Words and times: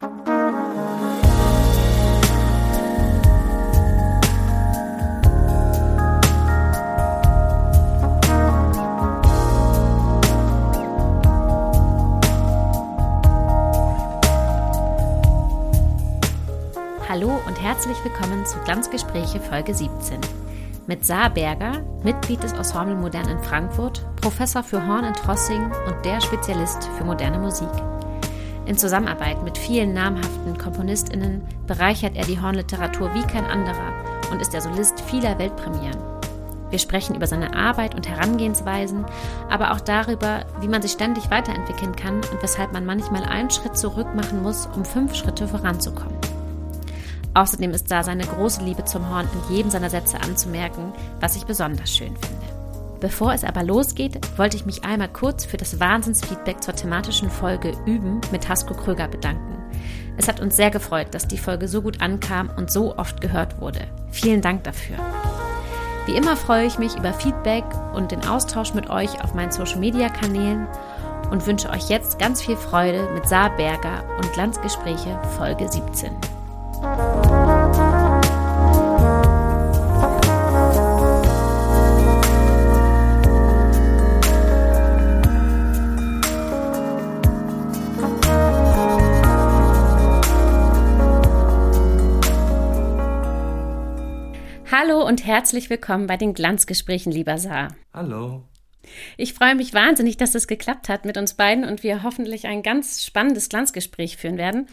Hallo 0.00 0.10
und 17.46 17.60
herzlich 17.60 17.96
willkommen 18.04 18.46
zu 18.46 18.60
Glanzgespräche 18.60 19.40
Folge 19.40 19.74
17 19.74 20.20
mit 20.86 21.04
Saar 21.04 21.30
Berger, 21.30 21.82
Mitglied 22.04 22.40
des 22.44 22.52
Ensemble 22.52 22.94
Modern 22.94 23.28
in 23.28 23.42
Frankfurt, 23.42 24.06
Professor 24.20 24.62
für 24.62 24.86
Horn 24.86 25.06
in 25.06 25.14
Trossing 25.14 25.64
und 25.64 26.04
der 26.04 26.20
Spezialist 26.20 26.84
für 26.96 27.04
moderne 27.04 27.40
Musik. 27.40 27.68
In 28.68 28.76
Zusammenarbeit 28.76 29.42
mit 29.42 29.56
vielen 29.56 29.94
namhaften 29.94 30.58
KomponistInnen 30.58 31.40
bereichert 31.66 32.16
er 32.16 32.26
die 32.26 32.38
Hornliteratur 32.38 33.14
wie 33.14 33.22
kein 33.22 33.46
anderer 33.46 33.94
und 34.30 34.42
ist 34.42 34.52
der 34.52 34.60
Solist 34.60 35.00
vieler 35.00 35.38
Weltpremieren. 35.38 35.96
Wir 36.68 36.78
sprechen 36.78 37.16
über 37.16 37.26
seine 37.26 37.56
Arbeit 37.56 37.94
und 37.94 38.06
Herangehensweisen, 38.06 39.06
aber 39.48 39.72
auch 39.72 39.80
darüber, 39.80 40.44
wie 40.60 40.68
man 40.68 40.82
sich 40.82 40.92
ständig 40.92 41.30
weiterentwickeln 41.30 41.96
kann 41.96 42.16
und 42.16 42.42
weshalb 42.42 42.74
man 42.74 42.84
manchmal 42.84 43.24
einen 43.24 43.48
Schritt 43.48 43.78
zurück 43.78 44.14
machen 44.14 44.42
muss, 44.42 44.66
um 44.76 44.84
fünf 44.84 45.14
Schritte 45.14 45.48
voranzukommen. 45.48 46.18
Außerdem 47.32 47.70
ist 47.70 47.90
da 47.90 48.02
seine 48.02 48.26
große 48.26 48.62
Liebe 48.62 48.84
zum 48.84 49.08
Horn 49.08 49.28
in 49.32 49.56
jedem 49.56 49.70
seiner 49.70 49.88
Sätze 49.88 50.20
anzumerken, 50.20 50.92
was 51.20 51.36
ich 51.36 51.46
besonders 51.46 51.90
schön 51.90 52.14
finde. 52.18 52.47
Bevor 53.00 53.32
es 53.32 53.44
aber 53.44 53.62
losgeht, 53.62 54.18
wollte 54.36 54.56
ich 54.56 54.66
mich 54.66 54.84
einmal 54.84 55.08
kurz 55.08 55.44
für 55.44 55.56
das 55.56 55.78
Wahnsinnsfeedback 55.78 56.62
zur 56.62 56.74
thematischen 56.74 57.30
Folge 57.30 57.72
Üben 57.86 58.20
mit 58.32 58.48
Hasko 58.48 58.74
Kröger 58.74 59.06
bedanken. 59.06 59.56
Es 60.16 60.26
hat 60.26 60.40
uns 60.40 60.56
sehr 60.56 60.70
gefreut, 60.70 61.08
dass 61.12 61.28
die 61.28 61.38
Folge 61.38 61.68
so 61.68 61.80
gut 61.80 62.00
ankam 62.00 62.50
und 62.56 62.72
so 62.72 62.96
oft 62.96 63.20
gehört 63.20 63.60
wurde. 63.60 63.82
Vielen 64.10 64.40
Dank 64.40 64.64
dafür. 64.64 64.96
Wie 66.06 66.16
immer 66.16 66.36
freue 66.36 66.66
ich 66.66 66.78
mich 66.78 66.96
über 66.96 67.12
Feedback 67.12 67.64
und 67.94 68.10
den 68.10 68.26
Austausch 68.26 68.74
mit 68.74 68.90
euch 68.90 69.22
auf 69.22 69.34
meinen 69.34 69.52
Social-Media-Kanälen 69.52 70.66
und 71.30 71.46
wünsche 71.46 71.70
euch 71.70 71.88
jetzt 71.88 72.18
ganz 72.18 72.42
viel 72.42 72.56
Freude 72.56 73.08
mit 73.14 73.28
Saar 73.28 73.54
Berger 73.56 74.02
und 74.16 74.32
Glanzgespräche 74.32 75.20
Folge 75.36 75.70
17. 75.70 76.10
Hallo 94.80 95.04
und 95.04 95.26
herzlich 95.26 95.70
willkommen 95.70 96.06
bei 96.06 96.16
den 96.16 96.34
Glanzgesprächen, 96.34 97.10
lieber 97.10 97.36
Saar. 97.36 97.74
Hallo. 97.92 98.44
Ich 99.16 99.34
freue 99.34 99.56
mich 99.56 99.74
wahnsinnig, 99.74 100.18
dass 100.18 100.36
es 100.36 100.46
geklappt 100.46 100.88
hat 100.88 101.04
mit 101.04 101.18
uns 101.18 101.34
beiden 101.34 101.64
und 101.64 101.82
wir 101.82 102.04
hoffentlich 102.04 102.46
ein 102.46 102.62
ganz 102.62 103.04
spannendes 103.04 103.48
Glanzgespräch 103.48 104.18
führen 104.18 104.38
werden. 104.38 104.68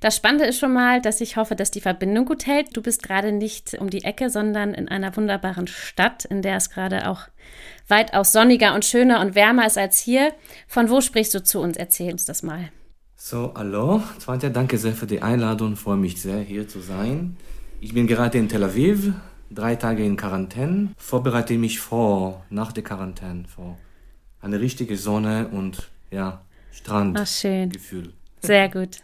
Das 0.00 0.14
Spannende 0.14 0.44
ist 0.44 0.58
schon 0.58 0.74
mal, 0.74 1.00
dass 1.00 1.22
ich 1.22 1.38
hoffe, 1.38 1.56
dass 1.56 1.70
die 1.70 1.80
Verbindung 1.80 2.26
gut 2.26 2.46
hält. 2.46 2.76
Du 2.76 2.82
bist 2.82 3.02
gerade 3.02 3.32
nicht 3.32 3.72
um 3.80 3.88
die 3.88 4.04
Ecke, 4.04 4.28
sondern 4.28 4.74
in 4.74 4.88
einer 4.88 5.16
wunderbaren 5.16 5.68
Stadt, 5.68 6.26
in 6.26 6.42
der 6.42 6.56
es 6.56 6.68
gerade 6.68 7.08
auch 7.08 7.22
weitaus 7.88 8.32
sonniger 8.32 8.74
und 8.74 8.84
schöner 8.84 9.22
und 9.22 9.34
wärmer 9.34 9.66
ist 9.66 9.78
als 9.78 9.98
hier. 9.98 10.34
Von 10.68 10.90
wo 10.90 11.00
sprichst 11.00 11.32
du 11.32 11.42
zu 11.42 11.60
uns? 11.62 11.78
Erzähl 11.78 12.12
uns 12.12 12.26
das 12.26 12.42
mal. 12.42 12.68
So, 13.16 13.54
hallo. 13.56 14.02
Zwantja, 14.18 14.50
danke 14.50 14.76
sehr 14.76 14.92
für 14.92 15.06
die 15.06 15.22
Einladung. 15.22 15.72
Ich 15.72 15.78
freue 15.78 15.96
mich 15.96 16.20
sehr, 16.20 16.40
hier 16.40 16.68
zu 16.68 16.80
sein. 16.80 17.38
Ich 17.80 17.94
bin 17.94 18.06
gerade 18.06 18.36
in 18.36 18.50
Tel 18.50 18.64
Aviv, 18.64 19.14
drei 19.50 19.76
Tage 19.76 20.04
in 20.04 20.16
Quarantäne, 20.16 20.90
vorbereite 20.96 21.58
mich 21.58 21.80
vor, 21.80 22.44
nach 22.50 22.72
der 22.72 22.84
Quarantäne, 22.84 23.44
vor 23.46 23.78
eine 24.40 24.60
richtige 24.60 24.96
Sonne 24.96 25.48
und 25.48 25.90
ja, 26.10 26.40
Strand. 26.72 27.18
Ach, 27.18 27.26
schön. 27.26 27.70
Gefühl. 27.70 28.12
Sehr 28.42 28.68
gut. 28.68 28.98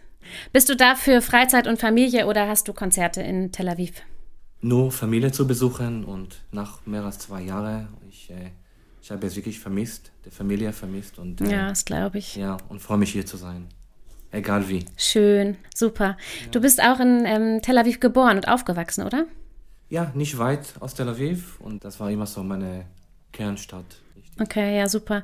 Bist 0.52 0.68
du 0.68 0.76
da 0.76 0.94
für 0.94 1.20
Freizeit 1.20 1.66
und 1.66 1.80
Familie 1.80 2.26
oder 2.26 2.48
hast 2.48 2.68
du 2.68 2.72
Konzerte 2.72 3.22
in 3.22 3.50
Tel 3.50 3.68
Aviv? 3.68 4.02
Nur 4.60 4.92
Familie 4.92 5.32
zu 5.32 5.46
besuchen 5.46 6.04
und 6.04 6.42
nach 6.52 6.86
mehr 6.86 7.04
als 7.04 7.18
zwei 7.18 7.42
Jahren, 7.42 7.88
ich, 8.08 8.30
äh, 8.30 8.50
ich 9.02 9.10
habe 9.10 9.26
es 9.26 9.34
wirklich 9.34 9.58
vermisst, 9.58 10.12
die 10.24 10.30
Familie 10.30 10.72
vermisst 10.72 11.18
und 11.18 11.40
äh, 11.40 11.50
ja, 11.50 11.68
das 11.68 11.84
glaube 11.84 12.18
ich. 12.18 12.36
Ja, 12.36 12.56
und 12.68 12.80
freue 12.80 12.98
mich 12.98 13.10
hier 13.10 13.26
zu 13.26 13.36
sein. 13.36 13.66
Egal 14.30 14.68
wie. 14.68 14.84
Schön, 14.96 15.56
super. 15.74 16.16
Ja. 16.44 16.50
Du 16.52 16.60
bist 16.60 16.80
auch 16.80 17.00
in 17.00 17.24
ähm, 17.26 17.60
Tel 17.60 17.76
Aviv 17.76 17.98
geboren 17.98 18.36
und 18.36 18.46
aufgewachsen, 18.46 19.04
oder? 19.04 19.26
Ja, 19.92 20.10
nicht 20.14 20.38
weit 20.38 20.72
aus 20.80 20.94
Tel 20.94 21.06
Aviv 21.06 21.60
und 21.60 21.84
das 21.84 22.00
war 22.00 22.10
immer 22.10 22.24
so 22.24 22.42
meine 22.42 22.86
Kernstadt. 23.30 23.84
Okay, 24.40 24.78
ja, 24.78 24.88
super. 24.88 25.22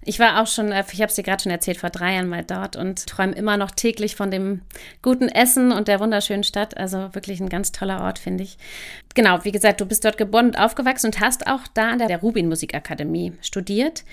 Ich 0.00 0.20
war 0.20 0.40
auch 0.40 0.46
schon, 0.46 0.70
äh, 0.70 0.84
ich 0.92 1.00
habe 1.00 1.08
es 1.08 1.16
dir 1.16 1.24
gerade 1.24 1.42
schon 1.42 1.50
erzählt, 1.50 1.78
vor 1.78 1.90
drei 1.90 2.14
Jahren 2.14 2.28
mal 2.28 2.44
dort 2.44 2.76
und 2.76 3.04
träume 3.08 3.32
immer 3.32 3.56
noch 3.56 3.72
täglich 3.72 4.14
von 4.14 4.30
dem 4.30 4.60
guten 5.02 5.28
Essen 5.28 5.72
und 5.72 5.88
der 5.88 5.98
wunderschönen 5.98 6.44
Stadt. 6.44 6.76
Also 6.76 7.12
wirklich 7.16 7.40
ein 7.40 7.48
ganz 7.48 7.72
toller 7.72 8.00
Ort, 8.00 8.20
finde 8.20 8.44
ich. 8.44 8.58
Genau, 9.16 9.40
wie 9.42 9.50
gesagt, 9.50 9.80
du 9.80 9.86
bist 9.86 10.04
dort 10.04 10.18
geboren 10.18 10.46
und 10.46 10.58
aufgewachsen 10.60 11.06
und 11.06 11.18
hast 11.18 11.48
auch 11.48 11.66
da 11.74 11.90
an 11.90 11.98
der 11.98 12.20
Rubin 12.20 12.48
Musikakademie 12.48 13.32
studiert. 13.40 14.04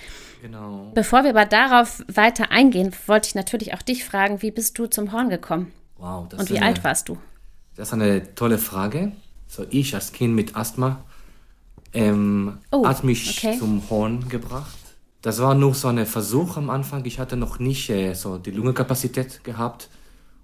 Genau. 0.41 0.91
Bevor 0.95 1.21
wir 1.21 1.29
aber 1.29 1.45
darauf 1.45 2.03
weiter 2.07 2.49
eingehen, 2.49 2.95
wollte 3.05 3.27
ich 3.27 3.35
natürlich 3.35 3.75
auch 3.75 3.83
dich 3.83 4.05
fragen, 4.05 4.41
wie 4.41 4.49
bist 4.49 4.75
du 4.79 4.87
zum 4.87 5.11
Horn 5.11 5.29
gekommen? 5.29 5.71
Wow, 5.97 6.27
das 6.29 6.39
Und 6.39 6.49
wie 6.49 6.57
eine, 6.57 6.65
alt 6.65 6.83
warst 6.83 7.09
du? 7.09 7.19
Das 7.75 7.89
ist 7.89 7.93
eine 7.93 8.33
tolle 8.33 8.57
Frage. 8.57 9.11
So, 9.55 9.67
ich 9.69 9.93
als 9.93 10.11
Kind 10.11 10.33
mit 10.33 10.55
Asthma 10.55 11.03
ähm, 11.93 12.57
oh, 12.71 12.87
hat 12.87 13.03
mich 13.03 13.37
okay. 13.37 13.55
zum 13.59 13.87
Horn 13.87 14.27
gebracht. 14.27 14.79
Das 15.21 15.39
war 15.39 15.53
nur 15.53 15.75
so 15.75 15.89
ein 15.89 16.07
Versuch 16.07 16.57
am 16.57 16.71
Anfang. 16.71 17.05
Ich 17.05 17.19
hatte 17.19 17.37
noch 17.37 17.59
nicht 17.59 17.87
äh, 17.91 18.15
so 18.15 18.39
die 18.39 18.49
Lungenkapazität 18.49 19.43
gehabt 19.43 19.89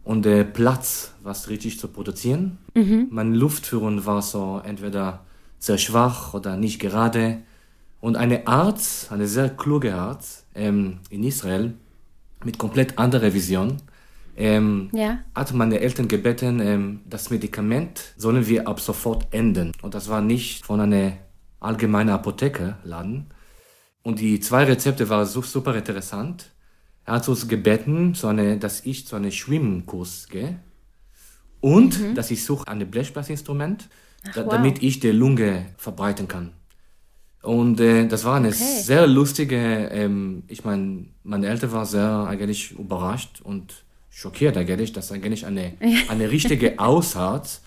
und 0.04 0.28
äh, 0.28 0.46
Platz, 0.46 1.14
was 1.24 1.50
richtig 1.50 1.80
zu 1.80 1.88
produzieren. 1.88 2.60
Mhm. 2.76 3.08
Meine 3.10 3.36
Luftführung 3.36 4.06
war 4.06 4.22
so 4.22 4.62
entweder 4.64 5.26
sehr 5.58 5.80
schwach 5.80 6.36
oder 6.36 6.56
nicht 6.56 6.78
gerade. 6.78 7.40
Und 8.02 8.16
eine 8.16 8.46
Arzt, 8.46 9.12
eine 9.12 9.28
sehr 9.28 9.50
kluge 9.50 9.96
Arzt 9.96 10.46
ähm, 10.54 11.00
in 11.10 11.24
Israel 11.24 11.74
mit 12.46 12.60
komplett 12.60 13.00
anderer 13.00 13.34
Vision, 13.34 13.78
ähm, 14.40 14.90
ja. 14.94 15.20
hat 15.36 15.54
meine 15.54 15.82
Eltern 15.82 16.08
gebeten, 16.08 16.62
ähm, 16.62 17.02
das 17.06 17.30
Medikament 17.30 18.14
sollen 18.16 18.48
wir 18.48 18.68
ab 18.70 18.80
sofort 18.80 19.28
enden. 19.32 19.74
Und 19.82 19.94
das 19.94 20.08
war 20.08 20.22
nicht 20.22 20.66
von 20.66 20.80
einer 20.80 21.14
allgemeinen 21.60 22.12
Apotheke-Laden. 22.12 23.28
Und 24.02 24.20
die 24.20 24.40
zwei 24.40 24.64
Rezepte 24.64 25.10
waren 25.10 25.26
so 25.26 25.42
super 25.42 25.76
interessant. 25.76 26.52
Er 27.06 27.16
hat 27.16 27.28
uns 27.28 27.50
gebeten, 27.50 28.14
so 28.14 28.28
eine, 28.28 28.58
dass 28.58 28.86
ich 28.86 29.06
zu 29.06 29.18
einem 29.18 29.32
Schwimmkurs 29.32 30.30
gehe 30.30 30.60
und 31.60 32.00
mhm. 32.00 32.16
dass 32.16 32.32
ich 32.32 32.46
suche 32.46 32.66
ein 32.70 32.90
Blechblasinstrument, 32.90 33.90
da, 34.36 34.46
wow. 34.46 34.54
damit 34.54 34.82
ich 34.82 35.02
die 35.02 35.12
Lunge 35.12 35.66
verbreiten 35.76 36.30
kann. 36.30 36.54
Und 37.42 37.82
äh, 37.82 38.08
das 38.08 38.24
war 38.24 38.36
eine 38.36 38.50
okay. 38.50 38.82
sehr 38.82 39.06
lustige, 39.06 39.58
ähm, 39.92 40.44
ich 40.48 40.64
meine, 40.64 41.08
meine 41.24 41.48
Eltern 41.48 41.74
waren 41.74 41.86
sehr 41.86 42.26
eigentlich 42.28 42.72
überrascht 42.72 43.42
und 43.42 43.84
schockiert 44.10 44.58
eigentlich, 44.58 44.94
dass 44.94 45.12
eigentlich 45.12 45.46
eine, 45.46 45.74
eine 46.10 46.32
richtige 46.32 46.80
Ausart 46.80 47.62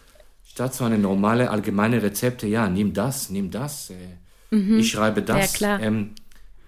statt 0.53 0.75
so 0.75 0.84
eine 0.84 0.98
normale 0.98 1.50
allgemeine 1.50 2.03
Rezepte, 2.03 2.47
ja, 2.47 2.69
nimm 2.69 2.92
das, 2.92 3.30
nimm 3.30 3.50
das, 3.50 3.91
äh, 3.91 4.54
mhm. 4.54 4.78
ich 4.78 4.91
schreibe 4.91 5.22
das, 5.22 5.58
ja, 5.60 5.78
ähm, 5.78 6.10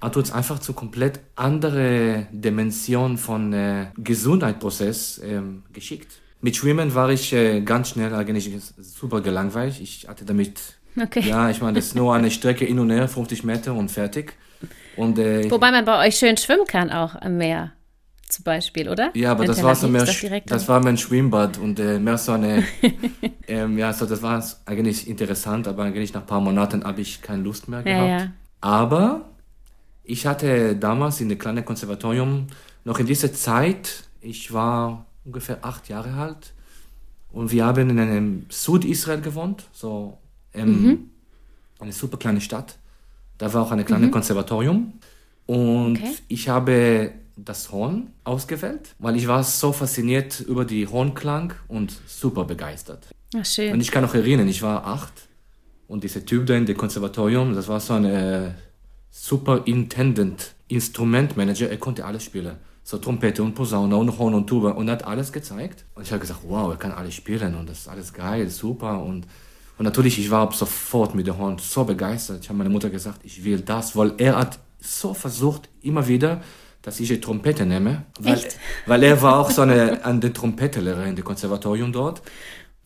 hat 0.01 0.17
uns 0.17 0.33
einfach 0.33 0.59
zu 0.59 0.73
komplett 0.73 1.21
andere 1.37 2.27
Dimension 2.31 3.19
von 3.19 3.53
äh, 3.53 3.87
Gesundheitsprozess 3.97 5.21
ähm, 5.25 5.65
geschickt. 5.73 6.13
Mit 6.41 6.57
Schwimmen 6.57 6.95
war 6.95 7.11
ich 7.11 7.33
äh, 7.33 7.63
ganz 7.63 7.91
schnell 7.91 8.15
eigentlich 8.15 8.51
super 8.79 9.23
gelangweilt. 9.23 9.81
Ich 9.81 10.09
hatte 10.09 10.27
damit, 10.27 10.61
okay. 11.01 11.21
ja, 11.27 11.49
ich 11.49 11.63
meine, 11.63 11.77
das 11.77 11.87
ist 11.87 11.95
nur 11.95 12.15
eine 12.15 12.31
Strecke 12.31 12.67
in 12.67 12.79
und 12.79 12.91
her, 12.91 13.09
50 13.09 13.45
Meter 13.45 13.75
und 13.75 13.91
fertig. 13.91 14.35
Und, 14.97 15.19
äh, 15.19 15.51
Wobei 15.51 15.71
man 15.71 15.85
bei 15.85 16.07
euch 16.07 16.17
schön 16.17 16.37
schwimmen 16.37 16.67
kann 16.67 16.91
auch 16.91 17.15
am 17.15 17.39
Meer 17.39 17.73
zum 18.35 18.43
Beispiel, 18.43 18.89
oder? 18.89 19.13
Ja, 19.15 19.31
aber 19.31 19.45
das 19.45 19.63
war 19.63 19.77
so 19.77 19.87
mehr, 19.87 20.05
das, 20.05 20.25
das 20.47 20.69
war 20.69 20.83
mein 20.83 20.99
Schwimmbad 20.99 21.57
und 21.59 21.79
äh, 21.79 22.01
mehr 22.01 22.19
so 22.19 22.33
eine, 22.33 22.65
ähm, 23.47 23.79
ja, 23.79 23.93
so 23.93 24.07
das 24.07 24.23
war 24.23 24.45
eigentlich 24.67 25.07
interessant, 25.09 25.69
aber 25.69 25.85
eigentlich 25.85 26.13
nach 26.13 26.23
ein 26.23 26.27
paar 26.27 26.41
Monaten 26.41 26.83
habe 26.83 27.01
ich 27.01 27.23
keine 27.23 27.43
Lust 27.43 27.69
mehr 27.69 27.85
gehabt. 27.85 28.09
Ja, 28.09 28.19
ja. 28.19 28.33
Aber 28.61 29.31
ich 30.03 30.27
hatte 30.27 30.75
damals 30.75 31.21
in 31.21 31.29
dem 31.29 31.39
kleinen 31.39 31.65
Konservatorium 31.65 32.49
noch 32.85 32.99
in 32.99 33.07
dieser 33.07 33.33
Zeit, 33.33 34.05
ich 34.21 34.53
war 34.53 35.07
ungefähr 35.25 35.59
acht 35.63 35.89
Jahre 35.89 36.13
alt 36.15 36.55
und 37.31 37.53
wir 37.53 37.65
haben 37.65 37.89
in 37.89 37.99
einem 38.01 38.47
Südisrael 38.49 39.21
gewohnt, 39.21 39.65
so 39.73 40.19
ähm, 40.53 40.83
mhm. 40.83 41.11
eine 41.79 41.93
super 41.93 42.17
kleine 42.17 42.41
Stadt. 42.41 42.79
Da 43.39 43.53
war 43.55 43.63
auch 43.63 43.71
ein 43.71 43.85
kleines 43.85 44.09
mhm. 44.09 44.13
Konservatorium 44.13 44.95
und 45.47 45.99
okay. 45.99 46.15
ich 46.27 46.49
habe 46.49 47.13
das 47.37 47.73
Horn 47.73 48.11
ausgewählt, 48.23 48.95
weil 48.99 49.17
ich 49.17 49.27
war 49.27 49.43
so 49.43 49.73
fasziniert 49.73 50.41
über 50.41 50.65
die 50.65 50.87
Hornklang 50.87 51.53
und 51.69 51.93
super 52.07 52.45
begeistert. 52.45 53.09
Ach, 53.37 53.45
schön. 53.45 53.73
Und 53.73 53.81
ich 53.81 53.91
kann 53.91 54.03
noch 54.03 54.15
erinnern, 54.15 54.49
ich 54.49 54.63
war 54.63 54.87
acht 54.87 55.13
und 55.89 56.05
dieser 56.05 56.25
Typ 56.25 56.47
da 56.47 56.55
in 56.55 56.67
dem 56.67 56.77
Konservatorium, 56.77 57.55
das 57.55 57.69
war 57.69 57.81
so 57.81 57.95
ein 57.95 58.05
äh, 58.05 58.51
Superintendent, 59.11 60.55
Instrumentmanager, 60.69 61.71
er 61.71 61.79
konnte 61.79 62.05
alles 62.05 62.25
spielen. 62.25 62.57
So 62.87 62.99
Trompete 62.99 63.43
und 63.43 63.55
Posaune 63.55 63.97
und 63.97 64.19
Horn 64.19 64.35
und 64.35 64.47
Tuba 64.47 64.73
und 64.73 64.91
hat 64.91 65.05
alles 65.05 65.33
gezeigt. 65.33 65.85
Und 65.95 66.03
ich 66.03 66.13
habe 66.13 66.21
gesagt, 66.21 66.41
wow, 66.47 66.71
er 66.71 66.77
kann 66.77 66.93
alles 66.93 67.15
spielen 67.15 67.55
und 67.55 67.69
das 67.69 67.81
ist 67.81 67.89
alles 67.89 68.13
geil, 68.13 68.49
super 68.49 69.03
und 69.03 69.27
und 69.77 69.85
natürlich, 69.85 70.19
ich 70.19 70.31
war 70.31 70.53
sofort 70.53 71.15
mit 71.15 71.27
der 71.27 71.37
Horn 71.37 71.59
so 71.59 71.85
begeistert. 71.85 72.43
Ich 72.43 72.49
habe 72.49 72.59
meiner 72.59 72.71
Mutter 72.71 72.91
gesagt, 72.91 73.21
ich 73.25 73.43
will 73.43 73.61
das, 73.61 73.97
weil 73.97 74.13
er 74.19 74.37
hat 74.37 74.59
so 74.81 75.15
versucht, 75.15 75.69
immer 75.83 76.07
wieder, 76.07 76.43
dass 76.85 77.01
ich 77.01 77.09
die 77.09 77.21
Trompete 77.21 77.67
nehme. 77.67 78.05
Weil, 78.21 78.35
Echt? 78.35 78.59
weil 78.87 79.03
er 79.03 79.21
war 79.23 79.39
auch 79.41 79.51
so 79.51 79.63
eine, 79.63 80.05
eine 80.05 80.33
Trompetelehrer 80.33 81.07
in 81.07 81.17
dem 81.17 81.25
Konservatorium 81.25 81.93
dort. 81.93 82.23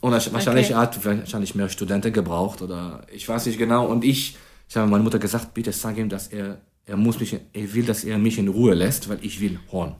Und 0.00 0.12
wahrscheinlich 0.12 0.68
okay. 0.68 0.74
hat 0.74 1.04
wahrscheinlich 1.04 1.56
mehr 1.56 1.68
Studenten 1.68 2.12
gebraucht 2.12 2.62
oder 2.62 3.02
ich 3.12 3.28
weiß 3.28 3.46
nicht 3.46 3.58
genau. 3.58 3.86
Und 3.86 4.04
ich, 4.04 4.36
ich 4.68 4.76
habe 4.76 4.88
meiner 4.88 5.02
Mutter 5.02 5.18
gesagt, 5.18 5.52
bitte 5.54 5.72
sag 5.72 5.98
ihm, 5.98 6.08
dass 6.08 6.28
er, 6.28 6.60
er 6.86 6.96
muss 6.96 7.18
mich, 7.18 7.36
er 7.52 7.74
will, 7.74 7.84
dass 7.84 8.04
er 8.04 8.16
mich 8.18 8.38
in 8.38 8.46
Ruhe 8.46 8.74
lässt, 8.74 9.08
weil 9.08 9.18
ich 9.22 9.40
will 9.40 9.58
Horn. 9.72 9.96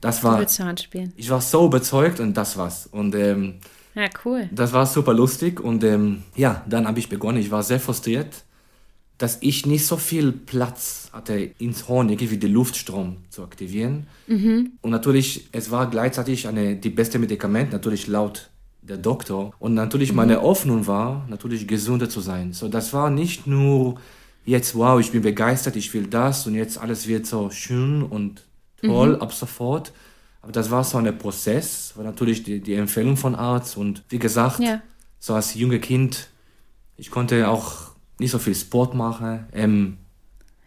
Das 0.00 0.24
war, 0.24 0.42
Horn 0.42 0.78
spielen. 0.78 1.12
Ich 1.16 1.28
war 1.28 1.42
so 1.42 1.66
überzeugt 1.66 2.20
und 2.20 2.34
das 2.34 2.56
war's. 2.56 2.86
Und 2.86 3.14
ähm, 3.14 3.56
ja, 3.94 4.08
cool. 4.24 4.48
Das 4.50 4.72
war 4.72 4.86
super 4.86 5.12
lustig 5.12 5.60
und 5.60 5.84
ähm, 5.84 6.22
ja, 6.34 6.64
dann 6.66 6.86
habe 6.88 6.98
ich 6.98 7.10
begonnen. 7.10 7.38
Ich 7.38 7.50
war 7.50 7.62
sehr 7.62 7.80
frustriert, 7.80 8.44
dass 9.20 9.38
ich 9.42 9.66
nicht 9.66 9.86
so 9.86 9.96
viel 9.96 10.32
Platz 10.32 11.10
hatte, 11.12 11.34
ins 11.58 11.88
Horn 11.88 12.08
irgendwie 12.08 12.38
den 12.38 12.52
Luftstrom 12.52 13.18
zu 13.28 13.44
aktivieren. 13.44 14.06
Mhm. 14.26 14.72
Und 14.80 14.90
natürlich, 14.90 15.48
es 15.52 15.70
war 15.70 15.90
gleichzeitig 15.90 16.48
eine, 16.48 16.76
die 16.76 16.90
beste 16.90 17.18
Medikament, 17.18 17.70
natürlich 17.70 18.06
laut 18.06 18.50
der 18.80 18.96
Doktor. 18.96 19.52
Und 19.58 19.74
natürlich 19.74 20.10
mhm. 20.10 20.16
meine 20.16 20.42
Hoffnung 20.42 20.86
war, 20.86 21.26
natürlich 21.28 21.68
gesünder 21.68 22.08
zu 22.08 22.20
sein. 22.20 22.52
So, 22.52 22.68
das 22.68 22.92
war 22.92 23.10
nicht 23.10 23.46
nur 23.46 24.00
jetzt, 24.44 24.74
wow, 24.74 24.98
ich 24.98 25.12
bin 25.12 25.22
begeistert, 25.22 25.76
ich 25.76 25.92
will 25.92 26.06
das 26.06 26.46
und 26.46 26.54
jetzt 26.54 26.78
alles 26.78 27.06
wird 27.06 27.26
so 27.26 27.50
schön 27.50 28.02
und 28.02 28.44
toll 28.80 29.16
mhm. 29.16 29.22
ab 29.22 29.32
sofort 29.34 29.92
aber 30.42 30.52
das 30.52 30.70
war 30.70 30.84
so 30.84 30.98
ein 30.98 31.18
Prozess, 31.18 31.92
war 31.96 32.04
natürlich 32.04 32.42
die, 32.42 32.60
die 32.60 32.74
Empfehlung 32.74 33.16
von 33.16 33.34
Arzt 33.34 33.76
und 33.76 34.02
wie 34.08 34.18
gesagt, 34.18 34.60
ja. 34.60 34.80
so 35.18 35.34
als 35.34 35.54
junge 35.54 35.80
Kind, 35.80 36.28
ich 36.96 37.10
konnte 37.10 37.48
auch 37.48 37.89
nicht 38.20 38.30
so 38.30 38.38
viel 38.38 38.54
Sport 38.54 38.94
machen. 38.94 39.46
Ähm, 39.52 39.96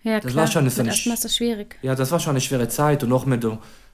ja, 0.04 0.20
das 0.20 0.32
klar. 0.32 0.46
War 0.46 0.52
schon, 0.52 0.66
das 0.66 0.78
Mit 0.78 0.90
Asthma 0.90 1.14
ist 1.14 1.24
das 1.24 1.36
schwierig. 1.36 1.78
Ja, 1.82 1.96
das 1.96 2.12
war 2.12 2.20
schon 2.20 2.32
eine 2.32 2.42
schwere 2.42 2.68
Zeit 2.68 3.04
und 3.04 3.10
noch 3.10 3.26
mit 3.26 3.48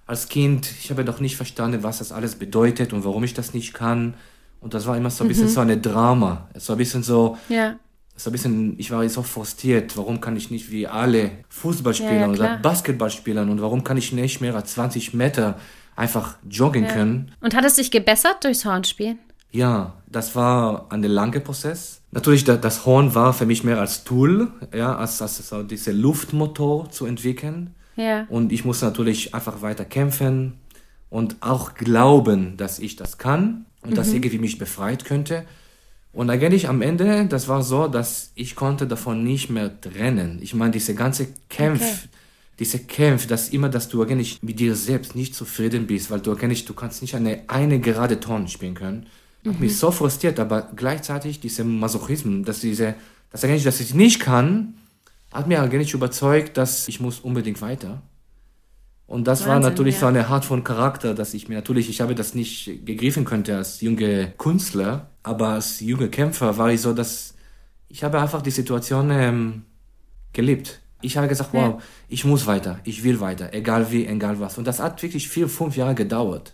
als 0.07 0.27
Kind, 0.27 0.67
ich 0.81 0.89
habe 0.89 1.06
doch 1.06 1.19
nicht 1.19 1.35
verstanden, 1.35 1.83
was 1.83 2.00
das 2.00 2.11
alles 2.11 2.35
bedeutet 2.35 2.94
und 2.94 3.06
warum 3.06 3.23
ich 3.23 3.35
das 3.35 3.53
nicht 3.53 3.73
kann. 3.73 4.15
Und 4.59 4.73
das 4.73 4.88
war 4.88 4.97
immer 4.97 5.11
so 5.11 5.23
ein 5.23 5.27
bisschen 5.27 5.45
mhm. 5.45 5.50
so 5.50 5.59
eine 5.61 5.77
Drama. 5.77 6.50
Es 6.53 6.67
war 6.67 6.75
ein 6.75 6.79
bisschen 6.79 7.03
so, 7.03 7.38
ja 7.47 7.77
so 8.19 8.29
ein 8.29 8.33
bisschen, 8.33 8.75
ich 8.77 8.91
war 8.91 9.07
so 9.07 9.23
frustriert, 9.23 9.95
warum 9.97 10.19
kann 10.19 10.35
ich 10.35 10.51
nicht 10.51 10.71
wie 10.71 10.88
alle 10.88 11.31
Fußballspieler 11.50 12.13
ja, 12.13 12.21
ja, 12.21 12.27
oder 12.27 12.57
Basketballspieler 12.57 13.44
und 13.44 13.61
warum 13.61 13.83
kann 13.83 13.97
ich 13.97 14.11
nicht 14.11 14.41
mehr 14.41 14.56
als 14.56 14.73
20 14.73 15.13
Meter 15.13 15.57
einfach 15.95 16.38
joggen 16.50 16.88
können. 16.88 17.31
Und 17.41 17.56
hat 17.56 17.65
es 17.65 17.75
sich 17.75 17.91
gebessert 17.91 18.44
durchs 18.44 18.65
Hornspielen? 18.65 19.19
Ja, 19.51 19.94
das 20.11 20.35
war 20.35 20.91
ein 20.91 21.03
langer 21.03 21.39
Prozess. 21.39 22.01
Natürlich, 22.11 22.44
das 22.44 22.85
Horn 22.85 23.13
war 23.13 23.33
für 23.33 23.45
mich 23.45 23.63
mehr 23.63 23.79
als 23.79 24.03
Tool, 24.03 24.51
ja, 24.73 24.95
als, 24.95 25.21
als 25.21 25.47
so 25.47 25.63
diese 25.63 25.91
Luftmotor 25.91 26.89
zu 26.89 27.06
entwickeln. 27.06 27.75
Ja. 27.95 28.25
Und 28.29 28.51
ich 28.51 28.65
musste 28.65 28.85
natürlich 28.85 29.35
einfach 29.35 29.61
weiter 29.61 29.85
kämpfen 29.85 30.53
und 31.09 31.38
auch 31.41 31.75
glauben, 31.75 32.57
dass 32.57 32.79
ich 32.79 32.95
das 32.95 33.17
kann 33.17 33.65
und 33.81 33.91
mhm. 33.91 33.95
dass 33.95 34.11
irgendwie 34.11 34.39
mich 34.39 34.57
befreit 34.57 35.06
könnte. 35.06 35.45
Und 36.11 36.29
eigentlich 36.31 36.67
am 36.67 36.81
Ende, 36.81 37.27
das 37.27 37.47
war 37.47 37.61
so, 37.61 37.88
dass 37.88 38.31
ich 38.33 38.56
konnte 38.56 38.88
davon 38.88 39.23
nicht 39.23 39.50
mehr 39.50 39.79
trennen. 39.79 40.39
Ich 40.41 40.56
meine, 40.56 40.71
diese 40.71 40.95
ganze 40.95 41.27
Kämpf, 41.50 41.81
okay. 41.81 42.09
diese 42.57 42.79
Kämpf, 42.79 43.27
dass 43.27 43.50
immer, 43.50 43.69
dass 43.69 43.89
du 43.89 44.01
eigentlich 44.01 44.41
mit 44.41 44.59
dir 44.59 44.75
selbst 44.75 45.15
nicht 45.15 45.35
zufrieden 45.35 45.85
bist, 45.85 46.09
weil 46.09 46.19
du 46.19 46.31
eigentlich, 46.31 46.65
du 46.65 46.73
kannst 46.73 47.03
nicht 47.03 47.13
eine, 47.13 47.44
eine 47.47 47.79
gerade 47.79 48.19
Ton 48.19 48.47
spielen 48.47 48.73
können. 48.73 49.06
Mhm. 49.44 49.51
Hat 49.51 49.59
mich 49.59 49.77
so 49.77 49.91
frustriert, 49.91 50.39
aber 50.39 50.69
gleichzeitig 50.75 51.39
dieser 51.39 51.63
Masochismus, 51.63 52.45
dass 52.45 52.59
diese, 52.59 52.95
dass 53.31 53.44
eigentlich, 53.44 53.63
dass 53.63 53.80
ich 53.80 53.94
nicht 53.94 54.19
kann, 54.19 54.75
hat 55.31 55.47
mir 55.47 55.62
eigentlich 55.62 55.94
überzeugt, 55.94 56.57
dass 56.57 56.88
ich 56.88 57.00
muss 57.00 57.19
unbedingt 57.19 57.62
weiter. 57.62 58.01
Und 59.09 59.27
das 59.27 59.39
Wahnsinn, 59.41 59.50
war 59.51 59.59
natürlich 59.59 59.95
ja. 59.95 60.01
so 60.01 60.06
eine 60.06 60.27
Art 60.27 60.45
von 60.45 60.63
Charakter, 60.63 61.15
dass 61.15 61.33
ich 61.33 61.50
mir 61.50 61.56
natürlich, 61.56 61.89
ich 61.89 62.00
habe 62.00 62.13
das 62.13 62.36
nicht 62.36 62.86
gegriffen 62.86 63.25
könnte 63.25 63.57
als 63.57 63.81
junge 63.81 64.33
Künstler, 64.38 65.09
aber 65.24 65.50
als 65.50 65.80
junger 65.80 66.09
Kämpfer 66.09 66.57
war 66.57 66.71
ich 66.71 66.81
so, 66.81 66.94
dass 66.94 67.33
ich 67.88 68.03
habe 68.03 68.21
einfach 68.21 68.44
die 68.44 68.51
Situation 68.51 69.09
ähm, 69.12 69.63
gelebt. 70.31 70.81
Ich 71.01 71.18
habe 71.18 71.27
gesagt, 71.27 71.50
wow, 71.53 71.75
ja. 71.75 71.77
ich 72.07 72.24
muss 72.24 72.45
weiter, 72.45 72.80
ich 72.83 73.03
will 73.03 73.19
weiter, 73.19 73.53
egal 73.53 73.92
wie, 73.92 74.06
egal 74.06 74.39
was. 74.39 74.57
Und 74.59 74.68
das 74.68 74.80
hat 74.80 75.01
wirklich 75.01 75.27
vier, 75.27 75.50
fünf 75.50 75.75
Jahre 75.75 75.95
gedauert, 75.95 76.53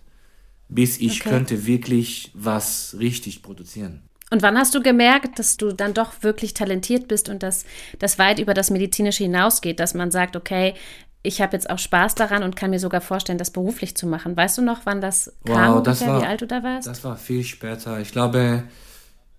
bis 0.68 1.00
ich 1.00 1.22
okay. 1.22 1.30
könnte 1.30 1.66
wirklich 1.66 2.32
was 2.34 2.96
richtig 3.00 3.44
produzieren. 3.44 4.02
Und 4.32 4.42
wann 4.42 4.58
hast 4.58 4.74
du 4.74 4.82
gemerkt, 4.82 5.38
dass 5.38 5.56
du 5.58 5.72
dann 5.72 5.94
doch 5.94 6.24
wirklich 6.24 6.54
talentiert 6.54 7.08
bist 7.08 7.30
und 7.30 7.44
dass 7.44 7.64
das 8.00 8.18
weit 8.18 8.40
über 8.40 8.54
das 8.54 8.72
Medizinische 8.72 9.24
hinausgeht, 9.24 9.80
dass 9.80 9.94
man 9.94 10.10
sagt, 10.10 10.36
okay, 10.36 10.74
ich 11.22 11.42
habe 11.42 11.54
jetzt 11.54 11.70
auch 11.70 11.80
Spaß 11.80 12.16
daran 12.16 12.44
und 12.44 12.56
kann 12.56 12.70
mir 12.70 12.80
sogar 12.80 13.02
vorstellen, 13.02 13.38
das 13.38 13.52
beruflich 13.52 13.96
zu 13.96 14.08
machen. 14.08 14.36
Weißt 14.36 14.58
du 14.58 14.62
noch, 14.62 14.82
wann 14.86 15.02
das 15.02 15.34
kam, 15.46 15.76
wow, 15.76 15.84
das 15.84 16.02
ungefähr, 16.02 16.16
war, 16.16 16.22
wie 16.22 16.26
alt 16.28 16.42
du 16.42 16.48
da 16.48 16.64
warst? 16.64 16.88
Das 16.88 17.04
war 17.04 17.18
viel 17.18 17.44
später. 17.44 18.00
Ich 18.00 18.12
glaube, 18.12 18.64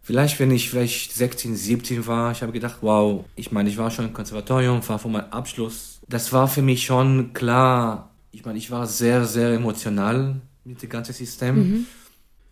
vielleicht, 0.02 0.38
wenn 0.40 0.50
ich 0.50 0.70
vielleicht 0.70 1.12
16, 1.12 1.56
17 1.56 2.06
war, 2.06 2.32
ich 2.32 2.42
habe 2.42 2.52
gedacht, 2.52 2.78
wow, 2.80 3.24
ich 3.34 3.52
meine, 3.52 3.68
ich 3.68 3.78
war 3.78 3.90
schon 3.90 4.06
im 4.06 4.12
Konservatorium, 4.12 4.86
war 4.88 4.98
vor 4.98 5.10
meinem 5.10 5.30
Abschluss. 5.30 6.00
Das 6.08 6.32
war 6.32 6.48
für 6.48 6.62
mich 6.62 6.84
schon 6.84 7.32
klar. 7.32 8.10
Ich 8.32 8.44
meine, 8.44 8.58
ich 8.58 8.70
war 8.70 8.86
sehr, 8.86 9.24
sehr 9.24 9.52
emotional 9.52 10.40
mit 10.66 10.82
dem 10.82 10.90
ganzen 10.90 11.12
System. 11.12 11.56
Mhm. 11.56 11.86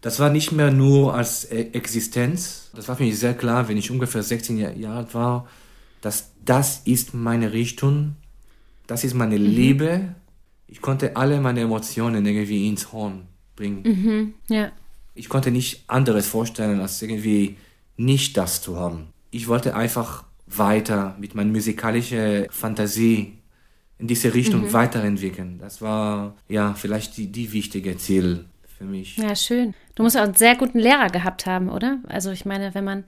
Das 0.00 0.20
war 0.20 0.30
nicht 0.30 0.52
mehr 0.52 0.70
nur 0.70 1.14
als 1.14 1.50
e-, 1.50 1.70
Existenz. 1.72 2.70
Das 2.74 2.88
war 2.88 2.96
für 2.96 3.02
mich 3.02 3.18
sehr 3.18 3.34
klar, 3.34 3.68
wenn 3.68 3.76
ich 3.76 3.90
ungefähr 3.90 4.22
16 4.22 4.58
Jahre 4.80 4.98
alt 4.98 5.14
war, 5.14 5.48
dass 6.00 6.30
das 6.44 6.82
ist 6.84 7.14
meine 7.14 7.52
Richtung 7.52 8.16
das 8.86 9.04
ist 9.04 9.14
meine 9.14 9.38
mhm. 9.38 9.46
Liebe. 9.46 10.14
Ich 10.66 10.80
konnte 10.80 11.16
alle 11.16 11.40
meine 11.40 11.60
Emotionen 11.60 12.24
irgendwie 12.24 12.68
ins 12.68 12.92
Horn 12.92 13.26
bringen. 13.56 13.82
Mhm. 13.82 14.34
Ja. 14.48 14.72
Ich 15.14 15.28
konnte 15.28 15.50
nicht 15.50 15.84
anderes 15.86 16.26
vorstellen, 16.26 16.80
als 16.80 17.00
irgendwie 17.00 17.56
nicht 17.96 18.36
das 18.36 18.60
zu 18.60 18.76
haben. 18.76 19.08
Ich 19.30 19.48
wollte 19.48 19.76
einfach 19.76 20.24
weiter 20.46 21.16
mit 21.18 21.34
meiner 21.34 21.50
musikalischen 21.50 22.46
Fantasie 22.50 23.38
in 23.98 24.06
diese 24.06 24.34
Richtung 24.34 24.62
mhm. 24.62 24.72
weiterentwickeln. 24.72 25.58
Das 25.58 25.80
war 25.80 26.34
ja 26.48 26.74
vielleicht 26.74 27.16
die, 27.16 27.28
die 27.28 27.52
wichtige 27.52 27.96
Ziel 27.96 28.44
für 28.76 28.84
mich. 28.84 29.16
Ja, 29.16 29.36
schön. 29.36 29.74
Du 29.94 30.02
musst 30.02 30.16
auch 30.16 30.22
einen 30.22 30.34
sehr 30.34 30.56
guten 30.56 30.78
Lehrer 30.78 31.08
gehabt 31.08 31.46
haben, 31.46 31.68
oder? 31.68 31.98
Also 32.08 32.30
ich 32.30 32.44
meine, 32.44 32.74
wenn 32.74 32.84
man 32.84 33.04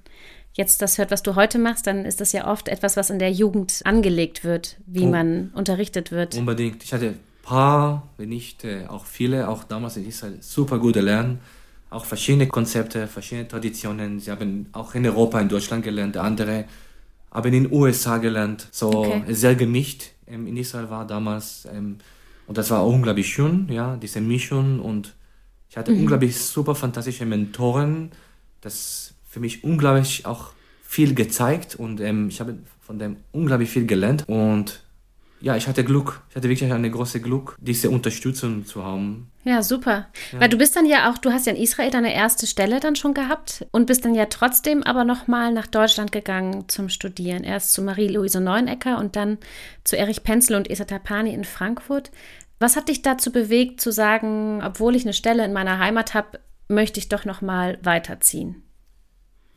jetzt 0.54 0.80
das 0.82 0.98
hört, 0.98 1.10
was 1.10 1.22
du 1.22 1.34
heute 1.34 1.58
machst, 1.58 1.86
dann 1.86 2.04
ist 2.04 2.20
das 2.20 2.32
ja 2.32 2.50
oft 2.50 2.68
etwas, 2.68 2.96
was 2.96 3.10
in 3.10 3.18
der 3.18 3.30
Jugend 3.30 3.80
angelegt 3.84 4.44
wird, 4.44 4.76
wie 4.86 5.04
oh, 5.04 5.10
man 5.10 5.50
unterrichtet 5.54 6.12
wird. 6.12 6.36
Unbedingt. 6.36 6.82
Ich 6.82 6.92
hatte 6.92 7.08
ein 7.08 7.20
paar, 7.42 8.08
wenn 8.16 8.30
nicht 8.30 8.64
äh, 8.64 8.86
auch 8.86 9.06
viele, 9.06 9.48
auch 9.48 9.64
damals 9.64 9.96
in 9.96 10.06
Israel, 10.06 10.38
super 10.40 10.78
gute 10.78 11.00
Lernen. 11.00 11.40
Auch 11.90 12.04
verschiedene 12.04 12.46
Konzepte, 12.46 13.06
verschiedene 13.06 13.46
Traditionen. 13.46 14.18
Sie 14.18 14.30
haben 14.30 14.66
auch 14.72 14.94
in 14.94 15.06
Europa, 15.06 15.40
in 15.40 15.48
Deutschland 15.48 15.84
gelernt, 15.84 16.16
andere 16.16 16.64
haben 17.30 17.52
in 17.52 17.64
den 17.64 17.72
USA 17.72 18.18
gelernt. 18.18 18.68
So 18.70 18.90
okay. 18.90 19.22
sehr 19.28 19.54
gemischt 19.54 20.12
ähm, 20.26 20.47
in 20.47 20.56
Israel 20.56 20.90
war 20.90 21.06
damals. 21.06 21.66
Ähm, 21.73 21.99
und 22.47 22.59
das 22.59 22.71
war 22.71 22.80
auch 22.80 22.92
unglaublich 22.92 23.28
schön, 23.28 23.68
ja, 23.71 23.97
diese 23.97 24.21
Mischung. 24.21 24.80
Und 24.80 25.14
ich 25.68 25.76
hatte 25.76 25.92
mhm. 25.92 26.00
unglaublich 26.00 26.37
super 26.38 26.75
fantastische 26.75 27.26
Mentoren. 27.26 28.12
Das 28.61 29.14
für 29.28 29.40
mich 29.40 29.64
unglaublich 29.64 30.25
auch 30.25 30.52
viel 30.83 31.14
gezeigt 31.14 31.75
und 31.75 32.00
ähm, 32.00 32.28
ich 32.28 32.40
habe 32.40 32.56
von 32.80 32.99
dem 32.99 33.16
unglaublich 33.33 33.68
viel 33.68 33.87
gelernt 33.87 34.25
und 34.28 34.83
ja, 35.46 35.56
ich 35.56 35.68
hatte 35.68 35.84
Glück. 35.84 36.22
Ich 36.28 36.34
hatte 36.34 36.48
wirklich 36.48 36.72
eine 36.72 36.90
große 36.90 37.20
Glück, 37.20 37.56
diese 37.60 37.88
Unterstützung 37.88 38.66
zu 38.66 38.84
haben. 38.84 39.30
Ja, 39.44 39.62
super. 39.62 40.08
Ja. 40.32 40.40
Weil 40.40 40.48
du 40.48 40.58
bist 40.58 40.74
dann 40.74 40.86
ja 40.86 41.08
auch, 41.08 41.18
du 41.18 41.30
hast 41.30 41.46
ja 41.46 41.52
in 41.52 41.62
Israel 41.62 41.90
deine 41.90 42.12
erste 42.12 42.48
Stelle 42.48 42.80
dann 42.80 42.96
schon 42.96 43.14
gehabt 43.14 43.64
und 43.70 43.86
bist 43.86 44.04
dann 44.04 44.16
ja 44.16 44.26
trotzdem 44.26 44.82
aber 44.82 45.04
nochmal 45.04 45.52
nach 45.52 45.68
Deutschland 45.68 46.10
gegangen 46.10 46.68
zum 46.68 46.88
Studieren. 46.88 47.44
Erst 47.44 47.72
zu 47.72 47.82
Marie-Louise 47.82 48.40
Neunecker 48.40 48.98
und 48.98 49.14
dann 49.14 49.38
zu 49.84 49.96
Erich 49.96 50.24
Penzel 50.24 50.56
und 50.56 50.68
Esa 50.68 50.84
Tapani 50.84 51.32
in 51.32 51.44
Frankfurt. 51.44 52.10
Was 52.58 52.74
hat 52.74 52.88
dich 52.88 53.02
dazu 53.02 53.30
bewegt, 53.30 53.80
zu 53.80 53.92
sagen, 53.92 54.62
obwohl 54.64 54.96
ich 54.96 55.04
eine 55.04 55.12
Stelle 55.12 55.44
in 55.44 55.52
meiner 55.52 55.78
Heimat 55.78 56.14
habe, 56.14 56.40
möchte 56.66 56.98
ich 56.98 57.08
doch 57.08 57.24
nochmal 57.24 57.78
weiterziehen? 57.84 58.64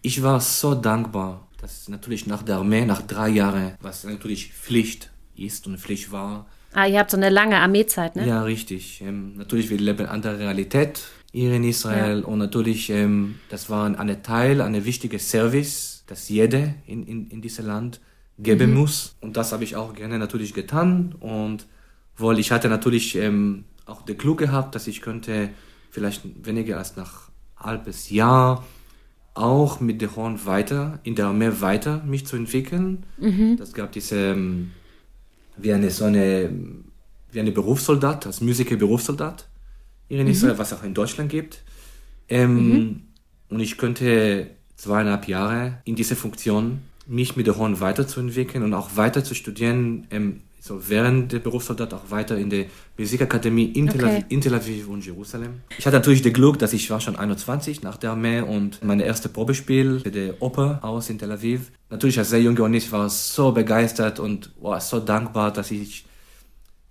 ich 0.01 0.24
war 0.24 0.39
so 0.39 0.75
dankbar, 0.75 1.48
dass 1.62 1.88
natürlich 1.89 2.27
nach 2.27 2.43
der 2.43 2.58
Armee, 2.58 2.86
nach 2.86 3.01
drei 3.01 3.29
Jahren, 3.29 3.75
was 3.81 4.03
natürlich 4.03 4.53
Pflicht 4.53 5.12
ist 5.46 5.67
und 5.67 5.79
Pflicht 5.79 6.12
war, 6.12 6.48
Ah, 6.74 6.86
ihr 6.86 7.00
habt 7.00 7.10
so 7.10 7.17
eine 7.17 7.29
lange 7.29 7.60
Armeezeit, 7.60 8.15
ne? 8.15 8.27
Ja, 8.27 8.43
richtig. 8.43 9.01
Ähm, 9.01 9.36
natürlich, 9.38 9.69
wir 9.69 9.77
leben 9.79 10.01
in 10.01 10.05
andere 10.05 10.38
Realität 10.38 11.01
hier 11.31 11.53
in 11.53 11.63
Israel 11.63 12.19
ja. 12.19 12.25
und 12.25 12.39
natürlich, 12.39 12.89
ähm, 12.89 13.36
das 13.50 13.69
war 13.69 13.86
ein 13.86 14.24
Teil, 14.24 14.62
eine 14.62 14.86
wichtige 14.86 15.19
Service, 15.19 16.03
dass 16.08 16.29
jeder 16.29 16.74
in, 16.86 17.05
in, 17.05 17.27
in 17.27 17.41
diesem 17.41 17.65
Land 17.67 18.01
geben 18.38 18.72
mhm. 18.72 18.77
muss. 18.77 19.15
Und 19.22 19.38
das 19.38 19.51
habe 19.51 19.63
ich 19.63 19.75
auch 19.75 19.93
gerne 19.93 20.19
natürlich 20.19 20.53
getan 20.53 21.15
und 21.19 21.65
weil 22.17 22.38
ich 22.38 22.51
hatte 22.51 22.67
natürlich 22.69 23.15
ähm, 23.15 23.65
auch 23.86 24.01
den 24.03 24.17
Glück 24.17 24.39
gehabt, 24.39 24.75
dass 24.75 24.88
ich 24.88 25.01
könnte 25.01 25.50
vielleicht 25.89 26.46
weniger 26.46 26.77
als 26.77 26.96
nach 26.96 27.29
halbes 27.58 28.10
Jahr 28.10 28.65
auch 29.34 29.79
mit 29.79 30.01
der 30.01 30.15
Horn 30.15 30.46
weiter, 30.46 31.00
in 31.03 31.15
der 31.15 31.27
Armee 31.27 31.51
weiter 31.60 32.03
mich 32.03 32.27
zu 32.27 32.36
entwickeln. 32.36 33.05
Mhm. 33.17 33.58
Das 33.58 33.74
gab 33.74 33.91
diese, 33.91 34.31
ähm, 34.31 34.72
wie 35.62 35.74
eine, 35.74 35.89
so 35.89 36.06
eine, 36.06 36.50
wie 37.32 37.39
eine 37.39 37.51
Berufssoldat, 37.51 38.25
als 38.25 38.42
Musiker 38.42 38.75
Berufssoldat 38.75 39.48
hier 40.08 40.20
in 40.20 40.25
mhm. 40.25 40.32
Israel, 40.32 40.58
was 40.58 40.74
auch 40.74 40.84
in 40.84 40.94
Deutschland 40.94 41.30
gibt. 41.30 41.62
Ähm, 42.28 42.56
mhm. 42.56 43.01
Und 43.50 43.60
ich 43.60 43.78
könnte 43.78 44.51
zweieinhalb 44.75 45.28
Jahre 45.28 45.80
in 45.86 45.96
dieser 45.96 46.16
Funktion 46.16 46.82
mich 47.08 47.36
mit 47.36 47.48
der 47.48 47.58
Horn 47.58 47.80
weiterzuentwickeln 47.80 48.63
und 48.63 48.74
auch 48.74 48.96
weiter 48.96 49.24
zu 49.24 49.34
studieren, 49.34 50.08
ähm, 50.12 50.42
so 50.60 50.89
während 50.89 51.32
der 51.32 51.39
Berufssoldat 51.39 51.94
auch 51.94 52.12
weiter 52.12 52.38
in 52.38 52.50
der 52.50 52.66
Musikakademie 52.98 53.66
in, 53.66 53.89
okay. 53.89 53.98
Tel 53.98 54.08
Aviv, 54.08 54.25
in 54.30 54.42
Tel 54.42 54.54
Aviv 54.54 54.88
und 54.89 55.06
Jerusalem. 55.06 55.62
Ich 55.78 55.86
hatte 55.86 55.98
natürlich 55.98 56.22
das 56.22 56.34
Glück, 56.34 56.60
dass 56.60 56.74
ich 56.74 56.89
war 56.89 57.00
schon 57.00 57.16
21 57.16 57.82
nach 57.82 57.98
der 57.98 58.12
Armee 58.12 58.42
und 58.42 58.84
mein 58.84 59.00
erstes 59.00 59.32
Probespiel 59.32 60.01
für 60.01 60.12
die 60.12 60.34
Oper 60.39 60.80
aus 60.82 61.10
in 61.10 61.18
Tel 61.18 61.32
Aviv. 61.32 61.72
Natürlich 61.89 62.20
als 62.20 62.30
sehr 62.30 62.42
junger 62.42 62.63
und 62.63 62.74
ich 62.74 62.92
war 62.92 63.10
so 63.10 63.51
begeistert 63.51 64.20
und 64.20 64.51
war 64.62 64.80
so 64.82 65.00
dankbar, 65.00 65.51
dass 65.51 65.72
ich 65.72 66.06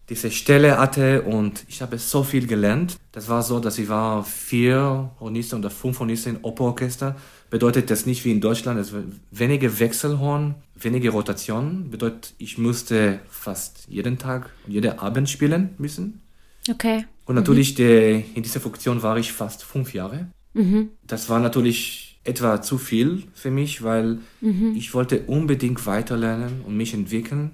diese 0.09 0.31
Stelle 0.31 0.79
hatte 0.79 1.23
und 1.23 1.65
ich 1.69 1.83
habe 1.83 1.99
so 1.99 2.23
viel 2.23 2.47
gelernt. 2.47 2.97
Das 3.13 3.29
war 3.29 3.43
so, 3.43 3.61
dass 3.61 3.79
ich 3.79 3.89
war 3.89 4.25
vier 4.25 5.11
Hornisten 5.21 5.57
oder 5.57 5.71
fünf 5.71 5.99
Hornisten 6.01 6.37
im 6.37 6.45
Operorchester. 6.45 7.17
Bedeutet 7.51 7.91
das 7.91 8.07
nicht 8.07 8.25
wie 8.25 8.33
in 8.33 8.41
Deutschland, 8.41 8.79
es 8.81 8.93
wenige 9.31 9.79
Wechselhorn, 9.79 10.55
wenige 10.75 11.11
Rotationen. 11.11 11.91
Bedeutet, 11.91 12.35
ich 12.39 12.59
musste 12.59 13.21
fast 13.29 13.87
jeden 13.89 14.19
Tag 14.19 14.51
und 14.67 14.73
jeden 14.73 14.99
Abend 14.99 15.29
spielen 15.29 15.71
müssen. 15.79 16.23
Okay. 16.71 17.07
Und 17.27 17.35
natürlich, 17.35 17.73
mhm. 17.73 17.77
die, 17.77 18.25
in 18.35 18.43
dieser 18.43 18.61
Funktion 18.61 19.03
war 19.03 19.19
ich 19.19 19.33
fast 19.33 19.63
fünf 19.63 19.93
Jahre. 19.93 20.29
Mhm. 20.55 20.91
Das 21.07 21.29
war 21.29 21.41
natürlich 21.41 22.19
etwa 22.25 22.61
zu 22.61 22.79
viel 22.79 23.25
für 23.35 23.51
mich, 23.51 23.83
weil 23.83 24.19
mhm. 24.41 24.75
ich 24.77 24.93
wollte 24.95 25.21
unbedingt 25.27 25.87
weiterlernen 25.87 26.63
und 26.67 26.77
mich 26.77 26.95
entwickeln. 26.95 27.53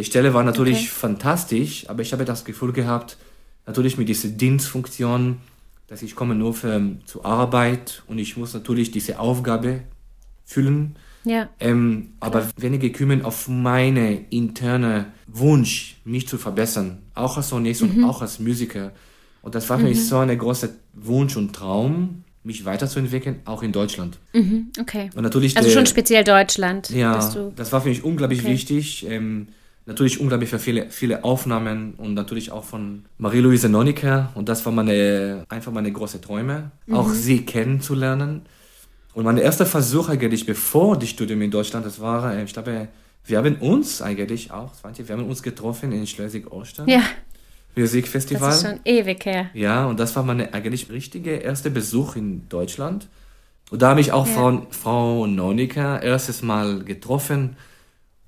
Die 0.00 0.06
Stelle 0.06 0.32
war 0.32 0.42
natürlich 0.42 0.78
okay. 0.78 0.86
fantastisch, 0.86 1.84
aber 1.90 2.00
ich 2.00 2.14
habe 2.14 2.24
das 2.24 2.46
Gefühl 2.46 2.72
gehabt, 2.72 3.18
natürlich 3.66 3.98
mit 3.98 4.08
dieser 4.08 4.28
Dienstfunktion, 4.28 5.36
dass 5.88 6.00
ich 6.00 6.14
komme 6.14 6.34
nur 6.34 6.54
für, 6.54 6.80
zur 7.04 7.26
Arbeit 7.26 8.02
und 8.06 8.18
ich 8.18 8.38
muss 8.38 8.54
natürlich 8.54 8.92
diese 8.92 9.18
Aufgabe 9.18 9.82
füllen. 10.46 10.96
Ja. 11.24 11.50
Ähm, 11.60 12.14
aber 12.18 12.48
wenige 12.56 12.90
kümmern 12.92 13.20
auf 13.20 13.46
meine 13.46 14.24
interne 14.30 15.12
Wunsch, 15.26 15.96
mich 16.06 16.26
zu 16.26 16.38
verbessern, 16.38 17.02
auch 17.14 17.36
als 17.36 17.50
Sonist 17.50 17.82
mhm. 17.82 17.90
und 17.90 18.04
auch 18.04 18.22
als 18.22 18.40
Musiker. 18.40 18.92
Und 19.42 19.54
das 19.54 19.68
war 19.68 19.76
für 19.76 19.82
mhm. 19.82 19.90
mich 19.90 20.06
so 20.06 20.16
ein 20.16 20.38
großer 20.38 20.70
Wunsch 20.94 21.36
und 21.36 21.52
Traum, 21.52 22.24
mich 22.42 22.64
weiterzuentwickeln, 22.64 23.40
auch 23.44 23.62
in 23.62 23.72
Deutschland. 23.72 24.16
Mhm. 24.32 24.68
Okay. 24.80 25.10
Und 25.14 25.24
natürlich 25.24 25.58
also 25.58 25.68
der, 25.68 25.76
schon 25.76 25.84
speziell 25.84 26.24
Deutschland. 26.24 26.88
Ja, 26.88 27.18
das 27.54 27.70
war 27.70 27.82
für 27.82 27.90
mich 27.90 28.02
unglaublich 28.02 28.40
okay. 28.40 28.52
wichtig. 28.52 29.06
Ähm, 29.06 29.48
natürlich 29.86 30.20
unglaublich 30.20 30.50
viele, 30.50 30.90
viele 30.90 31.24
Aufnahmen 31.24 31.94
und 31.96 32.14
natürlich 32.14 32.52
auch 32.52 32.64
von 32.64 33.04
Marie-Louise 33.18 33.68
Noniker. 33.68 34.30
Und 34.34 34.48
das 34.48 34.64
war 34.64 34.72
meine, 34.72 35.44
einfach 35.48 35.72
meine 35.72 35.90
große 35.90 36.20
Träume, 36.20 36.70
mhm. 36.86 36.94
auch 36.94 37.10
sie 37.10 37.44
kennenzulernen. 37.44 38.42
Und 39.14 39.24
mein 39.24 39.38
erster 39.38 39.66
Versuch 39.66 40.08
eigentlich, 40.08 40.46
bevor 40.46 40.98
die 40.98 41.06
Studium 41.06 41.42
in 41.42 41.50
Deutschland, 41.50 41.84
das 41.84 42.00
war, 42.00 42.34
äh, 42.34 42.44
ich 42.44 42.52
glaube, 42.52 42.88
wir 43.24 43.38
haben 43.38 43.56
uns 43.56 44.00
eigentlich 44.00 44.50
auch, 44.50 44.72
wir 44.82 45.16
haben 45.16 45.28
uns 45.28 45.42
getroffen 45.42 45.92
in 45.92 46.06
Schleswig-Holstein. 46.06 46.88
Ja. 46.88 47.02
Musikfestival. 47.76 48.48
Das 48.48 48.62
ist 48.62 48.68
schon 48.68 48.80
ewig 48.84 49.24
her. 49.24 49.50
Ja, 49.54 49.86
und 49.86 50.00
das 50.00 50.16
war 50.16 50.22
meine 50.22 50.52
eigentlich 50.52 50.90
richtige 50.90 51.36
erste 51.36 51.70
Besuch 51.70 52.16
in 52.16 52.48
Deutschland. 52.48 53.08
Und 53.70 53.82
da 53.82 53.90
habe 53.90 54.00
ich 54.00 54.12
auch 54.12 54.26
ja. 54.26 54.32
Frau, 54.32 54.66
Frau 54.70 55.26
Nonika 55.26 55.98
erstes 55.98 56.42
Mal 56.42 56.82
getroffen. 56.82 57.56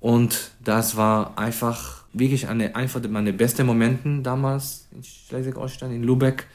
Und 0.03 0.51
das 0.61 0.97
war 0.97 1.37
einfach 1.37 2.03
wirklich 2.11 2.49
eine, 2.49 2.75
einfach 2.75 2.99
meine 3.07 3.31
besten 3.31 3.65
Momente 3.65 4.19
damals 4.21 4.89
in 4.91 5.01
Schleswig-Holstein, 5.01 5.93
in 5.93 6.03
Lübeck, 6.03 6.45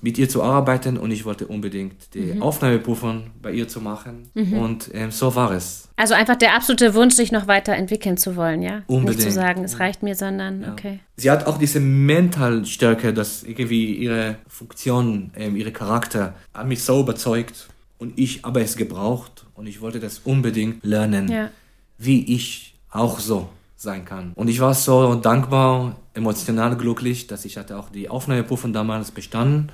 mit 0.00 0.18
ihr 0.18 0.28
zu 0.28 0.42
arbeiten 0.42 0.96
und 0.96 1.12
ich 1.12 1.24
wollte 1.24 1.46
unbedingt 1.46 2.12
die 2.14 2.34
mhm. 2.34 2.42
Aufnahmeprüfung 2.42 3.30
bei 3.40 3.52
ihr 3.52 3.68
zu 3.68 3.80
machen. 3.80 4.28
Mhm. 4.34 4.52
Und 4.54 4.90
ähm, 4.94 5.12
so 5.12 5.32
war 5.36 5.52
es. 5.52 5.88
Also 5.94 6.14
einfach 6.14 6.34
der 6.34 6.56
absolute 6.56 6.92
Wunsch, 6.94 7.14
sich 7.14 7.30
noch 7.30 7.46
weiterentwickeln 7.46 8.16
zu 8.16 8.34
wollen, 8.34 8.62
ja? 8.62 8.82
Unbedingt. 8.88 9.18
Nicht 9.18 9.28
zu 9.28 9.30
sagen, 9.30 9.62
es 9.62 9.78
reicht 9.78 10.02
mir, 10.02 10.16
sondern 10.16 10.62
ja. 10.62 10.72
okay. 10.72 10.98
Sie 11.16 11.30
hat 11.30 11.46
auch 11.46 11.58
diese 11.58 11.78
Mentalstärke, 11.78 13.14
dass 13.14 13.44
irgendwie 13.44 13.94
ihre 13.94 14.38
Funktion, 14.48 15.30
ähm, 15.36 15.54
ihre 15.54 15.70
Charakter 15.70 16.34
hat 16.52 16.66
mich 16.66 16.82
so 16.82 16.98
überzeugt 16.98 17.68
und 17.98 18.18
ich 18.18 18.42
habe 18.42 18.60
es 18.60 18.76
gebraucht 18.76 19.46
und 19.54 19.68
ich 19.68 19.80
wollte 19.80 20.00
das 20.00 20.18
unbedingt 20.24 20.84
lernen, 20.84 21.28
ja. 21.28 21.50
wie 21.96 22.34
ich 22.34 22.67
auch 22.90 23.18
so 23.18 23.48
sein 23.76 24.04
kann. 24.04 24.32
Und 24.34 24.48
ich 24.48 24.60
war 24.60 24.74
so 24.74 25.14
dankbar, 25.14 25.96
emotional 26.14 26.76
glücklich, 26.76 27.26
dass 27.26 27.44
ich 27.44 27.56
hatte 27.56 27.78
auch 27.78 27.90
die 27.90 28.08
Aufnahmeprüfung 28.08 28.72
damals 28.72 29.10
bestanden. 29.10 29.70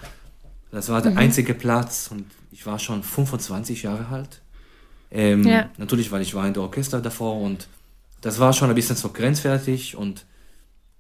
Das 0.71 0.89
war 0.89 1.01
der 1.01 1.13
mhm. 1.13 1.19
einzige 1.19 1.55
Platz 1.55 2.09
und 2.11 2.27
ich 2.53 2.67
war 2.67 2.79
schon 2.79 3.03
25 3.03 3.85
Jahre 3.85 4.07
alt. 4.09 4.43
Ähm, 5.11 5.47
ja. 5.47 5.71
Natürlich, 5.79 6.13
weil 6.13 6.23
ich 6.23 6.35
war 6.35 6.47
in 6.47 6.53
der 6.53 6.63
Orchester 6.63 7.01
davor 7.01 7.41
und 7.41 7.69
das 8.21 8.41
war 8.41 8.53
schon 8.53 8.69
ein 8.69 8.75
bisschen 8.75 8.97
so 8.97 9.11
grenzwertig 9.11 9.97
und 9.97 10.25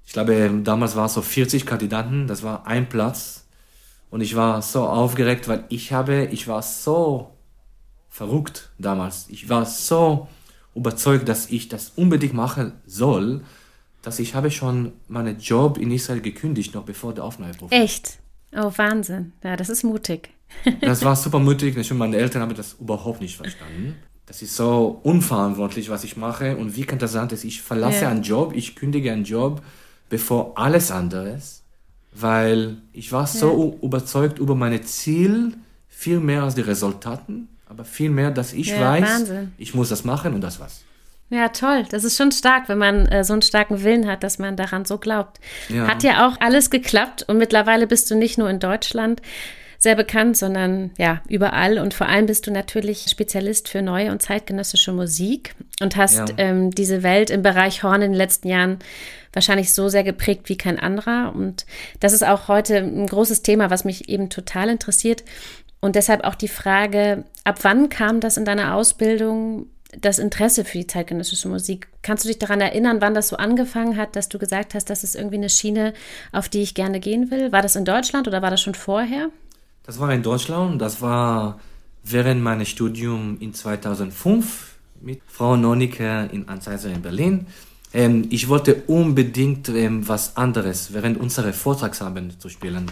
ich 0.07 0.13
glaube, 0.13 0.61
damals 0.63 0.97
war 0.97 1.07
es 1.07 1.15
so 1.15 1.23
40 1.23 1.67
Kandidaten, 1.67 2.27
das 2.27 2.43
war 2.43 2.67
ein 2.67 2.89
Platz 2.89 3.47
und 4.11 4.21
ich 4.21 4.37
war 4.37 4.63
so 4.63 4.87
aufgeregt, 4.87 5.49
weil 5.49 5.65
ich 5.69 5.93
habe, 5.93 6.27
ich 6.31 6.47
war 6.47 6.63
so 6.63 7.33
verrückt 8.11 8.71
damals. 8.79 9.27
Ich 9.29 9.49
war 9.49 9.67
so 9.67 10.29
überzeugt, 10.75 11.29
dass 11.29 11.51
ich 11.51 11.69
das 11.69 11.93
unbedingt 11.97 12.35
machen 12.35 12.73
soll, 12.87 13.43
dass 14.03 14.19
ich 14.19 14.35
habe 14.35 14.51
schon 14.51 14.93
meinen 15.09 15.39
Job 15.39 15.79
in 15.79 15.91
Israel 15.91 16.21
gekündigt, 16.21 16.75
noch 16.75 16.85
bevor 16.85 17.15
der 17.15 17.25
Aufnahmeprüfung. 17.25 17.71
Echt? 17.71 18.19
Oh, 18.57 18.71
Wahnsinn. 18.77 19.33
Ja, 19.43 19.57
das 19.57 19.69
ist 19.69 19.83
mutig. 19.83 20.31
das 20.81 21.05
war 21.05 21.17
super 21.17 21.39
mutig. 21.39 21.91
Meine 21.93 22.17
Eltern 22.17 22.43
haben 22.43 22.55
das 22.55 22.75
überhaupt 22.75 23.21
nicht 23.21 23.37
verstanden. 23.37 23.97
Das 24.27 24.43
ist 24.43 24.57
so 24.57 25.01
unverantwortlich, 25.03 25.91
was 25.91 26.05
ich 26.05 26.17
mache. 26.17 26.57
Und 26.57 26.77
wie 26.77 26.85
kann 26.85 26.99
das 26.99 27.13
sein, 27.13 27.29
dass 27.29 27.45
ich 27.45 27.63
verlasse 27.63 28.03
ja. 28.03 28.11
einen 28.11 28.23
Job, 28.23 28.53
ich 28.55 28.77
kündige 28.77 29.13
einen 29.13 29.25
Job, 29.25 29.63
bevor 30.09 30.57
alles 30.57 30.91
anderes, 30.91 31.63
weil 32.13 32.79
ich 32.93 33.11
war 33.11 33.27
so 33.27 33.79
ja. 33.81 33.87
überzeugt 33.87 34.39
über 34.39 34.55
meine 34.55 34.83
Ziel, 34.83 35.55
viel 35.89 36.21
mehr 36.21 36.43
als 36.43 36.55
die 36.55 36.61
Resultaten 36.61 37.49
aber 37.75 37.85
vielmehr, 37.85 38.31
dass 38.31 38.53
ich 38.53 38.69
ja, 38.69 38.81
weiß, 38.81 39.03
Wahnsinn. 39.03 39.53
ich 39.59 39.75
muss 39.75 39.89
das 39.89 40.05
machen 40.05 40.35
und 40.35 40.41
das 40.41 40.61
war's. 40.61 40.83
Ja, 41.31 41.49
toll. 41.49 41.85
Das 41.91 42.05
ist 42.05 42.17
schon 42.17 42.31
stark, 42.31 42.69
wenn 42.69 42.79
man 42.79 43.07
äh, 43.07 43.25
so 43.25 43.33
einen 43.33 43.43
starken 43.43 43.83
Willen 43.83 44.07
hat, 44.07 44.23
dass 44.23 44.39
man 44.39 44.57
daran 44.57 44.85
so 44.85 44.99
glaubt. 44.99 45.41
Ja. 45.69 45.89
Hat 45.89 46.03
ja 46.03 46.29
auch 46.29 46.41
alles 46.41 46.71
geklappt 46.71 47.25
und 47.27 47.39
mittlerweile 47.39 47.87
bist 47.87 48.11
du 48.11 48.15
nicht 48.15 48.39
nur 48.39 48.49
in 48.49 48.61
Deutschland 48.61 49.21
sehr 49.79 49.97
bekannt, 49.97 50.37
sondern 50.37 50.93
ja, 50.97 51.23
überall. 51.29 51.79
Und 51.79 51.93
vor 51.93 52.09
allem 52.09 52.27
bist 52.27 52.47
du 52.47 52.51
natürlich 52.51 53.07
Spezialist 53.11 53.69
für 53.69 53.83
neue 53.83 54.13
und 54.13 54.23
zeitgenössische 54.23 54.93
Musik 54.93 55.55
und 55.81 55.97
hast 55.97 56.17
ja. 56.17 56.27
ähm, 56.39 56.71
diese 56.71 57.03
Welt 57.03 57.31
im 57.31 57.43
Bereich 57.43 57.83
Horn 57.83 58.01
in 58.01 58.13
den 58.13 58.19
letzten 58.19 58.49
Jahren 58.49 58.79
wahrscheinlich 59.33 59.73
so 59.73 59.89
sehr 59.89 60.05
geprägt 60.05 60.49
wie 60.49 60.57
kein 60.57 60.79
anderer. 60.79 61.33
Und 61.35 61.67
das 62.01 62.13
ist 62.13 62.25
auch 62.25 62.49
heute 62.49 62.79
ein 62.79 63.07
großes 63.07 63.43
Thema, 63.43 63.71
was 63.71 63.85
mich 63.85 64.09
eben 64.09 64.31
total 64.31 64.71
interessiert. 64.71 65.25
Und 65.85 65.97
deshalb 65.97 66.25
auch 66.25 66.35
die 66.35 66.49
Frage, 66.49 67.25
ab 67.45 67.59
wann 67.61 67.91
kam 67.91 68.21
das 68.21 68.39
in 68.39 68.47
deiner 68.47 68.75
Ausbildung, 68.75 69.67
das 70.01 70.19
Interesse 70.19 70.65
für 70.65 70.79
die 70.79 70.87
zeitgenössische 70.87 71.47
Musik? 71.47 71.89
Kannst 72.01 72.25
du 72.25 72.29
dich 72.29 72.39
daran 72.39 72.63
erinnern, 72.63 73.03
wann 73.03 73.13
das 73.13 73.29
so 73.29 73.37
angefangen 73.37 73.99
hat, 73.99 74.17
dass 74.17 74.31
du 74.31 74.39
gesagt 74.39 74.73
hast, 74.73 74.89
das 74.89 75.05
ist 75.05 75.15
irgendwie 75.15 75.35
eine 75.35 75.51
Schiene, 75.51 75.93
auf 76.33 76.49
die 76.49 76.63
ich 76.63 76.75
gerne 76.75 77.01
gehen 77.01 77.31
will? 77.31 77.53
War 77.53 77.61
das 77.61 77.77
in 77.77 77.85
Deutschland 77.85 78.27
oder 78.27 78.41
war 78.41 78.51
das 78.51 78.63
schon 78.63 78.75
vorher? 78.75 79.29
Das 79.83 80.01
war 80.01 80.11
in 80.11 80.23
Deutschland. 80.23 80.81
Das 80.81 81.03
war 81.03 81.61
während 82.03 82.41
meines 82.41 82.71
Studiums 82.71 83.43
in 83.43 83.53
2005 83.53 84.77
mit 85.03 85.21
Frau 85.27 85.55
Nonike 85.55 86.31
in 86.33 86.49
Anzeiser 86.49 86.89
in 86.89 87.03
Berlin. 87.03 87.47
Ähm, 87.93 88.27
ich 88.31 88.49
wollte 88.49 88.85
unbedingt 88.87 89.69
ähm, 89.69 90.09
was 90.09 90.39
anderes 90.39 90.95
während 90.95 91.21
unserer 91.21 91.53
Vortragsabend 91.53 92.41
zu 92.41 92.49
spielen. 92.49 92.91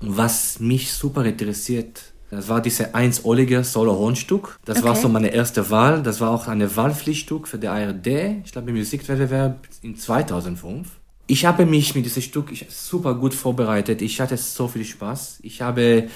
Was 0.00 0.60
mich 0.60 0.94
super 0.94 1.26
interessiert 1.26 2.11
das 2.32 2.48
war 2.48 2.62
diese 2.62 2.94
1 2.94 3.26
Olliger 3.26 3.62
Solo-Hornstück. 3.62 4.58
Das 4.64 4.78
okay. 4.78 4.88
war 4.88 4.96
so 4.96 5.10
meine 5.10 5.34
erste 5.34 5.68
Wahl. 5.68 6.02
Das 6.02 6.18
war 6.22 6.30
auch 6.30 6.48
eine 6.48 6.74
Wahlpflichtstück 6.74 7.46
für 7.46 7.58
die 7.58 7.68
ARD. 7.68 8.06
Ich 8.46 8.52
glaube, 8.52 8.70
im 8.70 8.76
Musikwettbewerb 8.78 9.68
in 9.82 9.96
2005. 9.96 10.88
ich 11.26 11.44
habe 11.44 11.66
mich 11.66 11.94
mit 11.94 12.06
diesem 12.06 12.22
Stück 12.22 12.50
super 12.70 13.16
gut 13.16 13.34
vorbereitet. 13.34 14.00
Ich 14.00 14.18
hatte 14.18 14.38
so 14.38 14.66
viel 14.66 14.86
Spaß. 14.86 15.40
Ich 15.42 15.60
habe 15.60 16.08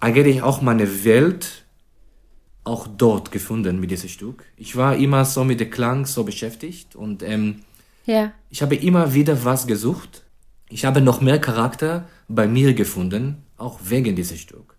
eigentlich 0.00 0.42
auch 0.42 0.62
meine 0.62 1.04
Welt 1.04 1.64
auch 2.64 2.88
dort 2.88 3.30
gefunden 3.30 3.78
mit 3.78 3.92
diesem 3.92 4.08
Stück. 4.08 4.42
Ich 4.56 4.74
war 4.74 4.96
immer 4.96 5.24
so 5.24 5.44
mit 5.44 5.60
dem 5.60 5.70
Klang 5.70 6.06
so 6.06 6.24
beschäftigt 6.24 6.96
und 6.96 7.22
ähm, 7.22 7.60
ja. 8.04 8.32
ich 8.50 8.62
habe 8.62 8.74
immer 8.74 9.14
wieder 9.14 9.44
was 9.44 9.68
gesucht. 9.68 10.24
Ich 10.68 10.84
habe 10.84 11.00
noch 11.00 11.20
mehr 11.20 11.38
Charakter 11.38 12.08
bei 12.26 12.48
mir 12.48 12.74
gefunden, 12.74 13.44
auch 13.56 13.78
wegen 13.84 14.16
dieses 14.16 14.40
Stück. 14.40 14.75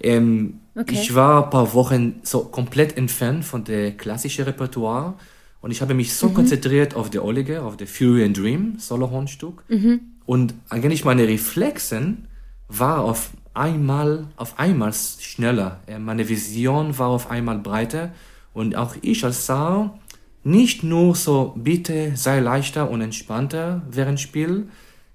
Ähm, 0.00 0.60
okay. 0.74 0.94
Ich 0.94 1.14
war 1.14 1.44
ein 1.44 1.50
paar 1.50 1.72
Wochen 1.74 2.20
so 2.22 2.40
komplett 2.44 2.96
entfernt 2.96 3.44
von 3.44 3.64
der 3.64 3.92
klassischen 3.92 4.44
Repertoire 4.44 5.14
und 5.60 5.70
ich 5.70 5.80
habe 5.80 5.94
mich 5.94 6.14
so 6.14 6.28
mhm. 6.28 6.34
konzentriert 6.34 6.94
auf 6.94 7.10
der 7.10 7.24
Oliger, 7.24 7.64
auf 7.64 7.76
der 7.76 7.86
Fury 7.86 8.24
and 8.24 8.36
Dream 8.36 8.78
Solohornstück. 8.78 9.64
Mhm. 9.68 10.00
Und 10.26 10.54
eigentlich 10.68 11.04
meine 11.04 11.26
Reflexen 11.26 12.28
war 12.68 13.00
auf 13.02 13.30
einmal, 13.54 14.26
auf 14.36 14.58
einmal 14.58 14.92
schneller. 14.92 15.80
Äh, 15.86 15.98
meine 15.98 16.28
Vision 16.28 16.98
war 16.98 17.08
auf 17.08 17.30
einmal 17.30 17.58
breiter 17.58 18.12
und 18.52 18.76
auch 18.76 18.96
ich 19.02 19.24
als 19.24 19.46
Sau 19.46 19.98
nicht 20.44 20.84
nur 20.84 21.16
so, 21.16 21.54
bitte 21.56 22.12
sei 22.14 22.38
leichter 22.38 22.88
und 22.88 23.00
entspannter 23.00 23.82
während 23.90 24.20
Spiel. 24.20 24.68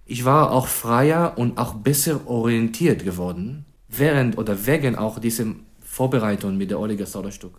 Ich 0.05 0.25
war 0.25 0.51
auch 0.51 0.67
freier 0.67 1.37
und 1.37 1.57
auch 1.57 1.75
besser 1.75 2.27
orientiert 2.27 3.05
geworden, 3.05 3.65
während 3.91 4.37
oder 4.37 4.65
wegen 4.65 4.95
auch 4.95 5.19
dieser 5.19 5.45
Vorbereitung 5.83 6.57
mit 6.57 6.71
der 6.71 6.79
Oliger 6.79 7.05
Solarstück. 7.05 7.53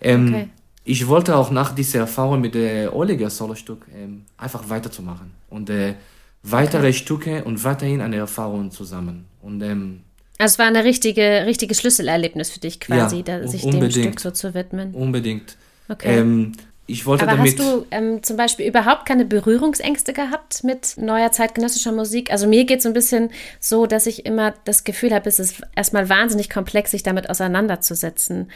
Ähm, 0.00 0.28
okay. 0.28 0.48
Ich 0.84 1.06
wollte 1.06 1.36
auch 1.36 1.50
nach 1.50 1.74
dieser 1.74 2.00
Erfahrung 2.00 2.40
mit 2.40 2.54
der 2.54 2.94
Oliger 2.94 3.28
Solarstück 3.28 3.86
ähm, 3.94 4.24
einfach 4.36 4.68
weiterzumachen 4.70 5.32
und 5.50 5.68
äh, 5.68 5.94
weitere 6.42 6.88
okay. 6.88 6.92
Stücke 6.92 7.44
und 7.44 7.62
weiterhin 7.64 8.00
eine 8.00 8.16
Erfahrung 8.16 8.70
zusammen. 8.70 9.26
Und, 9.42 9.60
ähm, 9.62 10.00
also 10.38 10.52
es 10.52 10.58
war 10.58 10.66
ein 10.66 10.76
richtige, 10.76 11.44
richtiges 11.46 11.80
Schlüsselerlebnis 11.80 12.50
für 12.50 12.60
dich 12.60 12.78
quasi, 12.80 13.16
ja, 13.16 13.22
da, 13.22 13.46
sich 13.46 13.62
dem 13.62 13.90
Stück 13.90 14.20
so 14.20 14.30
zu 14.30 14.54
widmen. 14.54 14.94
Unbedingt. 14.94 15.56
Okay. 15.88 16.20
Ähm, 16.20 16.52
ich 16.90 17.04
wollte 17.04 17.24
Aber 17.24 17.36
damit. 17.36 17.58
Hast 17.58 17.68
du 17.68 17.86
ähm, 17.90 18.22
zum 18.22 18.38
Beispiel 18.38 18.66
überhaupt 18.66 19.04
keine 19.04 19.26
Berührungsängste 19.26 20.14
gehabt 20.14 20.64
mit 20.64 20.94
neuer 20.96 21.30
zeitgenössischer 21.30 21.92
Musik? 21.92 22.32
Also 22.32 22.48
mir 22.48 22.64
geht 22.64 22.78
es 22.78 22.84
so 22.84 22.88
ein 22.88 22.94
bisschen 22.94 23.30
so, 23.60 23.84
dass 23.84 24.06
ich 24.06 24.24
immer 24.24 24.54
das 24.64 24.84
Gefühl 24.84 25.12
habe, 25.12 25.28
es 25.28 25.38
ist 25.38 25.60
erstmal 25.76 26.08
wahnsinnig 26.08 26.48
komplex, 26.48 26.92
sich 26.92 27.02
damit 27.02 27.28
auseinanderzusetzen. 27.28 28.50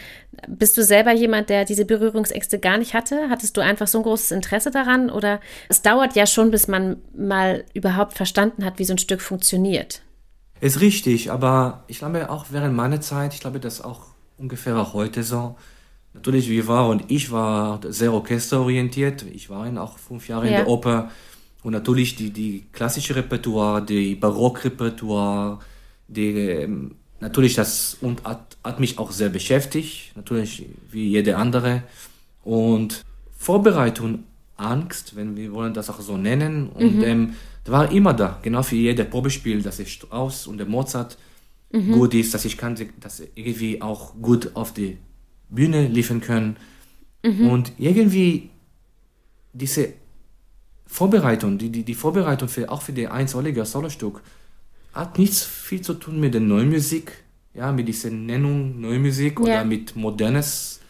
Bist 0.49 0.79
du 0.79 0.83
selber 0.83 1.13
jemand, 1.13 1.51
der 1.51 1.67
diese 1.67 1.85
Berührungsängste 1.85 2.59
gar 2.59 2.79
nicht 2.79 2.95
hatte? 2.95 3.29
Hattest 3.29 3.55
du 3.59 3.61
einfach 3.61 3.87
so 3.87 3.99
ein 3.99 4.05
großes 4.05 4.31
Interesse 4.31 4.71
daran? 4.71 5.11
Oder 5.11 5.39
es 5.69 5.83
dauert 5.83 6.17
ja 6.17 6.27
schon, 6.27 6.51
bis 6.51 6.69
man 6.69 7.03
mal 7.15 7.67
überhaupt 7.75 8.15
verstanden 8.15 8.65
hat, 8.65 8.79
wie 8.79 8.87
so 8.87 8.95
ein 8.95 8.99
Stück 8.99 9.21
funktioniert. 9.21 10.01
Ist 10.63 10.81
richtig, 10.81 11.31
aber 11.31 11.85
ich 11.87 11.99
glaube 11.99 12.31
auch 12.31 12.47
während 12.49 12.75
meiner 12.75 13.03
Zeit, 13.03 13.35
ich 13.35 13.41
glaube, 13.41 13.61
das 13.61 13.83
auch 13.83 14.07
ungefähr 14.39 14.79
auch 14.79 14.95
heute 14.95 15.23
so 15.23 15.57
Natürlich, 16.15 16.49
wir 16.49 16.67
waren 16.69 16.91
und 16.91 17.11
ich 17.11 17.31
war 17.31 17.81
sehr 17.89 18.13
orchesterorientiert. 18.13 19.25
Ich 19.33 19.49
war 19.49 19.67
auch 19.83 19.99
fünf 19.99 20.29
Jahre 20.29 20.45
ja. 20.45 20.51
in 20.51 20.57
der 20.57 20.69
Oper. 20.69 21.11
Und 21.63 21.73
natürlich 21.73 22.17
die, 22.17 22.31
die 22.31 22.65
klassische 22.73 23.15
Repertoire, 23.17 23.85
die 23.85 24.15
Barockrepertoire, 24.15 25.61
die, 26.09 26.31
ähm, 26.31 26.97
natürlich 27.21 27.55
das 27.55 27.97
und 28.01 28.25
hat, 28.25 28.57
hat 28.63 28.81
mich 28.81 28.99
auch 28.99 29.13
sehr 29.13 29.29
beschäftigt, 29.29 30.13
natürlich 30.17 30.67
wie 30.91 31.09
jede 31.09 31.37
andere. 31.37 31.85
Und 32.45 33.05
Vorbereitung, 33.39 34.25
Angst, 34.57 35.17
wenn 35.17 35.37
wir 35.37 35.53
wollen 35.53 35.73
das 35.73 35.89
auch 35.89 36.01
so 36.01 36.17
nennen, 36.17 36.69
und 36.69 36.97
mhm. 36.97 37.05
ähm, 37.05 37.35
das 37.65 37.73
war 37.73 37.91
immer 37.93 38.13
da, 38.13 38.39
genau 38.43 38.63
wie 38.71 38.83
jeder 38.83 39.05
Probespiel, 39.05 39.63
dass 39.63 39.79
ich 39.79 39.93
Strauss 39.93 40.47
und 40.47 40.59
der 40.59 40.67
Mozart 40.67 41.17
mhm. 41.71 41.93
gut 41.93 42.15
ist, 42.15 42.35
dass 42.35 42.45
ich 42.45 42.57
kann 42.57 42.77
das 43.01 43.23
irgendwie 43.35 43.81
auch 43.81 44.15
gut 44.21 44.51
auf 44.55 44.75
die 44.75 44.99
Bühne 45.53 45.87
liefern 45.87 46.21
können. 46.21 46.57
Mhm. 47.23 47.49
Und 47.49 47.73
irgendwie 47.79 48.51
diese 49.53 49.93
Vorbereitung, 50.87 51.59
die, 51.59 51.71
die, 51.71 51.85
die 51.85 51.95
Vorbereitung 51.95 52.49
für, 52.49 52.71
auch 52.71 52.83
für 52.83 52.93
die 52.93 53.07
einsolige 53.07 53.65
Solostück, 53.65 54.23
hat 54.93 55.19
nichts 55.19 55.43
viel 55.43 55.81
zu 55.81 55.95
tun 55.95 56.21
mit 56.21 56.35
der 56.35 56.41
Neumusik, 56.41 57.13
ja, 57.55 57.73
mit 57.73 57.89
dieser 57.89 58.11
Nennung 58.11 58.81
Neumusik 58.81 59.39
ja. 59.39 59.45
oder 59.45 59.65
mit 59.65 59.97
modernes 59.97 60.81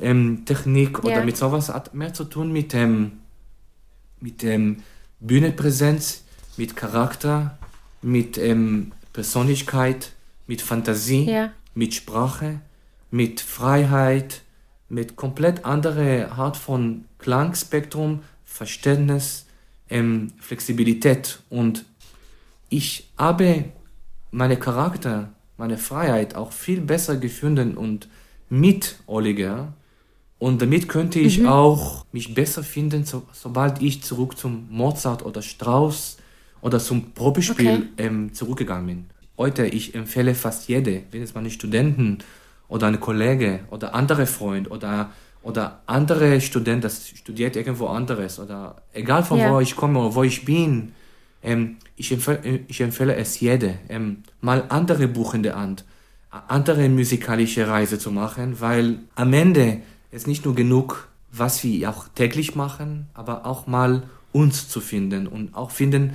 ähm, 0.00 0.44
Technik 0.44 1.04
oder 1.04 1.18
ja. 1.18 1.24
mit 1.24 1.36
sowas, 1.36 1.68
hat 1.68 1.94
mehr 1.94 2.12
zu 2.12 2.24
tun 2.24 2.52
mit 2.52 2.72
dem, 2.72 2.80
ähm, 2.82 3.12
mit 4.20 4.42
dem 4.42 4.50
ähm, 4.52 4.76
Bühnenpräsenz, 5.20 6.24
mit 6.56 6.76
Charakter, 6.76 7.58
mit 8.02 8.36
ähm, 8.38 8.92
Persönlichkeit, 9.12 10.12
mit 10.46 10.60
Fantasie, 10.60 11.30
ja. 11.30 11.52
mit 11.74 11.94
Sprache 11.94 12.60
mit 13.10 13.40
Freiheit, 13.40 14.42
mit 14.88 15.16
komplett 15.16 15.64
anderer 15.64 16.32
Art 16.32 16.56
von 16.56 17.04
Klangspektrum, 17.18 18.20
Verständnis, 18.44 19.46
ähm, 19.90 20.32
Flexibilität. 20.38 21.40
Und 21.50 21.84
ich 22.68 23.10
habe 23.16 23.64
meine 24.30 24.56
Charakter, 24.56 25.32
meine 25.56 25.78
Freiheit 25.78 26.34
auch 26.34 26.52
viel 26.52 26.80
besser 26.80 27.16
gefunden 27.16 27.76
und 27.76 28.08
mit 28.48 28.96
Oliger. 29.06 29.72
Und 30.38 30.60
damit 30.60 30.88
könnte 30.88 31.18
ich 31.18 31.40
mhm. 31.40 31.46
auch 31.46 32.04
mich 32.12 32.34
besser 32.34 32.62
finden, 32.62 33.04
so, 33.04 33.22
sobald 33.32 33.80
ich 33.80 34.02
zurück 34.02 34.36
zum 34.36 34.68
Mozart 34.70 35.24
oder 35.24 35.40
Strauss 35.40 36.18
oder 36.60 36.78
zum 36.78 37.12
Probespiel 37.12 37.68
okay. 37.68 37.88
ähm, 37.98 38.34
zurückgegangen 38.34 38.86
bin. 38.86 39.06
Heute, 39.38 39.66
ich 39.66 39.94
empfehle 39.94 40.34
fast 40.34 40.68
jede, 40.68 41.02
wenn 41.10 41.22
es 41.22 41.34
meine 41.34 41.50
Studenten 41.50 42.18
oder 42.68 42.86
ein 42.86 43.00
Kollege 43.00 43.60
oder 43.70 43.94
andere 43.94 44.26
Freund 44.26 44.70
oder 44.70 45.10
oder 45.42 45.80
andere 45.86 46.40
Student, 46.40 46.82
das 46.82 47.06
studiert 47.08 47.54
irgendwo 47.54 47.86
anderes 47.86 48.40
oder 48.40 48.82
egal 48.92 49.22
von 49.22 49.38
ja. 49.38 49.52
wo 49.52 49.60
ich 49.60 49.76
komme 49.76 50.00
oder 50.00 50.14
wo 50.16 50.24
ich 50.24 50.44
bin, 50.44 50.92
ähm, 51.40 51.76
ich, 51.94 52.10
empfehle, 52.10 52.60
ich 52.66 52.80
empfehle 52.80 53.14
es 53.14 53.38
jede, 53.38 53.78
ähm, 53.88 54.24
mal 54.40 54.64
andere 54.70 55.06
Buchende 55.06 55.54
an, 55.54 55.76
andere 56.48 56.88
musikalische 56.88 57.68
Reise 57.68 58.00
zu 58.00 58.10
machen, 58.10 58.60
weil 58.60 58.98
am 59.14 59.32
Ende 59.32 59.82
ist 60.10 60.26
nicht 60.26 60.44
nur 60.44 60.56
genug, 60.56 61.08
was 61.30 61.62
wir 61.62 61.90
auch 61.90 62.08
täglich 62.08 62.56
machen, 62.56 63.06
aber 63.14 63.46
auch 63.46 63.68
mal 63.68 64.02
uns 64.32 64.68
zu 64.68 64.80
finden 64.80 65.28
und 65.28 65.54
auch 65.54 65.70
finden, 65.70 66.14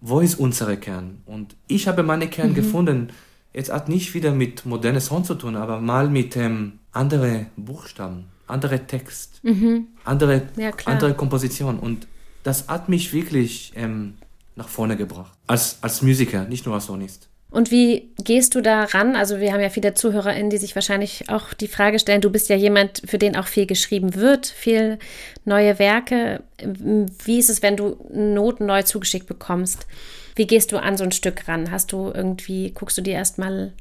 wo 0.00 0.20
ist 0.20 0.38
unsere 0.38 0.76
Kern. 0.76 1.22
Und 1.26 1.56
ich 1.66 1.88
habe 1.88 2.04
meine 2.04 2.28
Kern 2.28 2.50
mhm. 2.50 2.54
gefunden, 2.54 3.08
Jetzt 3.54 3.72
hat 3.72 3.88
nicht 3.88 4.14
wieder 4.14 4.32
mit 4.32 4.66
modernes 4.66 5.06
Sound 5.06 5.26
zu 5.26 5.34
tun, 5.36 5.54
aber 5.54 5.80
mal 5.80 6.08
mit 6.10 6.36
ähm, 6.36 6.80
andere 6.92 7.46
Buchstaben, 7.56 8.26
andere 8.48 8.86
Text, 8.86 9.40
mhm. 9.44 9.86
andere, 10.04 10.42
ja, 10.56 10.72
andere 10.86 11.14
Komposition. 11.14 11.78
Und 11.78 12.08
das 12.42 12.66
hat 12.66 12.88
mich 12.88 13.12
wirklich 13.12 13.72
ähm, 13.76 14.14
nach 14.56 14.68
vorne 14.68 14.96
gebracht. 14.96 15.32
Als, 15.46 15.78
als 15.82 16.02
Musiker, 16.02 16.44
nicht 16.44 16.66
nur 16.66 16.74
als 16.74 16.86
Sonist. 16.86 17.28
Und 17.54 17.70
wie 17.70 18.10
gehst 18.24 18.56
du 18.56 18.60
da 18.60 18.82
ran? 18.82 19.14
Also 19.14 19.38
wir 19.38 19.52
haben 19.52 19.60
ja 19.60 19.70
viele 19.70 19.94
ZuhörerInnen, 19.94 20.50
die 20.50 20.58
sich 20.58 20.74
wahrscheinlich 20.74 21.30
auch 21.30 21.54
die 21.54 21.68
Frage 21.68 22.00
stellen, 22.00 22.20
du 22.20 22.30
bist 22.30 22.48
ja 22.48 22.56
jemand, 22.56 23.02
für 23.06 23.18
den 23.18 23.36
auch 23.36 23.46
viel 23.46 23.66
geschrieben 23.66 24.16
wird, 24.16 24.48
viel 24.48 24.98
neue 25.44 25.78
Werke. 25.78 26.42
Wie 26.60 27.38
ist 27.38 27.50
es, 27.50 27.62
wenn 27.62 27.76
du 27.76 27.96
Noten 28.12 28.66
neu 28.66 28.82
zugeschickt 28.82 29.28
bekommst? 29.28 29.86
Wie 30.34 30.46
gehst 30.46 30.72
du 30.72 30.78
an 30.78 30.96
so 30.96 31.04
ein 31.04 31.12
Stück 31.12 31.46
ran? 31.48 31.70
Hast 31.70 31.92
du 31.92 32.10
irgendwie, 32.12 32.72
guckst 32.72 32.98
du 32.98 33.02
dir 33.02 33.14
erstmal 33.14 33.72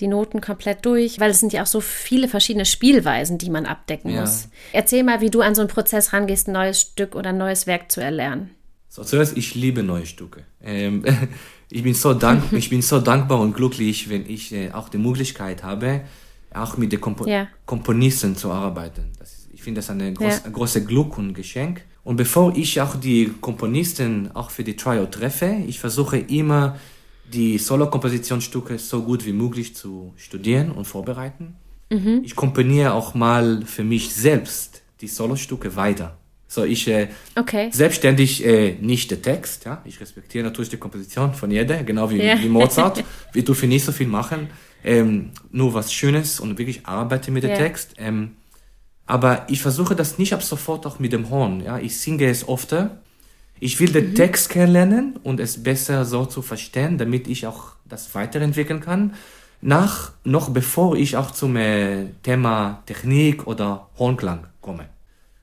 die 0.00 0.06
Noten 0.06 0.40
komplett 0.40 0.84
durch? 0.84 1.20
Weil 1.20 1.30
es 1.30 1.40
sind 1.40 1.52
ja 1.52 1.62
auch 1.62 1.66
so 1.66 1.80
viele 1.80 2.28
verschiedene 2.28 2.66
Spielweisen, 2.66 3.38
die 3.38 3.50
man 3.50 3.66
abdecken 3.66 4.10
ja. 4.10 4.20
muss. 4.20 4.48
Erzähl 4.72 5.02
mal, 5.02 5.20
wie 5.20 5.30
du 5.30 5.40
an 5.40 5.54
so 5.54 5.62
einen 5.62 5.70
Prozess 5.70 6.12
rangehst, 6.12 6.48
ein 6.48 6.52
neues 6.52 6.80
Stück 6.80 7.14
oder 7.14 7.30
ein 7.30 7.38
neues 7.38 7.66
Werk 7.66 7.90
zu 7.90 8.00
erlernen. 8.00 8.50
So, 8.88 9.02
zuerst, 9.02 9.36
ich 9.36 9.54
liebe 9.54 9.82
neue 9.82 10.06
Stücke. 10.06 10.44
Ähm, 10.62 11.04
ich, 11.70 11.82
bin 11.82 11.94
so 11.94 12.14
dank, 12.14 12.44
ich 12.52 12.70
bin 12.70 12.82
so 12.82 13.00
dankbar 13.00 13.40
und 13.40 13.54
glücklich, 13.54 14.08
wenn 14.08 14.28
ich 14.28 14.52
äh, 14.52 14.70
auch 14.72 14.88
die 14.88 14.98
Möglichkeit 14.98 15.64
habe, 15.64 16.02
auch 16.52 16.76
mit 16.76 16.92
den 16.92 17.00
Kompo 17.00 17.26
ja. 17.26 17.48
Komponisten 17.66 18.36
zu 18.36 18.52
arbeiten. 18.52 19.10
Ich 19.20 19.33
finde 19.64 19.80
das 19.80 19.90
eine 19.90 20.12
groß, 20.12 20.38
ja. 20.38 20.44
ein 20.44 20.52
großes 20.52 20.86
Glück 20.86 21.18
und 21.18 21.34
Geschenk. 21.34 21.82
Und 22.04 22.16
bevor 22.16 22.54
ich 22.54 22.80
auch 22.80 22.96
die 22.96 23.32
Komponisten 23.40 24.30
auch 24.34 24.50
für 24.50 24.62
die 24.62 24.76
Trio 24.76 25.06
treffe, 25.06 25.56
ich 25.66 25.80
versuche 25.80 26.18
immer 26.18 26.78
die 27.32 27.58
Solo-Kompositionsstücke 27.58 28.78
so 28.78 29.02
gut 29.02 29.24
wie 29.24 29.32
möglich 29.32 29.74
zu 29.74 30.12
studieren 30.16 30.70
und 30.70 30.84
vorbereiten. 30.84 31.56
Mhm. 31.90 32.20
Ich 32.22 32.36
komponiere 32.36 32.92
auch 32.92 33.14
mal 33.14 33.62
für 33.64 33.84
mich 33.84 34.14
selbst 34.14 34.82
die 35.00 35.08
Solo-Stücke 35.08 35.74
weiter. 35.76 36.18
So, 36.46 36.62
ich 36.64 36.86
äh, 36.86 37.08
okay. 37.34 37.68
selbstständig 37.72 38.44
äh, 38.44 38.76
nicht 38.80 39.10
der 39.10 39.22
Text, 39.22 39.64
ja. 39.64 39.82
Ich 39.84 40.00
respektiere 40.00 40.44
natürlich 40.44 40.68
die 40.68 40.76
Komposition 40.76 41.34
von 41.34 41.50
jeder, 41.50 41.82
genau 41.82 42.10
wie, 42.10 42.22
ja. 42.22 42.40
wie 42.40 42.48
Mozart. 42.48 43.02
Wir 43.32 43.44
dürfen 43.44 43.68
nicht 43.70 43.84
so 43.84 43.90
viel 43.90 44.06
machen. 44.06 44.48
Ähm, 44.84 45.30
nur 45.50 45.74
was 45.74 45.92
Schönes 45.92 46.38
und 46.38 46.58
wirklich 46.58 46.86
arbeite 46.86 47.30
mit 47.30 47.42
dem 47.42 47.50
ja. 47.50 47.56
Text. 47.56 47.94
Ähm, 47.96 48.32
aber 49.06 49.46
ich 49.48 49.60
versuche 49.60 49.94
das 49.94 50.18
nicht 50.18 50.32
ab 50.32 50.42
sofort 50.42 50.86
auch 50.86 50.98
mit 50.98 51.12
dem 51.12 51.30
Horn. 51.30 51.60
Ja, 51.60 51.78
ich 51.78 51.98
singe 51.98 52.26
es 52.26 52.48
oft. 52.48 52.74
Ich 53.60 53.78
will 53.80 53.92
den 53.92 54.10
mhm. 54.10 54.14
Text 54.14 54.48
kennenlernen 54.50 55.16
und 55.22 55.40
es 55.40 55.62
besser 55.62 56.04
so 56.04 56.26
zu 56.26 56.42
verstehen, 56.42 56.98
damit 56.98 57.28
ich 57.28 57.46
auch 57.46 57.72
das 57.84 58.14
weiterentwickeln 58.14 58.80
kann. 58.80 59.14
Nach, 59.60 60.12
noch 60.24 60.50
bevor 60.50 60.96
ich 60.96 61.16
auch 61.16 61.30
zum 61.30 61.56
äh, 61.56 62.06
Thema 62.22 62.82
Technik 62.86 63.46
oder 63.46 63.88
Hornklang 63.98 64.46
komme. 64.60 64.86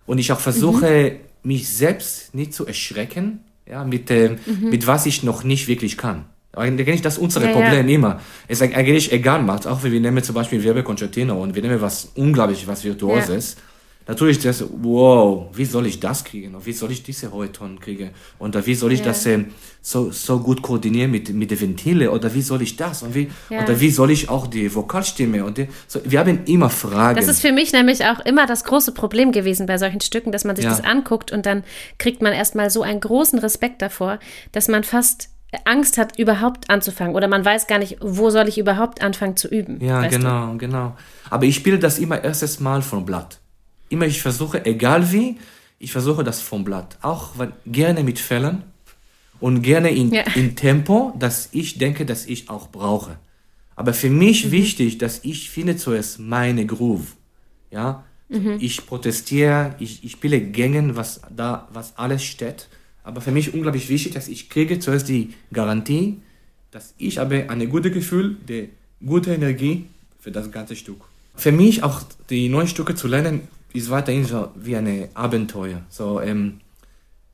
Und 0.05 0.17
ich 0.17 0.31
auch 0.31 0.39
versuche, 0.39 1.17
mhm. 1.43 1.49
mich 1.49 1.69
selbst 1.69 2.35
nicht 2.35 2.53
zu 2.53 2.67
erschrecken, 2.67 3.39
ja, 3.65 3.83
mit, 3.83 4.11
äh, 4.11 4.37
mhm. 4.45 4.69
mit 4.69 4.85
was 4.85 5.05
ich 5.05 5.23
noch 5.23 5.43
nicht 5.43 5.67
wirklich 5.67 5.97
kann. 5.97 6.25
Eigentlich 6.53 7.01
das 7.01 7.13
ist 7.13 7.19
unser 7.19 7.45
ja, 7.45 7.53
Problem 7.53 7.87
ja. 7.87 7.95
immer. 7.95 8.19
Es 8.47 8.59
ist 8.59 8.73
eigentlich 8.73 9.11
egal 9.11 9.41
macht, 9.41 9.65
auch 9.67 9.83
wenn 9.83 9.91
wir 9.91 10.01
nehmen 10.01 10.21
zum 10.21 10.35
Beispiel 10.35 10.61
Werbeconcertino 10.63 11.41
und 11.41 11.55
wir 11.55 11.61
nehmen 11.61 11.79
was 11.79 12.11
unglaublich, 12.15 12.67
was 12.67 12.83
virtuoses. 12.83 13.55
Ja. 13.55 13.61
Natürlich 14.07 14.39
das, 14.39 14.65
wow, 14.81 15.45
wie 15.53 15.63
soll 15.63 15.85
ich 15.85 15.99
das 15.99 16.23
kriegen? 16.23 16.55
Und 16.55 16.65
wie 16.65 16.73
soll 16.73 16.91
ich 16.91 17.03
diese 17.03 17.31
hohe 17.31 17.51
Tonnen 17.51 17.79
kriegen? 17.79 18.09
Und 18.39 18.65
wie 18.65 18.75
soll 18.75 18.91
ich 18.91 19.01
das 19.03 19.25
äh, 19.27 19.45
so, 19.81 20.11
so 20.11 20.39
gut 20.39 20.61
koordinieren 20.61 21.11
mit, 21.11 21.29
mit 21.33 21.51
den 21.51 21.61
Ventile? 21.61 22.11
Oder 22.11 22.33
wie 22.33 22.41
soll 22.41 22.61
ich 22.63 22.75
das? 22.75 23.03
Und 23.03 23.15
wie, 23.15 23.29
oder 23.49 23.79
wie 23.79 23.89
soll 23.91 24.11
ich 24.11 24.27
auch 24.27 24.47
die 24.47 24.73
Vokalstimme? 24.73 25.45
Und 25.45 25.59
die, 25.59 25.67
so, 25.87 26.01
wir 26.03 26.19
haben 26.19 26.43
immer 26.45 26.69
Fragen. 26.69 27.15
Das 27.15 27.29
ist 27.29 27.41
für 27.41 27.53
mich 27.53 27.71
nämlich 27.71 28.03
auch 28.03 28.19
immer 28.19 28.47
das 28.47 28.65
große 28.65 28.91
Problem 28.91 29.31
gewesen 29.31 29.67
bei 29.67 29.77
solchen 29.77 30.01
Stücken, 30.01 30.31
dass 30.31 30.43
man 30.43 30.55
sich 30.57 30.65
das 30.65 30.83
anguckt 30.83 31.31
und 31.31 31.45
dann 31.45 31.63
kriegt 31.97 32.21
man 32.21 32.33
erstmal 32.33 32.69
so 32.69 32.81
einen 32.81 32.99
großen 32.99 33.39
Respekt 33.39 33.81
davor, 33.81 34.19
dass 34.51 34.67
man 34.67 34.83
fast 34.83 35.30
Angst 35.65 35.97
hat, 35.97 36.17
überhaupt 36.17 36.69
anzufangen 36.69 37.15
oder 37.15 37.27
man 37.27 37.43
weiß 37.43 37.67
gar 37.67 37.77
nicht, 37.77 37.97
wo 37.99 38.29
soll 38.29 38.47
ich 38.47 38.57
überhaupt 38.57 39.01
anfangen 39.01 39.35
zu 39.35 39.49
üben. 39.49 39.83
Ja, 39.83 40.07
genau, 40.07 40.53
du? 40.53 40.57
genau. 40.57 40.95
Aber 41.29 41.45
ich 41.45 41.55
spiele 41.55 41.77
das 41.77 41.99
immer 41.99 42.23
erstes 42.23 42.59
Mal 42.59 42.81
vom 42.81 43.05
Blatt. 43.05 43.39
Immer 43.89 44.05
ich 44.05 44.21
versuche, 44.21 44.65
egal 44.65 45.11
wie, 45.11 45.37
ich 45.77 45.91
versuche 45.91 46.23
das 46.23 46.41
vom 46.41 46.63
Blatt. 46.63 46.97
Auch 47.01 47.37
wenn, 47.37 47.51
gerne 47.65 48.03
mit 48.03 48.19
Fällen 48.19 48.63
und 49.41 49.61
gerne 49.61 49.89
in, 49.89 50.13
ja. 50.13 50.23
in 50.35 50.55
Tempo, 50.55 51.13
das 51.19 51.49
ich 51.51 51.77
denke, 51.77 52.05
dass 52.05 52.25
ich 52.27 52.49
auch 52.49 52.69
brauche. 52.69 53.17
Aber 53.75 53.93
für 53.93 54.09
mich 54.09 54.45
mhm. 54.45 54.51
wichtig, 54.51 54.99
dass 54.99 55.19
ich 55.23 55.49
finde 55.49 55.75
zuerst 55.75 56.19
meine 56.19 56.65
Groove. 56.65 57.15
Ja, 57.71 58.03
mhm. 58.29 58.57
ich 58.59 58.85
protestiere, 58.85 59.75
ich, 59.79 60.03
ich 60.03 60.13
spiele 60.13 60.39
Gängen, 60.39 60.95
was 60.95 61.21
da, 61.29 61.67
was 61.73 61.97
alles 61.97 62.23
steht 62.23 62.69
aber 63.03 63.21
für 63.21 63.31
mich 63.31 63.53
unglaublich 63.53 63.89
wichtig, 63.89 64.13
dass 64.13 64.27
ich 64.27 64.49
kriege 64.49 64.79
zuerst 64.79 65.09
die 65.09 65.33
Garantie, 65.51 66.17
dass 66.71 66.93
ich 66.97 67.17
habe 67.17 67.49
ein 67.49 67.69
gutes 67.69 67.93
Gefühl, 67.93 68.37
die 68.47 68.69
gute 69.05 69.33
Energie 69.33 69.85
für 70.19 70.31
das 70.31 70.51
ganze 70.51 70.75
Stück. 70.75 71.01
Für 71.35 71.51
mich 71.51 71.83
auch 71.83 72.01
die 72.29 72.49
neuen 72.49 72.67
Stücke 72.67 72.95
zu 72.95 73.07
lernen, 73.07 73.47
ist 73.73 73.89
weiterhin 73.89 74.25
so 74.25 74.49
wie 74.55 74.75
ein 74.75 75.07
Abenteuer. 75.13 75.81
So, 75.89 76.21
ähm, 76.21 76.59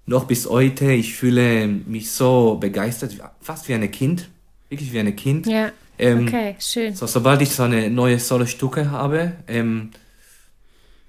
noch 0.05 0.25
bis 0.25 0.47
heute, 0.47 0.91
ich 0.91 1.15
fühle 1.15 1.67
mich 1.67 2.11
so 2.11 2.57
begeistert, 2.59 3.17
fast 3.41 3.67
wie 3.67 3.73
ein 3.73 3.91
Kind, 3.91 4.29
wirklich 4.69 4.93
wie 4.93 4.99
ein 4.99 5.15
Kind. 5.15 5.47
Ja, 5.47 5.71
ähm, 5.99 6.27
okay, 6.27 6.55
schön. 6.59 6.95
So, 6.95 7.07
sobald 7.07 7.41
ich 7.41 7.49
so 7.49 7.63
eine 7.63 7.89
neue 7.89 8.19
Solo-Stücke 8.19 8.91
habe, 8.91 9.33
ähm, 9.47 9.91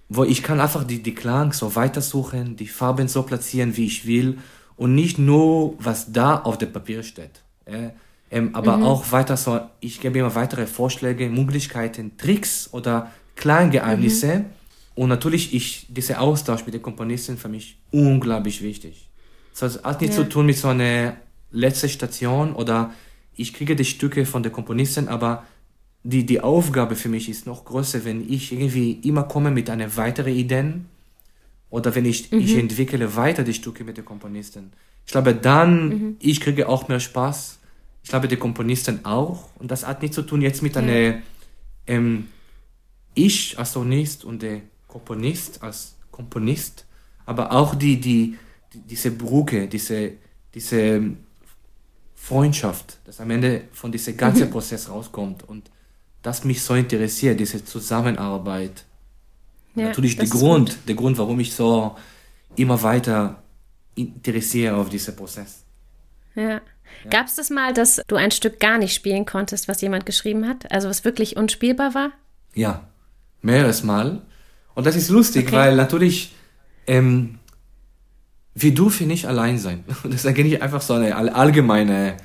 wo 0.08 0.24
ich 0.24 0.42
kann 0.42 0.60
einfach 0.60 0.84
die, 0.84 1.02
die 1.02 1.14
Klang 1.14 1.52
so 1.52 1.74
weitersuchen, 1.76 2.56
die 2.56 2.66
Farben 2.66 3.08
so 3.08 3.22
platzieren, 3.22 3.76
wie 3.76 3.86
ich 3.86 4.06
will 4.06 4.38
und 4.76 4.94
nicht 4.94 5.18
nur, 5.18 5.74
was 5.78 6.12
da 6.12 6.36
auf 6.36 6.58
dem 6.58 6.72
Papier 6.72 7.02
steht. 7.02 7.42
Äh, 7.66 7.90
ähm, 8.30 8.54
aber 8.54 8.78
mhm. 8.78 8.84
auch 8.84 9.12
weiter 9.12 9.36
so, 9.36 9.60
ich 9.80 10.00
gebe 10.00 10.18
immer 10.18 10.34
weitere 10.34 10.66
Vorschläge, 10.66 11.28
Möglichkeiten, 11.28 12.16
Tricks 12.16 12.68
oder 12.72 13.10
Kleingeheimnisse. 13.36 14.40
Mhm. 14.40 14.44
Und 14.94 15.08
natürlich 15.10 15.54
ich, 15.54 15.86
dieser 15.88 16.20
Austausch 16.20 16.64
mit 16.64 16.74
den 16.74 16.82
Komponisten 16.82 17.38
für 17.38 17.48
mich 17.48 17.78
unglaublich 17.90 18.62
wichtig. 18.62 19.08
Das 19.58 19.82
hat 19.82 20.00
nichts 20.00 20.16
ja. 20.16 20.22
zu 20.22 20.28
tun 20.28 20.46
mit 20.46 20.56
so 20.56 20.68
einer 20.68 21.16
letzten 21.50 21.88
Station 21.88 22.52
oder 22.54 22.92
ich 23.34 23.54
kriege 23.54 23.76
die 23.76 23.84
Stücke 23.84 24.26
von 24.26 24.42
den 24.42 24.52
Komponisten, 24.52 25.08
aber 25.08 25.44
die, 26.02 26.24
die 26.24 26.40
Aufgabe 26.40 26.96
für 26.96 27.08
mich 27.08 27.28
ist 27.28 27.46
noch 27.46 27.64
größer, 27.64 28.04
wenn 28.04 28.28
ich 28.30 28.52
irgendwie 28.52 28.92
immer 28.92 29.24
komme 29.24 29.50
mit 29.50 29.68
einer 29.68 29.96
weiteren 29.96 30.34
Idee 30.34 30.74
oder 31.70 31.94
wenn 31.94 32.04
ich, 32.04 32.30
mhm. 32.30 32.38
ich 32.38 32.56
entwickle 32.56 33.16
weiter 33.16 33.42
die 33.42 33.54
Stücke 33.54 33.84
mit 33.84 33.96
den 33.96 34.04
Komponisten. 34.04 34.72
Ich 35.04 35.12
glaube, 35.12 35.34
dann, 35.34 35.88
mhm. 35.88 36.16
ich 36.20 36.40
kriege 36.40 36.68
auch 36.68 36.88
mehr 36.88 37.00
Spaß. 37.00 37.58
Ich 38.02 38.10
glaube, 38.10 38.28
die 38.28 38.36
Komponisten 38.36 39.04
auch. 39.04 39.50
Und 39.58 39.70
das 39.70 39.86
hat 39.86 40.02
nichts 40.02 40.14
zu 40.14 40.22
tun 40.22 40.40
jetzt 40.40 40.62
mit 40.62 40.76
ja. 40.76 40.82
einer, 40.82 41.20
ähm, 41.86 42.28
ich 43.14 43.58
als 43.58 43.72
Sonist 43.72 44.24
und 44.24 44.42
der 44.42 44.62
Komponist 44.86 45.62
als 45.62 45.96
Komponist, 46.10 46.86
aber 47.26 47.52
auch 47.52 47.74
die, 47.74 48.00
die, 48.00 48.36
die 48.72 48.80
diese 48.80 49.10
Brücke, 49.10 49.68
diese, 49.68 50.12
diese 50.54 51.02
Freundschaft, 52.16 52.98
das 53.04 53.20
am 53.20 53.30
Ende 53.30 53.64
von 53.72 53.92
diesem 53.92 54.16
ganzen 54.16 54.48
mhm. 54.48 54.52
Prozess 54.52 54.88
rauskommt 54.88 55.48
und 55.48 55.70
das 56.22 56.44
mich 56.44 56.62
so 56.62 56.74
interessiert, 56.74 57.38
diese 57.40 57.64
Zusammenarbeit. 57.64 58.84
Ja, 59.74 59.88
Natürlich 59.88 60.16
der 60.16 60.28
Grund, 60.28 60.78
der 60.88 60.94
Grund, 60.94 61.18
warum 61.18 61.38
ich 61.40 61.54
so 61.54 61.96
immer 62.56 62.82
weiter 62.82 63.42
interessiere 63.94 64.76
auf 64.76 64.88
diesen 64.88 65.14
Prozess. 65.14 65.64
Ja. 66.34 66.42
ja. 66.50 66.60
Gab 67.10 67.26
es 67.26 67.36
das 67.36 67.50
mal, 67.50 67.72
dass 67.72 68.00
du 68.06 68.16
ein 68.16 68.30
Stück 68.30 68.60
gar 68.60 68.78
nicht 68.78 68.94
spielen 68.94 69.26
konntest, 69.26 69.68
was 69.68 69.80
jemand 69.80 70.06
geschrieben 70.06 70.46
hat? 70.48 70.70
Also 70.72 70.88
was 70.88 71.04
wirklich 71.04 71.36
unspielbar 71.36 71.94
war? 71.94 72.10
Ja, 72.54 72.88
mehreres 73.42 73.82
Mal. 73.82 74.22
Und 74.74 74.86
das 74.86 74.96
ist 74.96 75.10
lustig, 75.10 75.48
okay. 75.48 75.56
weil 75.56 75.76
natürlich 75.76 76.34
ähm, 76.86 77.38
wir 78.54 78.74
dürfen 78.74 79.06
nicht 79.06 79.26
allein 79.26 79.58
sein. 79.58 79.84
Das 80.04 80.14
ist 80.14 80.26
eigentlich 80.26 80.62
einfach 80.62 80.82
so 80.82 80.94
eine 80.94 81.14
allgemeine 81.34 82.16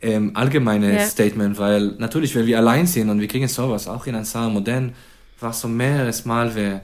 ähm, 0.00 0.32
allgemeines 0.34 0.94
ja. 0.94 1.06
Statement, 1.06 1.58
weil 1.58 1.94
natürlich, 1.98 2.34
wenn 2.34 2.46
wir 2.46 2.58
allein 2.58 2.86
sind 2.86 3.08
und 3.10 3.20
wir 3.20 3.28
kriegen 3.28 3.48
sowas, 3.48 3.88
auch 3.88 4.06
in 4.06 4.14
Ansar 4.14 4.50
Modern, 4.50 4.94
war 5.40 5.52
so 5.52 5.68
mehreres 5.68 6.24
Mal, 6.24 6.54
wer, 6.54 6.82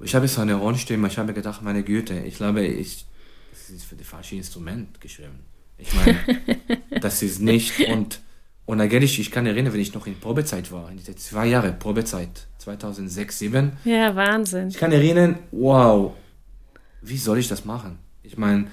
ich 0.00 0.14
habe 0.14 0.28
so 0.28 0.40
eine 0.40 0.54
Rollenstimme, 0.54 1.08
ich 1.08 1.18
habe 1.18 1.32
gedacht, 1.32 1.62
meine 1.62 1.82
Güte, 1.82 2.18
ich 2.20 2.36
glaube, 2.36 2.64
ich, 2.64 3.06
das 3.52 3.70
ist 3.70 3.84
für 3.84 3.96
das 3.96 4.06
falsche 4.06 4.36
Instrument 4.36 5.00
geschrieben. 5.00 5.40
Ich 5.78 5.92
meine, 5.94 6.18
das 7.00 7.22
ist 7.22 7.40
nicht, 7.40 7.88
und, 7.88 8.20
und 8.66 8.80
eigentlich, 8.80 9.18
ich 9.18 9.30
kann 9.30 9.46
erinnern, 9.46 9.72
wenn 9.72 9.80
ich 9.80 9.94
noch 9.94 10.06
in 10.06 10.18
Probezeit 10.18 10.70
war, 10.72 10.90
in 10.90 10.96
diese 10.96 11.14
zwei 11.16 11.46
Jahre 11.46 11.72
Probezeit, 11.72 12.46
2006, 12.58 13.38
2007. 13.38 13.72
Ja, 13.84 14.14
Wahnsinn. 14.14 14.68
Ich 14.68 14.78
kann 14.78 14.92
erinnern, 14.92 15.38
wow, 15.50 16.12
wie 17.02 17.18
soll 17.18 17.38
ich 17.38 17.48
das 17.48 17.64
machen? 17.64 17.98
Ich 18.22 18.36
meine, 18.38 18.68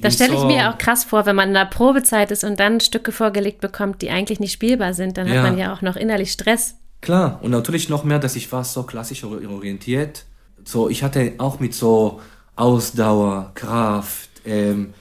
das 0.00 0.14
stelle 0.14 0.34
ich 0.34 0.44
mir 0.44 0.70
auch 0.70 0.78
krass 0.78 1.04
vor, 1.04 1.26
wenn 1.26 1.36
man 1.36 1.48
in 1.48 1.54
der 1.54 1.66
Probezeit 1.66 2.30
ist 2.30 2.44
und 2.44 2.58
dann 2.60 2.80
Stücke 2.80 3.12
vorgelegt 3.12 3.60
bekommt, 3.60 4.02
die 4.02 4.10
eigentlich 4.10 4.40
nicht 4.40 4.52
spielbar 4.52 4.94
sind, 4.94 5.16
dann 5.16 5.28
ja. 5.28 5.34
hat 5.34 5.42
man 5.42 5.58
ja 5.58 5.72
auch 5.72 5.82
noch 5.82 5.96
innerlich 5.96 6.32
Stress. 6.32 6.76
Klar, 7.00 7.38
und 7.42 7.50
natürlich 7.50 7.88
noch 7.88 8.04
mehr, 8.04 8.18
dass 8.18 8.36
ich 8.36 8.50
war 8.50 8.64
so 8.64 8.82
klassisch 8.84 9.24
orientiert. 9.24 10.24
So, 10.64 10.88
ich 10.88 11.02
hatte 11.02 11.34
auch 11.38 11.60
mit 11.60 11.74
so 11.74 12.20
Ausdauer, 12.56 13.52
Kraft, 13.54 14.30
ähm, 14.46 14.94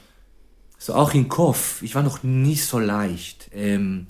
so 0.77 0.93
auch 0.95 1.13
im 1.13 1.29
Kopf. 1.29 1.81
Ich 1.81 1.95
war 1.95 2.03
noch 2.03 2.23
nicht 2.23 2.65
so 2.65 2.79
leicht, 2.79 3.49
ähm, 3.53 4.07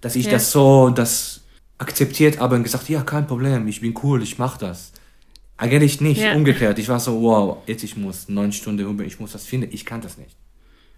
dass 0.00 0.16
ich 0.16 0.26
ja. 0.26 0.32
das 0.32 0.50
so, 0.50 0.90
das 0.90 1.42
akzeptiert 1.78 2.40
habe 2.40 2.56
und 2.56 2.64
gesagt, 2.64 2.88
ja, 2.88 3.02
kein 3.02 3.26
Problem, 3.26 3.68
ich 3.68 3.80
bin 3.80 3.94
cool, 4.02 4.22
ich 4.22 4.38
mach 4.38 4.58
das. 4.58 4.92
Eigentlich 5.58 6.00
nicht, 6.00 6.20
ja. 6.20 6.34
umgekehrt. 6.34 6.78
Ich 6.78 6.88
war 6.88 7.00
so, 7.00 7.22
wow, 7.22 7.58
jetzt 7.66 7.82
ich 7.82 7.96
muss 7.96 8.28
neun 8.28 8.52
Stunden 8.52 8.86
rüber, 8.86 9.04
ich 9.04 9.18
muss 9.20 9.32
das 9.32 9.44
finden, 9.44 9.68
ich 9.72 9.86
kann 9.86 10.00
das 10.02 10.18
nicht. 10.18 10.36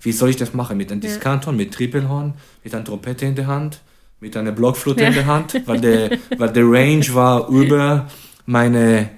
Wie 0.01 0.12
soll 0.12 0.31
ich 0.31 0.37
das 0.37 0.53
machen? 0.53 0.77
Mit 0.77 0.90
einem 0.90 1.01
Diskanton, 1.01 1.57
mit 1.57 1.75
Trippelhorn, 1.75 2.35
mit 2.64 2.75
einer 2.75 2.85
Trompete 2.85 3.27
in 3.27 3.35
der 3.35 3.47
Hand, 3.47 3.81
mit 4.21 4.37
einer 4.37 4.53
Blockflöte 4.53 5.03
ja. 5.03 5.09
in 5.09 5.14
der 5.14 5.27
Hand, 5.27 5.62
weil 5.66 5.81
der, 5.81 6.18
weil 6.37 6.53
der 6.53 6.64
Range 6.64 7.07
war 7.14 7.49
über 7.51 8.09
meine 8.47 9.11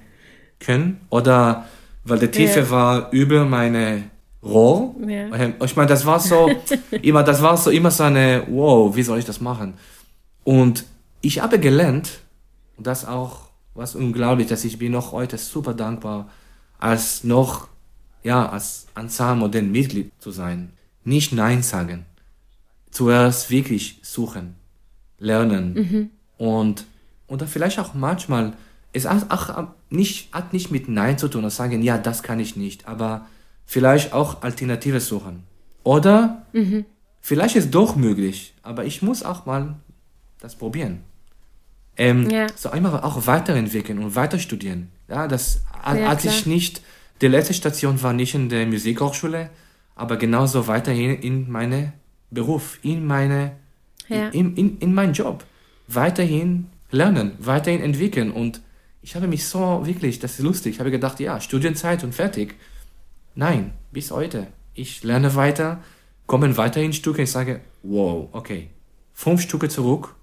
Können 0.58 1.00
oder 1.08 1.66
weil 2.04 2.18
der 2.18 2.30
Tiefe 2.30 2.60
ja. 2.60 2.70
war 2.70 3.12
über 3.12 3.44
meine 3.44 4.04
Rohr. 4.42 4.94
Ja. 5.06 5.52
Ich 5.64 5.76
meine, 5.76 5.88
das 5.88 6.04
war 6.04 6.20
so, 6.20 6.50
immer, 7.02 7.22
das 7.22 7.42
war 7.42 7.56
so 7.56 7.70
immer 7.70 7.90
so 7.90 8.04
eine, 8.04 8.44
wow, 8.48 8.94
wie 8.94 9.02
soll 9.02 9.18
ich 9.18 9.24
das 9.24 9.40
machen? 9.40 9.74
Und 10.44 10.84
ich 11.20 11.40
habe 11.40 11.58
gelernt, 11.58 12.20
und 12.76 12.86
das 12.86 13.06
auch 13.06 13.49
was 13.74 13.94
unglaublich, 13.94 14.48
dass 14.48 14.64
ich 14.64 14.78
bin 14.78 14.92
noch 14.92 15.12
heute 15.12 15.38
super 15.38 15.74
dankbar, 15.74 16.28
als 16.78 17.24
noch, 17.24 17.68
ja, 18.22 18.48
als 18.48 18.86
Ansar-Modell 18.94 19.62
Mitglied 19.62 20.12
zu 20.18 20.30
sein. 20.30 20.72
Nicht 21.04 21.32
Nein 21.32 21.62
sagen. 21.62 22.06
Zuerst 22.90 23.50
wirklich 23.50 24.00
suchen, 24.02 24.56
lernen 25.18 25.74
mhm. 25.74 26.10
und, 26.38 26.84
oder 27.28 27.46
vielleicht 27.46 27.78
auch 27.78 27.94
manchmal, 27.94 28.54
es 28.92 29.06
hat 29.06 29.30
auch 29.30 29.68
nicht, 29.88 30.34
hat 30.34 30.52
nicht 30.52 30.70
mit 30.72 30.88
Nein 30.88 31.16
zu 31.16 31.28
tun 31.28 31.44
und 31.44 31.50
sagen, 31.50 31.82
ja, 31.82 31.98
das 31.98 32.22
kann 32.22 32.40
ich 32.40 32.56
nicht, 32.56 32.88
aber 32.88 33.26
vielleicht 33.64 34.12
auch 34.12 34.42
Alternative 34.42 35.00
suchen. 35.00 35.44
Oder 35.84 36.46
mhm. 36.52 36.84
vielleicht 37.20 37.54
ist 37.54 37.70
doch 37.72 37.94
möglich, 37.94 38.54
aber 38.62 38.84
ich 38.84 39.02
muss 39.02 39.22
auch 39.22 39.46
mal 39.46 39.76
das 40.40 40.56
probieren 40.56 41.04
ähm, 42.00 42.30
ja. 42.30 42.46
so 42.56 42.70
einmal 42.70 43.00
auch 43.02 43.26
weiterentwickeln 43.26 43.98
und 43.98 44.16
weiter 44.16 44.38
studieren. 44.38 44.90
Ja, 45.08 45.28
das 45.28 45.62
ja, 45.84 46.08
als 46.08 46.24
ich 46.24 46.46
nicht, 46.46 46.80
die 47.20 47.28
letzte 47.28 47.52
Station 47.52 48.02
war 48.02 48.14
nicht 48.14 48.34
in 48.34 48.48
der 48.48 48.66
Musikhochschule, 48.66 49.50
aber 49.96 50.16
genauso 50.16 50.66
weiterhin 50.66 51.20
in 51.20 51.50
meine 51.50 51.92
Beruf, 52.30 52.78
in 52.82 53.06
meine, 53.06 53.52
ja. 54.08 54.28
in, 54.28 54.56
in, 54.56 54.78
in 54.78 54.94
meinen 54.94 55.12
Job. 55.12 55.44
Weiterhin 55.88 56.68
lernen, 56.90 57.32
weiterhin 57.38 57.82
entwickeln 57.82 58.30
und 58.30 58.62
ich 59.02 59.14
habe 59.14 59.26
mich 59.26 59.46
so 59.46 59.82
wirklich, 59.84 60.18
das 60.20 60.38
ist 60.38 60.40
lustig, 60.40 60.74
ich 60.74 60.80
habe 60.80 60.90
gedacht, 60.90 61.20
ja, 61.20 61.38
Studienzeit 61.40 62.02
und 62.02 62.14
fertig. 62.14 62.54
Nein, 63.34 63.72
bis 63.92 64.10
heute. 64.10 64.46
Ich 64.72 65.02
lerne 65.02 65.34
weiter, 65.34 65.82
komme 66.26 66.56
weiterhin 66.56 66.92
Stücke, 66.94 67.22
ich 67.22 67.30
sage, 67.30 67.60
wow, 67.82 68.28
okay, 68.32 68.70
fünf 69.12 69.42
Stücke 69.42 69.68
zurück, 69.68 70.14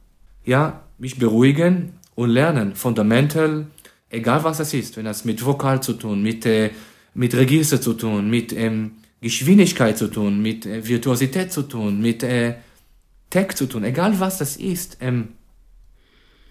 ja, 0.43 0.87
mich 0.97 1.17
beruhigen 1.17 1.93
und 2.15 2.29
lernen, 2.29 2.75
fundamental, 2.75 3.67
egal 4.10 4.43
was 4.43 4.57
das 4.57 4.73
ist, 4.73 4.97
wenn 4.97 5.05
das 5.05 5.25
mit 5.25 5.45
Vokal 5.45 5.81
zu 5.81 5.93
tun, 5.93 6.21
mit, 6.21 6.45
äh, 6.45 6.71
mit 7.13 7.36
Register 7.36 7.79
zu 7.79 7.93
tun, 7.93 8.29
mit 8.29 8.53
ähm, 8.53 8.91
Geschwindigkeit 9.21 9.97
zu 9.97 10.07
tun, 10.07 10.41
mit 10.41 10.65
äh, 10.65 10.88
Virtuosität 10.88 11.51
zu 11.51 11.63
tun, 11.63 12.01
mit 12.01 12.23
äh, 12.23 12.55
Tech 13.29 13.55
zu 13.55 13.65
tun, 13.65 13.83
egal 13.83 14.19
was 14.19 14.38
das 14.38 14.57
ist, 14.57 14.97
ähm, 15.01 15.29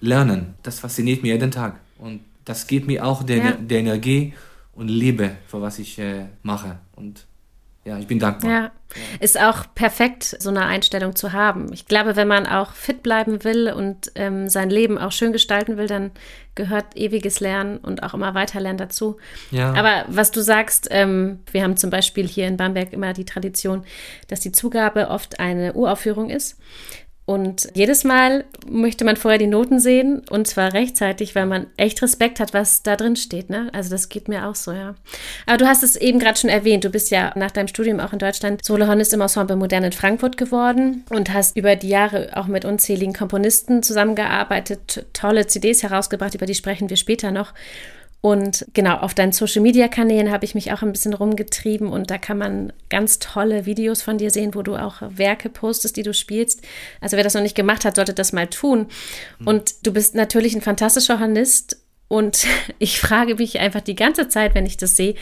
lernen, 0.01 0.55
das 0.63 0.81
fasziniert 0.81 1.23
mich 1.23 1.33
jeden 1.33 1.51
Tag. 1.51 1.81
Und 1.99 2.21
das 2.45 2.67
gibt 2.67 2.87
mir 2.87 3.05
auch 3.05 3.23
die, 3.23 3.35
ja. 3.35 3.53
die 3.53 3.75
Energie 3.75 4.35
und 4.75 4.89
Liebe, 4.89 5.37
für 5.47 5.63
was 5.63 5.79
ich 5.79 5.99
äh, 5.99 6.27
mache. 6.43 6.79
Und 6.95 7.27
ja, 7.87 7.97
ich 8.01 8.09
bin 8.09 8.19
dankbar. 8.19 8.51
Ja, 8.51 8.73
ist 9.21 9.41
auch 9.41 9.65
perfekt, 9.77 10.25
so 10.41 10.51
eine 10.51 10.67
Einstellung 10.67 11.15
zu 11.15 11.33
haben. 11.33 11.73
Ich 11.73 11.87
glaube, 11.87 12.17
wenn 12.17 12.27
man 12.27 12.45
auch 12.45 12.73
fit 12.73 13.01
bleiben 13.05 13.45
will 13.45 13.73
und 13.73 14.11
ähm, 14.17 14.49
sein 14.49 14.71
Leben 14.71 14.99
auch 14.99 15.13
schön 15.13 15.33
gestalten 15.33 15.77
will, 15.77 15.87
dann 15.87 16.11
gehört 16.57 16.97
ewiges 16.97 17.39
Lernen 17.39 17.79
und 17.79 18.03
auch 18.03 18.13
immer 18.13 18.35
weiter 18.35 18.59
lernen 18.59 18.79
dazu. 18.79 19.19
Ja. 19.53 19.73
Aber 19.75 20.05
was 20.09 20.33
du 20.33 20.41
sagst, 20.41 20.89
ähm, 20.91 21.39
wir 21.53 21.63
haben 21.63 21.77
zum 21.77 21.91
Beispiel 21.91 22.27
hier 22.27 22.49
in 22.49 22.57
Bamberg 22.57 22.93
immer 22.93 23.13
die 23.13 23.25
Tradition, 23.25 23.85
dass 24.27 24.41
die 24.41 24.51
Zugabe 24.51 25.09
oft 25.09 25.39
eine 25.39 25.75
Uraufführung 25.75 26.29
ist. 26.29 26.59
Und 27.27 27.69
jedes 27.75 28.05
Mal 28.05 28.45
möchte 28.71 29.05
man 29.05 29.17
vorher 29.17 29.39
die 29.39 29.49
Noten 29.49 29.81
sehen 29.81 30.23
und 30.31 30.47
zwar 30.47 30.73
rechtzeitig, 30.73 31.35
weil 31.35 31.47
man 31.47 31.67
echt 31.77 32.01
Respekt 32.01 32.39
hat, 32.39 32.55
was 32.55 32.85
da 32.85 32.95
drin 32.95 33.17
steht. 33.17 33.51
Ne? 33.51 33.69
Also 33.73 33.91
das 33.91 34.09
geht 34.09 34.29
mir 34.29 34.47
auch 34.47 34.55
so, 34.55 34.71
ja. 34.71 34.95
Aber 35.45 35.59
du 35.59 35.67
hast 35.67 35.83
es 35.83 35.97
eben 35.97 36.21
gerade 36.21 36.39
schon 36.39 36.51
erwähnt, 36.51 36.85
du 36.85 36.91
bist 36.91 37.11
ja 37.11 37.33
nach 37.35 37.51
deinem 37.51 37.67
Studium 37.67 37.99
auch 37.99 38.13
in 38.13 38.21
Deutschland 38.21 38.65
Solohornist 38.65 39.13
im 39.13 39.21
Ensemble 39.21 39.57
Modern 39.57 39.83
in 39.83 39.91
Frankfurt 39.91 40.37
geworden 40.37 41.05
und 41.11 41.35
hast 41.35 41.57
über 41.57 41.75
die 41.75 41.89
Jahre 41.89 42.31
auch 42.35 42.47
mit 42.47 42.65
unzähligen 42.65 43.13
Komponisten 43.13 43.83
zusammengearbeitet, 43.83 45.05
tolle 45.13 45.49
CDs 45.49 45.83
herausgebracht, 45.83 46.37
über 46.37 46.47
die 46.47 46.55
sprechen 46.55 46.89
wir 46.91 46.97
später 46.97 47.33
noch. 47.33 47.55
Und 48.21 48.67
genau, 48.73 48.97
auf 48.97 49.15
deinen 49.15 49.33
Social-Media-Kanälen 49.33 50.33
habe 50.33 50.45
ich 50.45 50.55
mich 50.55 50.73
auch 50.73 50.83
ein 50.83 50.91
bisschen 50.91 51.15
rumgetrieben 51.15 51.89
und 51.89 52.11
da 52.11 52.19
kann 52.19 52.39
man 52.39 52.73
ganz 52.89 53.19
tolle 53.19 53.67
Videos 53.67 54.03
von 54.03 54.19
dir 54.19 54.31
sehen, 54.31 54.55
wo 54.55 54.63
du 54.63 54.75
auch 54.77 55.03
Werke 55.11 55.49
postest, 55.49 55.97
die 55.97 56.03
du 56.03 56.13
spielst. 56.13 56.63
Also 57.01 57.17
wer 57.17 57.25
das 57.25 57.35
noch 57.35 57.43
nicht 57.43 57.55
gemacht 57.55 57.85
hat, 57.85 57.97
sollte 57.97 58.15
das 58.15 58.33
mal 58.33 58.49
tun. 58.49 58.87
Mhm. 59.39 59.47
Und 59.47 59.87
du 59.87 59.93
bist 59.93 60.15
natürlich 60.15 60.57
ein 60.57 60.63
fantastischer 60.63 61.21
Hornist 61.21 61.77
und 62.09 62.47
ich 62.79 63.01
frage 63.01 63.37
mich 63.37 63.59
einfach 63.61 63.81
die 63.81 63.97
ganze 63.97 64.29
Zeit, 64.29 64.55
wenn 64.55 64.67
ich 64.67 64.77
das 64.77 64.97
sehe, 64.97 65.15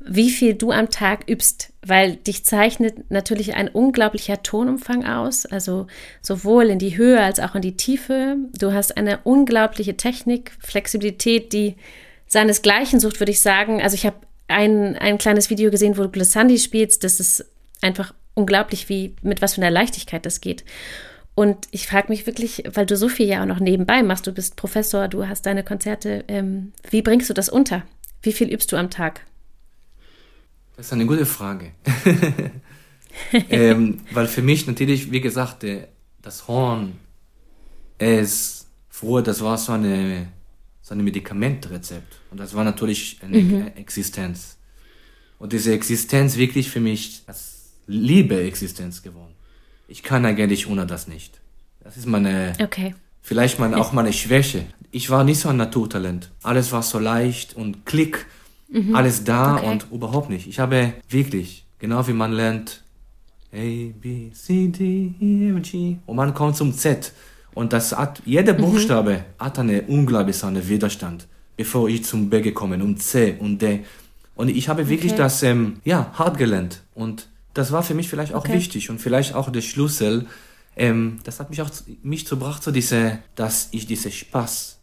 wie 0.00 0.30
viel 0.30 0.54
du 0.54 0.70
am 0.70 0.88
Tag 0.88 1.28
übst, 1.28 1.72
weil 1.84 2.16
dich 2.16 2.44
zeichnet 2.44 3.10
natürlich 3.10 3.54
ein 3.54 3.68
unglaublicher 3.68 4.42
Tonumfang 4.42 5.04
aus, 5.04 5.46
also 5.46 5.88
sowohl 6.22 6.66
in 6.66 6.78
die 6.78 6.96
Höhe 6.96 7.20
als 7.20 7.40
auch 7.40 7.56
in 7.56 7.62
die 7.62 7.76
Tiefe. 7.76 8.36
Du 8.56 8.72
hast 8.72 8.96
eine 8.96 9.18
unglaubliche 9.24 9.96
Technik, 9.96 10.52
Flexibilität, 10.60 11.52
die 11.52 11.76
seinesgleichen 12.26 13.00
sucht, 13.00 13.20
würde 13.20 13.32
ich 13.32 13.40
sagen. 13.40 13.82
Also 13.82 13.94
ich 13.94 14.06
habe 14.06 14.16
ein, 14.48 14.96
ein 14.96 15.18
kleines 15.18 15.50
Video 15.50 15.70
gesehen, 15.70 15.96
wo 15.96 16.02
du 16.02 16.08
Glissandi 16.08 16.58
spielst. 16.58 17.04
Das 17.04 17.20
ist 17.20 17.44
einfach 17.80 18.14
unglaublich, 18.34 18.88
wie 18.88 19.14
mit 19.22 19.42
was 19.42 19.54
für 19.54 19.60
einer 19.60 19.70
Leichtigkeit 19.70 20.26
das 20.26 20.40
geht. 20.40 20.64
Und 21.34 21.68
ich 21.70 21.86
frage 21.86 22.08
mich 22.08 22.26
wirklich, 22.26 22.64
weil 22.72 22.86
du 22.86 22.96
so 22.96 23.08
viel 23.08 23.26
ja 23.26 23.42
auch 23.42 23.46
noch 23.46 23.60
nebenbei 23.60 24.02
machst, 24.02 24.26
du 24.26 24.32
bist 24.32 24.56
Professor, 24.56 25.06
du 25.06 25.28
hast 25.28 25.44
deine 25.44 25.64
Konzerte, 25.64 26.24
ähm, 26.28 26.72
wie 26.90 27.02
bringst 27.02 27.28
du 27.28 27.34
das 27.34 27.50
unter? 27.50 27.82
Wie 28.22 28.32
viel 28.32 28.52
übst 28.52 28.72
du 28.72 28.76
am 28.76 28.88
Tag? 28.88 29.20
Das 30.76 30.86
ist 30.86 30.92
eine 30.92 31.04
gute 31.06 31.26
Frage. 31.26 31.72
ähm, 33.50 34.00
weil 34.12 34.26
für 34.28 34.42
mich 34.42 34.66
natürlich, 34.66 35.10
wie 35.12 35.20
gesagt, 35.20 35.64
das 36.22 36.48
Horn 36.48 36.98
ist 37.98 38.66
früher, 38.88 39.22
das 39.22 39.42
war 39.42 39.58
so 39.58 39.72
eine 39.72 40.28
so 40.86 40.94
ein 40.94 41.02
Medikamentrezept. 41.02 42.20
Und 42.30 42.38
das 42.38 42.54
war 42.54 42.62
natürlich 42.62 43.18
eine 43.20 43.38
mhm. 43.38 43.66
Existenz. 43.74 44.56
Und 45.40 45.52
diese 45.52 45.72
Existenz 45.72 46.36
wirklich 46.36 46.70
für 46.70 46.78
mich 46.78 47.24
als 47.26 47.72
Liebe-Existenz 47.88 49.02
geworden. 49.02 49.34
Ich 49.88 50.04
kann 50.04 50.24
eigentlich 50.24 50.68
ohne 50.68 50.86
das 50.86 51.08
nicht. 51.08 51.40
Das 51.82 51.96
ist 51.96 52.06
meine, 52.06 52.52
okay. 52.62 52.94
vielleicht 53.20 53.58
meine, 53.58 53.78
auch 53.78 53.92
meine 53.92 54.12
Schwäche. 54.12 54.66
Ich 54.92 55.10
war 55.10 55.24
nicht 55.24 55.40
so 55.40 55.48
ein 55.48 55.56
Naturtalent. 55.56 56.30
Alles 56.44 56.70
war 56.70 56.82
so 56.82 57.00
leicht 57.00 57.56
und 57.56 57.84
klick, 57.84 58.26
mhm. 58.68 58.94
alles 58.94 59.24
da 59.24 59.56
okay. 59.56 59.68
und 59.68 59.86
überhaupt 59.90 60.30
nicht. 60.30 60.46
Ich 60.46 60.60
habe 60.60 60.94
wirklich, 61.08 61.66
genau 61.80 62.06
wie 62.06 62.12
man 62.12 62.30
lernt, 62.32 62.84
A, 63.52 63.56
B, 63.56 64.30
C, 64.32 64.68
D, 64.68 65.14
E, 65.20 65.50
F, 65.50 65.62
G, 65.62 65.96
und 66.06 66.14
man 66.14 66.32
kommt 66.32 66.56
zum 66.56 66.72
Z. 66.72 67.12
Und 67.56 67.72
das 67.72 67.96
hat, 67.96 68.20
jeder 68.26 68.52
mhm. 68.52 68.58
Buchstabe 68.58 69.12
mhm. 69.12 69.42
hat 69.42 69.58
eine 69.58 69.80
unglaubliche 69.82 70.68
Widerstand, 70.68 71.26
bevor 71.56 71.88
ich 71.88 72.04
zum 72.04 72.28
B 72.28 72.42
gekommen 72.42 72.82
um 72.82 72.98
C 72.98 73.34
und 73.40 73.62
D. 73.62 73.80
Und 74.34 74.50
ich 74.50 74.68
habe 74.68 74.90
wirklich 74.90 75.12
okay. 75.12 75.22
das, 75.22 75.42
ähm, 75.42 75.80
ja, 75.82 76.12
hart 76.12 76.36
gelernt. 76.36 76.82
Und 76.94 77.28
das 77.54 77.72
war 77.72 77.82
für 77.82 77.94
mich 77.94 78.10
vielleicht 78.10 78.34
auch 78.34 78.44
okay. 78.44 78.52
wichtig 78.52 78.90
und 78.90 79.00
vielleicht 79.00 79.34
auch 79.34 79.50
der 79.50 79.62
Schlüssel. 79.62 80.26
Ähm, 80.76 81.18
das 81.24 81.40
hat 81.40 81.48
mich 81.48 81.62
auch 81.62 81.70
mich 82.02 82.26
gebracht, 82.26 82.62
so 82.62 82.70
diese, 82.70 83.20
dass 83.36 83.68
ich 83.70 83.86
diese 83.86 84.10
Spaß 84.10 84.78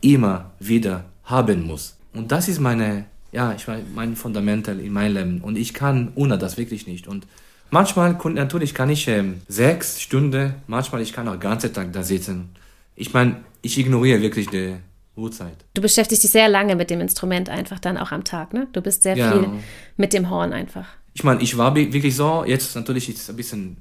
immer 0.00 0.52
wieder 0.60 1.06
haben 1.24 1.66
muss. 1.66 1.96
Und 2.14 2.30
das 2.30 2.46
ist 2.46 2.60
meine, 2.60 3.06
ja, 3.32 3.52
ich 3.52 3.66
meine, 3.66 3.82
mein 3.96 4.14
Fundamental 4.14 4.78
in 4.78 4.92
meinem 4.92 5.14
Leben. 5.16 5.40
Und 5.40 5.58
ich 5.58 5.74
kann 5.74 6.12
ohne 6.14 6.38
das 6.38 6.56
wirklich 6.56 6.86
nicht. 6.86 7.08
Und 7.08 7.26
Manchmal, 7.72 8.18
natürlich 8.34 8.74
kann 8.74 8.90
ich 8.90 9.08
ähm, 9.08 9.40
sechs 9.48 9.98
Stunden, 9.98 10.54
manchmal 10.66 11.00
ich 11.00 11.14
kann 11.14 11.26
auch 11.26 11.32
den 11.32 11.40
ganzen 11.40 11.72
Tag 11.72 11.90
da 11.94 12.02
sitzen. 12.02 12.50
Ich 12.94 13.14
meine, 13.14 13.36
ich 13.62 13.78
ignoriere 13.78 14.20
wirklich 14.20 14.46
die 14.50 14.74
Uhrzeit. 15.16 15.56
Du 15.72 15.80
beschäftigst 15.80 16.22
dich 16.22 16.30
sehr 16.30 16.50
lange 16.50 16.76
mit 16.76 16.90
dem 16.90 17.00
Instrument 17.00 17.48
einfach 17.48 17.78
dann 17.78 17.96
auch 17.96 18.12
am 18.12 18.24
Tag, 18.24 18.52
ne? 18.52 18.68
Du 18.74 18.82
bist 18.82 19.02
sehr 19.02 19.16
ja. 19.16 19.32
viel 19.32 19.48
mit 19.96 20.12
dem 20.12 20.28
Horn 20.28 20.52
einfach. 20.52 20.84
Ich 21.14 21.24
meine, 21.24 21.40
ich 21.40 21.56
war 21.56 21.74
wirklich 21.74 22.14
so, 22.14 22.44
jetzt 22.46 22.76
natürlich 22.76 23.08
ist 23.08 23.22
es 23.22 23.30
ein 23.30 23.36
bisschen 23.36 23.78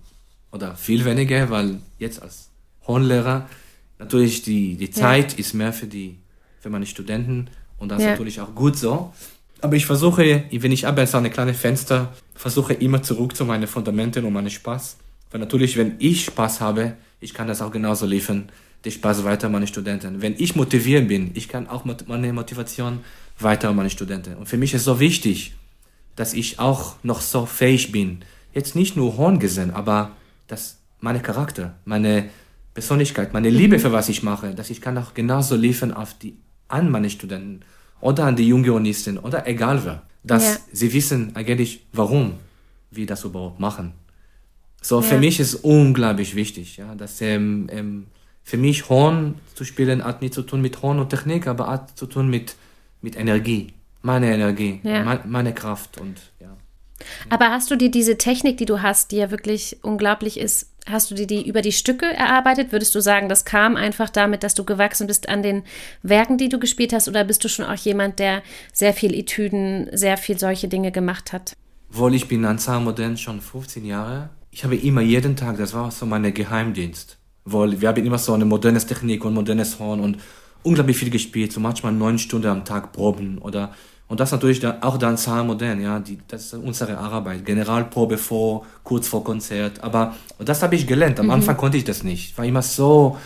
oder 0.54 0.76
viel 0.76 1.04
weniger, 1.04 1.50
weil 1.50 1.80
jetzt 2.00 2.22
als 2.22 2.50
Hornlehrer 2.88 3.50
natürlich 4.00 4.42
die, 4.42 4.78
die 4.78 4.92
Zeit 4.92 5.34
ja. 5.34 5.40
ist 5.40 5.54
mehr 5.54 5.74
für 5.74 5.88
die 5.88 6.18
für 6.62 6.70
meine 6.70 6.86
Studenten 6.86 7.50
und 7.78 7.90
das 7.90 8.02
ja. 8.02 8.06
ist 8.06 8.12
natürlich 8.12 8.40
auch 8.40 8.56
gut 8.56 8.78
so. 8.78 9.12
Aber 9.62 9.76
ich 9.76 9.86
versuche, 9.86 10.44
wenn 10.52 10.72
ich 10.72 10.88
arbeite, 10.88 11.12
so 11.12 11.18
eine 11.18 11.30
kleine 11.30 11.54
Fenster, 11.54 12.14
versuche 12.34 12.74
immer 12.74 13.04
zurück 13.04 13.36
zu 13.36 13.46
meinen 13.46 13.68
Fundamenten 13.68 14.26
und 14.26 14.34
meinen 14.34 14.50
Spaß. 14.50 14.98
Weil 15.30 15.40
natürlich, 15.40 15.78
wenn 15.78 15.96
ich 16.00 16.26
Spaß 16.26 16.60
habe, 16.62 16.94
ich 17.20 17.34
kann 17.34 17.48
das 17.48 17.62
auch 17.62 17.72
genauso 17.72 18.06
liefern, 18.06 18.50
den 18.84 18.92
Spaß 18.92 19.24
weiter 19.24 19.48
an 19.48 19.54
meine 19.54 19.68
Studenten. 19.68 20.22
Wenn 20.22 20.36
ich 20.38 20.56
motiviert 20.56 21.08
bin, 21.08 21.32
ich 21.36 21.48
kann 21.48 21.68
auch 21.68 21.86
meine 21.86 22.34
Motivation 22.34 23.02
weiter 23.40 23.70
an 23.70 23.76
meine 23.76 23.92
Studenten. 23.92 24.36
Und 24.36 24.48
für 24.48 24.58
mich 24.58 24.74
ist 24.74 24.86
so 24.86 25.00
wichtig, 25.00 25.54
dass 26.16 26.34
ich 26.34 26.60
auch 26.60 26.96
noch 27.04 27.22
so 27.22 27.46
fähig 27.46 27.92
bin, 27.92 28.24
jetzt 28.54 28.76
nicht 28.76 28.98
nur 28.98 29.18
Horngesang, 29.18 29.72
aber 29.72 30.16
dass 30.48 30.80
meine 31.00 31.22
Charakter, 31.22 31.76
meine 31.86 32.30
Persönlichkeit, 32.74 33.34
meine 33.34 33.50
Liebe 33.50 33.80
für 33.80 33.92
was 33.92 34.10
ich 34.10 34.24
mache, 34.24 34.54
dass 34.56 34.70
ich 34.70 34.82
kann 34.82 34.98
auch 34.98 35.14
genauso 35.14 35.56
liefern 35.56 35.94
auf 35.94 36.14
die, 36.18 36.38
an 36.68 36.90
meine 36.90 37.10
Studenten 37.10 37.62
oder 38.02 38.26
an 38.26 38.36
die 38.36 38.48
Jungionisten 38.48 39.18
oder 39.18 39.48
egal 39.48 39.84
wer, 39.86 40.02
dass 40.24 40.44
ja. 40.44 40.58
sie 40.74 40.94
wissen 40.94 41.36
eigentlich, 41.36 41.86
warum 41.94 42.34
wir 42.92 43.06
das 43.06 43.24
überhaupt 43.24 43.60
machen. 43.60 43.94
So, 44.82 44.98
ja. 44.98 45.02
für 45.02 45.18
mich 45.18 45.40
ist 45.40 45.56
unglaublich 45.56 46.36
wichtig, 46.36 46.78
ja, 46.78 46.96
dass 46.96 47.22
ähm, 47.22 47.68
ähm, 47.72 48.08
für 48.44 48.58
mich 48.58 48.90
Horn 48.90 49.36
zu 49.54 49.64
spielen 49.64 50.04
hat 50.04 50.22
nichts 50.22 50.36
zu 50.36 50.42
tun 50.42 50.62
mit 50.62 50.82
Horn 50.82 51.00
und 51.00 51.10
Technik, 51.10 51.48
aber 51.48 51.68
hat 51.68 51.98
zu 51.98 52.08
tun 52.08 52.30
mit, 52.30 52.56
mit 53.02 53.16
Energie, 53.16 53.74
meine 54.02 54.34
Energie, 54.34 54.80
ja. 54.84 55.04
meine, 55.04 55.22
meine 55.26 55.54
Kraft 55.54 56.00
und 56.00 56.20
ja. 56.40 56.58
Aber 57.30 57.50
hast 57.50 57.72
du 57.72 57.76
dir 57.76 57.90
diese 57.90 58.18
Technik, 58.18 58.58
die 58.58 58.66
du 58.66 58.82
hast, 58.82 59.12
die 59.12 59.18
ja 59.18 59.32
wirklich 59.32 59.78
unglaublich 59.82 60.40
ist, 60.40 60.71
hast 60.88 61.12
du 61.12 61.16
dir 61.16 61.28
die 61.28 61.48
über 61.48 61.62
die 61.62 61.72
Stücke 61.72 62.06
erarbeitet? 62.06 62.72
Würdest 62.72 62.94
du 62.96 63.00
sagen, 63.00 63.30
das 63.30 63.46
kam 63.46 63.76
einfach 63.76 64.10
damit, 64.10 64.44
dass 64.44 64.54
du 64.54 64.64
gewachsen 64.64 65.08
bist 65.08 65.30
an 65.30 65.44
den 65.44 65.64
Werken, 66.04 66.38
die 66.38 66.50
du 66.50 66.60
gespielt 66.60 66.94
hast? 66.94 67.08
Oder 67.08 67.24
bist 67.24 67.44
du 67.44 67.50
schon 67.50 67.66
auch 67.66 67.76
jemand, 67.76 68.20
der 68.20 68.42
sehr 68.74 68.94
viel 68.94 69.14
Etüden, 69.14 69.90
sehr 69.92 70.18
viel 70.18 70.40
solche 70.40 70.68
Dinge 70.68 70.92
gemacht 70.92 71.34
hat? 71.34 71.54
Wohl, 71.90 72.16
ich 72.16 72.28
bin 72.28 72.46
an 72.46 72.60
Modern 72.84 73.18
schon 73.18 73.42
15 73.42 73.86
Jahre. 73.86 74.30
Ich 74.50 74.64
habe 74.64 74.76
immer 74.76 75.02
jeden 75.02 75.36
Tag, 75.36 75.58
das 75.58 75.74
war 75.74 75.92
so 75.92 76.06
mein 76.06 76.34
Geheimdienst. 76.34 77.18
Wohl, 77.46 77.82
wir 77.82 77.90
haben 77.90 78.06
immer 78.06 78.18
so 78.18 78.34
eine 78.34 78.46
moderne 78.46 78.80
Technik 78.80 79.26
und 79.26 79.34
modernes 79.34 79.80
Horn 79.80 80.00
und 80.00 80.18
unglaublich 80.64 80.98
viel 80.98 81.10
gespielt, 81.10 81.52
so 81.52 81.60
manchmal 81.60 81.92
neun 81.92 82.20
Stunden 82.20 82.48
am 82.48 82.66
Tag 82.66 82.92
proben 82.94 83.40
oder 83.40 83.74
Und 84.12 84.20
das 84.20 84.34
natürlich 84.34 84.60
dann, 84.60 84.84
auch 84.84 84.98
dann 84.98 85.16
Saar 85.16 85.46
modern, 85.46 85.82
ja, 85.82 85.98
die, 85.98 86.18
das 86.28 86.48
ist 86.48 86.54
unsere 86.56 86.98
Arbeit. 86.98 87.46
Generalprobe 87.46 88.18
vor, 88.18 88.66
kurz 88.84 89.08
vor 89.08 89.24
Konzert. 89.24 89.82
Aber 89.82 90.18
das 90.38 90.62
habe 90.62 90.76
ich 90.76 90.86
gelernt. 90.86 91.18
Am 91.22 91.28
mhm. 91.28 91.32
Anfang 91.32 91.56
konnte 91.56 91.78
ich 91.78 91.86
das 91.86 92.04
nicht. 92.04 92.38
War 92.38 92.44
immer 92.44 92.62
so, 92.62 93.18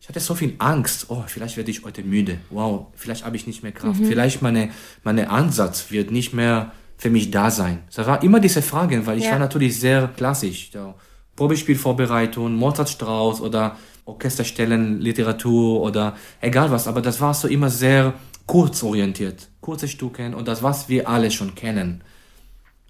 ich 0.00 0.08
hatte 0.08 0.18
so 0.18 0.34
viel 0.34 0.54
Angst. 0.56 1.10
Oh, 1.10 1.22
vielleicht 1.26 1.58
werde 1.58 1.70
ich 1.70 1.84
heute 1.84 2.02
müde. 2.02 2.38
Wow, 2.48 2.86
vielleicht 2.94 3.26
habe 3.26 3.36
ich 3.36 3.46
nicht 3.46 3.62
mehr 3.62 3.72
Kraft. 3.72 4.00
Mhm. 4.00 4.06
Vielleicht 4.06 4.40
meine, 4.40 4.70
meine 5.04 5.28
Ansatz 5.28 5.90
wird 5.90 6.10
nicht 6.10 6.32
mehr 6.32 6.72
für 6.96 7.10
mich 7.10 7.30
da 7.30 7.50
sein. 7.50 7.80
Das 7.94 8.06
war 8.06 8.22
immer 8.22 8.40
diese 8.40 8.62
Frage, 8.62 9.04
weil 9.06 9.18
ich 9.18 9.24
ja. 9.24 9.32
war 9.32 9.38
natürlich 9.38 9.78
sehr 9.78 10.08
klassisch. 10.08 10.70
Ja. 10.72 10.94
Probespielvorbereitung, 11.36 12.54
Mozart 12.54 12.88
Strauß 12.88 13.42
oder 13.42 13.76
Orchesterstellen, 14.06 15.02
Literatur 15.02 15.82
oder 15.82 16.16
egal 16.40 16.70
was. 16.70 16.88
Aber 16.88 17.02
das 17.02 17.20
war 17.20 17.34
so 17.34 17.46
immer 17.46 17.68
sehr 17.68 18.14
kurzorientiert, 18.50 19.46
kurze 19.60 19.86
Stücke 19.86 20.34
und 20.34 20.48
das, 20.48 20.60
was 20.60 20.88
wir 20.88 21.08
alle 21.08 21.30
schon 21.30 21.54
kennen. 21.54 22.00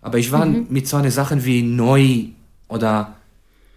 Aber 0.00 0.16
ich 0.16 0.32
war 0.32 0.46
mhm. 0.46 0.68
mit 0.70 0.88
so 0.88 0.96
einer 0.96 1.10
Sachen 1.10 1.44
wie 1.44 1.60
neu 1.60 2.28
oder 2.68 3.16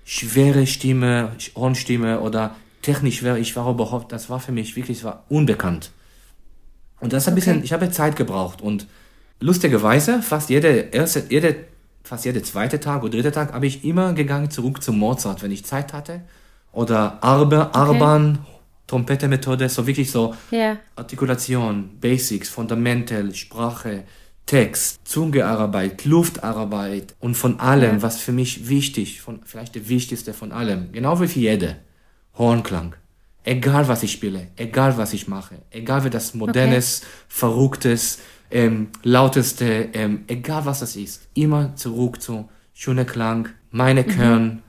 schwere 0.05 0.65
Stimme, 0.65 1.33
Hornstimme 1.57 2.21
oder 2.21 2.55
technisch 2.81 3.17
schwer, 3.17 3.35
ich 3.35 3.53
war 3.57 3.69
überhaupt, 3.69 4.13
das 4.13 4.29
war 4.29 4.39
für 4.39 4.53
mich 4.53 4.77
wirklich, 4.77 5.03
war 5.03 5.25
unbekannt. 5.27 5.91
Und 7.01 7.11
das 7.11 7.27
ein 7.27 7.33
okay. 7.33 7.41
bisschen, 7.41 7.63
ich 7.65 7.73
habe 7.73 7.91
Zeit 7.91 8.15
gebraucht 8.15 8.61
und 8.61 8.87
lustigerweise, 9.41 10.21
fast 10.21 10.49
jede 10.49 10.69
erste, 10.69 11.25
jede, 11.27 11.65
fast 12.05 12.23
jede 12.23 12.43
zweite 12.43 12.79
Tag 12.79 13.03
oder 13.03 13.11
dritte 13.11 13.33
Tag 13.33 13.51
habe 13.51 13.67
ich 13.67 13.83
immer 13.83 14.13
gegangen 14.13 14.49
zurück 14.49 14.81
zu 14.81 14.93
Mozart, 14.93 15.43
wenn 15.43 15.51
ich 15.51 15.65
Zeit 15.65 15.91
hatte. 15.91 16.21
Oder 16.71 17.21
Arbe, 17.21 17.75
Arban, 17.75 18.39
okay. 18.93 19.05
Trompete-Methode, 19.05 19.69
so 19.69 19.85
wirklich 19.85 20.11
so 20.11 20.35
yeah. 20.51 20.77
Artikulation, 20.95 21.97
Basics, 21.99 22.49
Fundamental, 22.49 23.33
Sprache, 23.33 24.03
Text, 24.45 24.99
Zungearbeit, 25.05 26.05
Luftarbeit 26.05 27.15
und 27.19 27.35
von 27.35 27.59
allem, 27.59 27.91
yeah. 27.91 28.01
was 28.01 28.17
für 28.19 28.31
mich 28.31 28.69
wichtig, 28.69 29.21
von, 29.21 29.41
vielleicht 29.45 29.75
der 29.75 29.89
wichtigste 29.89 30.33
von 30.33 30.51
allem, 30.51 30.91
genau 30.91 31.19
wie 31.19 31.27
für 31.27 31.39
jede, 31.39 31.77
Hornklang. 32.37 32.95
Egal 33.45 33.87
was 33.89 34.03
ich 34.03 34.13
spiele, 34.13 34.47
egal 34.55 34.97
was 34.97 35.13
ich 35.13 35.27
mache, 35.27 35.55
egal 35.69 36.05
wie 36.05 36.09
das 36.09 36.33
modernes, 36.33 37.01
okay. 37.01 37.11
verrücktes, 37.27 38.19
ähm, 38.51 38.87
lauteste, 39.03 39.89
ähm, 39.93 40.23
egal 40.27 40.65
was 40.65 40.79
das 40.79 40.95
ist, 40.95 41.27
immer 41.33 41.75
zurück 41.75 42.21
zu 42.21 42.47
schöner 42.73 43.05
Klang, 43.05 43.49
meine. 43.71 44.03
Kern, 44.03 44.45
mhm. 44.45 44.59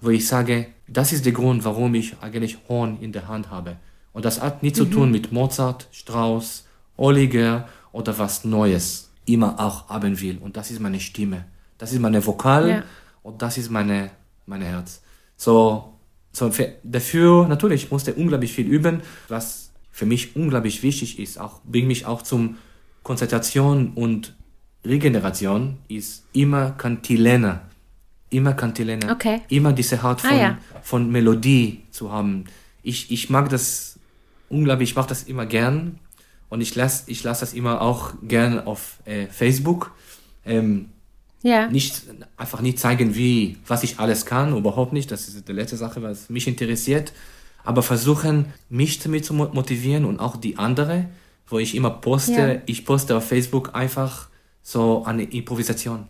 wo 0.00 0.10
ich 0.10 0.26
sage, 0.26 0.66
das 0.86 1.12
ist 1.12 1.24
der 1.24 1.32
Grund, 1.32 1.64
warum 1.64 1.94
ich 1.94 2.16
eigentlich 2.20 2.58
Horn 2.68 2.98
in 3.00 3.12
der 3.12 3.28
Hand 3.28 3.50
habe. 3.50 3.76
Und 4.12 4.24
das 4.24 4.40
hat 4.40 4.62
nichts 4.62 4.78
mhm. 4.78 4.84
zu 4.84 4.90
tun 4.90 5.10
mit 5.10 5.32
Mozart, 5.32 5.88
Strauss, 5.92 6.66
Oliger 6.96 7.68
oder 7.92 8.18
was 8.18 8.44
Neues 8.44 9.10
immer 9.26 9.58
auch 9.58 9.88
haben 9.88 10.20
will. 10.20 10.38
Und 10.38 10.56
das 10.56 10.70
ist 10.70 10.80
meine 10.80 11.00
Stimme. 11.00 11.46
Das 11.78 11.92
ist 11.92 12.00
meine 12.00 12.24
Vokal 12.24 12.68
ja. 12.68 12.82
und 13.22 13.42
das 13.42 13.58
ist 13.58 13.70
meine, 13.70 14.10
meine 14.46 14.66
Herz. 14.66 15.02
So, 15.36 15.94
so 16.32 16.50
dafür 16.82 17.48
natürlich 17.48 17.90
musste 17.90 18.14
unglaublich 18.14 18.52
viel 18.52 18.66
üben, 18.66 19.02
was 19.28 19.72
für 19.90 20.06
mich 20.06 20.36
unglaublich 20.36 20.82
wichtig 20.82 21.18
ist. 21.18 21.38
Auch 21.38 21.60
bringt 21.64 21.88
mich 21.88 22.06
auch 22.06 22.22
zum 22.22 22.56
Konzentration 23.02 23.92
und 23.94 24.34
Regeneration 24.84 25.78
ist 25.88 26.24
immer 26.32 26.72
Kantilene 26.72 27.60
immer 28.34 28.54
Kantilene, 28.54 29.10
okay. 29.10 29.40
immer 29.48 29.72
diese 29.72 30.02
Art 30.02 30.24
ah, 30.24 30.28
von, 30.28 30.36
ah, 30.36 30.40
ja. 30.40 30.58
von 30.82 31.10
Melodie 31.10 31.82
zu 31.90 32.12
haben. 32.12 32.44
Ich, 32.82 33.10
ich 33.10 33.30
mag 33.30 33.48
das 33.48 33.98
unglaublich, 34.48 34.90
ich 34.90 34.96
mache 34.96 35.08
das 35.08 35.22
immer 35.24 35.46
gern 35.46 35.98
und 36.48 36.60
ich 36.60 36.74
lasse 36.74 37.04
ich 37.06 37.22
lass 37.24 37.40
das 37.40 37.54
immer 37.54 37.80
auch 37.80 38.14
gern 38.22 38.60
auf 38.60 38.98
äh, 39.04 39.26
Facebook. 39.26 39.92
Ähm, 40.44 40.90
ja. 41.42 41.68
Nicht, 41.68 42.04
einfach 42.38 42.62
nicht 42.62 42.78
zeigen, 42.78 43.14
wie, 43.14 43.58
was 43.66 43.82
ich 43.82 43.98
alles 43.98 44.24
kann, 44.24 44.56
überhaupt 44.56 44.94
nicht. 44.94 45.10
Das 45.10 45.28
ist 45.28 45.46
die 45.46 45.52
letzte 45.52 45.76
Sache, 45.76 46.02
was 46.02 46.30
mich 46.30 46.48
interessiert. 46.48 47.12
Aber 47.64 47.82
versuchen, 47.82 48.46
mich 48.70 48.98
damit 48.98 49.26
zu 49.26 49.34
motivieren 49.34 50.06
und 50.06 50.20
auch 50.20 50.36
die 50.36 50.58
andere, 50.58 51.06
wo 51.46 51.58
ich 51.58 51.74
immer 51.74 51.90
poste. 51.90 52.32
Ja. 52.32 52.62
Ich 52.64 52.86
poste 52.86 53.16
auf 53.16 53.28
Facebook 53.28 53.74
einfach 53.74 54.28
so 54.62 55.04
eine 55.04 55.24
Improvisation 55.24 56.08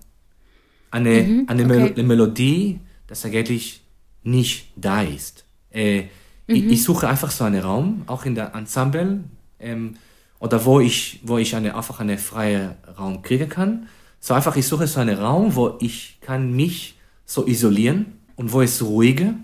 eine, 0.94 1.22
mhm, 1.22 1.44
eine, 1.48 1.64
okay. 1.64 1.92
Mel 1.96 2.04
Melodie, 2.04 2.78
das 3.08 3.24
eigentlich 3.24 3.82
nicht 4.22 4.68
da 4.76 5.02
ist. 5.02 5.44
Äh, 5.72 6.02
mhm. 6.02 6.08
ich, 6.46 6.64
ich, 6.66 6.84
suche 6.84 7.08
einfach 7.08 7.32
so 7.32 7.42
einen 7.42 7.60
Raum, 7.60 8.02
auch 8.06 8.24
in 8.24 8.36
der 8.36 8.54
Ensemble, 8.54 9.24
ähm, 9.58 9.96
oder 10.38 10.64
wo 10.64 10.78
ich, 10.78 11.20
wo 11.24 11.38
ich 11.38 11.56
eine, 11.56 11.74
einfach 11.74 11.98
einen 11.98 12.16
freien 12.16 12.74
Raum 12.96 13.22
kriegen 13.22 13.48
kann. 13.48 13.88
So 14.20 14.34
einfach, 14.34 14.54
ich 14.54 14.68
suche 14.68 14.86
so 14.86 15.00
einen 15.00 15.18
Raum, 15.18 15.56
wo 15.56 15.76
ich 15.80 16.18
kann 16.20 16.54
mich 16.54 16.94
so 17.26 17.44
isolieren 17.44 18.06
und 18.36 18.52
wo 18.52 18.62
es 18.62 18.80
ruhige 18.80 19.34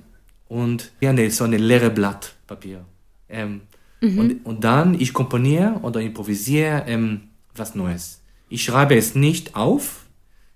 und 0.46 0.92
ja, 1.00 1.10
eine, 1.10 1.30
so 1.30 1.44
eine 1.44 1.56
leere 1.56 1.90
Blatt 1.90 2.34
Papier. 2.46 2.84
Ähm, 3.28 3.62
mhm. 4.00 4.18
und, 4.18 4.46
und 4.46 4.64
dann, 4.64 5.00
ich 5.00 5.12
komponiere 5.12 5.80
oder 5.82 6.00
improvisiere 6.00 6.84
ähm, 6.86 7.22
was 7.56 7.74
Neues. 7.74 8.22
Ich 8.48 8.62
schreibe 8.62 8.94
es 8.94 9.16
nicht 9.16 9.56
auf, 9.56 9.99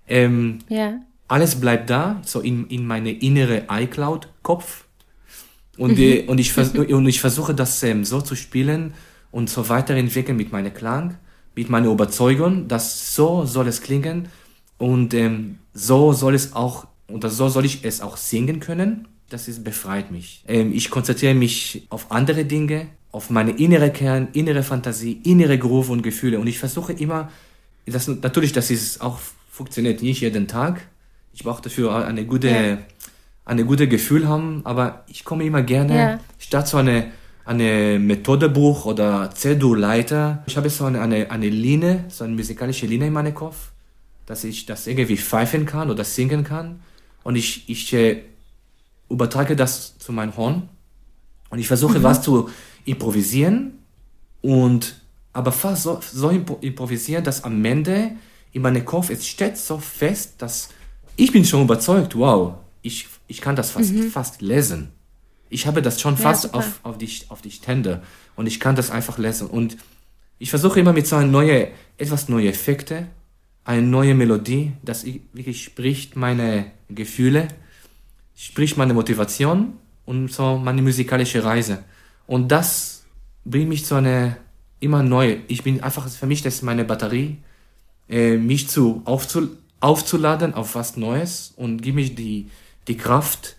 ähm, 0.09 0.59
ja. 0.69 1.01
Alles 1.29 1.57
bleibt 1.57 1.91
da, 1.91 2.21
so 2.25 2.41
in, 2.41 2.67
in 2.69 2.87
meine 2.87 3.11
innere 3.11 3.65
iCloud-Kopf. 3.71 4.85
Und, 5.79 5.99
äh, 5.99 6.25
und, 6.27 6.39
ich, 6.39 6.57
und 6.57 7.09
ich 7.09 7.21
versuche 7.21 7.55
das 7.55 7.83
ähm, 7.83 8.05
so 8.05 8.21
zu 8.21 8.37
spielen 8.37 8.95
und 9.31 9.51
so 9.51 9.69
weiterentwickeln 9.69 10.37
mit 10.37 10.53
meinem 10.53 10.73
Klang, 10.73 11.17
mit 11.57 11.71
meiner 11.71 11.91
Überzeugung, 11.91 12.69
dass 12.69 13.15
so 13.15 13.45
soll 13.47 13.67
es 13.69 13.81
klingen 13.81 14.29
und 14.79 15.15
ähm, 15.15 15.59
so 15.73 16.13
soll 16.13 16.35
es 16.35 16.53
auch, 16.53 16.87
und 17.09 17.29
so 17.29 17.49
soll 17.49 17.65
ich 17.65 17.85
es 17.85 18.01
auch 18.01 18.17
singen 18.17 18.61
können. 18.61 19.09
Das 19.31 19.49
ist, 19.49 19.65
befreit 19.65 20.13
mich. 20.13 20.45
Ähm, 20.47 20.73
ich 20.73 20.91
konzentriere 20.91 21.35
mich 21.35 21.87
auf 21.89 22.13
andere 22.13 22.45
Dinge, 22.45 22.89
auf 23.11 23.31
meine 23.31 23.53
innere 23.53 23.91
Kern, 23.91 24.29
innere 24.35 24.63
Fantasie, 24.63 25.21
innere 25.25 25.59
Groove 25.59 25.91
und 25.91 26.03
Gefühle. 26.03 26.39
Und 26.39 26.47
ich 26.47 26.59
versuche 26.59 26.93
immer, 26.93 27.31
das, 27.87 28.07
natürlich, 28.07 28.53
das 28.53 28.71
ist 28.71 29.01
auch 29.01 29.19
funktioniert 29.55 30.03
nicht 30.03 30.21
jeden 30.21 30.49
Tag. 30.49 30.81
Ich 31.33 31.45
brauche 31.45 31.63
dafür 31.63 32.05
eine 32.05 32.27
gute, 32.27 32.49
ja. 32.49 32.79
eine 33.45 33.65
gute 33.65 33.87
Gefühl 33.87 34.29
haben, 34.29 34.63
aber 34.65 35.05
ich 35.07 35.25
komme 35.25 35.45
immer 35.45 35.63
gerne, 35.63 35.97
ja. 35.97 36.21
statt 36.39 36.67
so 36.67 36.79
eine, 36.79 37.13
eine 37.45 38.01
Methodebuch 38.01 38.85
oder 38.85 39.31
CEDU-Leiter, 39.33 40.43
ich 40.47 40.57
habe 40.57 40.69
so 40.71 40.87
eine, 40.87 41.01
eine, 41.01 41.31
eine 41.31 41.49
Linie, 41.49 42.05
so 42.09 42.25
eine 42.25 42.35
musikalische 42.35 42.87
Linie 42.87 43.07
in 43.07 43.13
meinem 43.13 43.33
Kopf, 43.33 43.71
dass 44.27 44.43
ich 44.43 44.67
das 44.67 44.89
irgendwie 44.89 45.17
pfeifen 45.17 45.67
kann 45.67 45.89
oder 45.89 46.03
singen 46.03 46.43
kann. 46.43 46.81
Und 47.23 47.37
ich, 47.37 47.69
ich 47.69 47.93
äh, 47.93 48.23
übertrage 49.09 49.55
das 49.55 49.97
zu 49.99 50.13
meinem 50.13 50.37
Horn 50.37 50.69
und 51.51 51.61
ich 51.61 51.69
versuche 51.69 52.01
mhm. 52.01 52.03
was 52.03 52.23
zu 52.23 52.51
improvisieren 52.87 53.79
und 54.43 54.97
aber 55.33 55.53
fast 55.53 55.85
so, 55.85 56.01
so 56.01 56.31
improvisieren, 56.31 57.23
dass 57.23 57.45
am 57.45 57.65
Ende 57.65 58.13
in 58.55 58.63
meinem 58.63 58.85
Kopf, 58.85 59.11
es 59.11 59.27
steht 59.27 59.59
so 59.59 59.79
fest, 59.79 60.35
dass 60.39 60.71
ich 61.17 61.33
bin 61.33 61.45
schon 61.45 61.63
überzeugt, 61.63 62.17
wow, 62.17 62.55
ich, 62.83 63.09
ich 63.27 63.41
kann 63.41 63.57
das 63.57 63.73
fast, 63.73 63.93
mhm. 63.93 64.11
fast 64.11 64.41
lesen. 64.41 64.93
Ich 65.51 65.67
habe 65.67 65.83
das 65.83 66.01
schon 66.01 66.17
fast 66.17 66.45
ja, 66.45 66.51
auf, 66.53 66.81
auf, 66.85 66.97
die, 66.97 67.11
auf 67.29 67.43
die 67.43 67.51
Stände 67.51 68.03
und 68.37 68.47
ich 68.47 68.61
kann 68.61 68.77
das 68.77 68.91
einfach 68.91 69.19
lesen. 69.19 69.49
Und 69.49 69.77
ich 70.39 70.51
versuche 70.51 70.81
immer 70.81 70.93
mit 70.93 71.07
so 71.07 71.17
einer 71.17 71.27
neue, 71.27 71.69
etwas 71.99 72.29
neue 72.29 72.49
Effekte, 72.49 73.09
eine 73.65 73.83
neue 73.83 74.15
Melodie, 74.15 74.73
das 74.83 75.05
wirklich 75.05 75.65
spricht 75.65 76.17
meine 76.17 76.71
Gefühle, 76.89 77.49
spricht 78.37 78.77
meine 78.77 78.95
Motivation 78.95 79.75
und 80.05 80.31
so 80.33 80.59
meine 80.59 80.83
musikalische 80.83 81.43
Reise. 81.43 81.83
Und 82.29 82.49
das 82.49 83.05
bringt 83.45 83.69
mich 83.69 83.85
zu 83.85 83.97
einer 83.97 84.37
immer 84.79 85.03
neu. 85.03 85.39
Ich 85.49 85.65
bin 85.65 85.83
einfach, 85.83 86.09
für 86.09 86.27
mich, 86.27 86.43
das 86.43 86.57
ist 86.57 86.63
meine 86.63 86.85
Batterie, 86.85 87.39
äh, 88.09 88.37
mich 88.37 88.69
zu 88.69 89.03
aufzu, 89.05 89.49
aufzuladen 89.81 90.55
auf 90.55 90.75
was 90.75 90.97
Neues 90.97 91.53
und 91.57 91.83
gib 91.83 91.95
mich 91.95 92.15
die, 92.15 92.51
die 92.89 92.97
Kraft, 92.97 93.57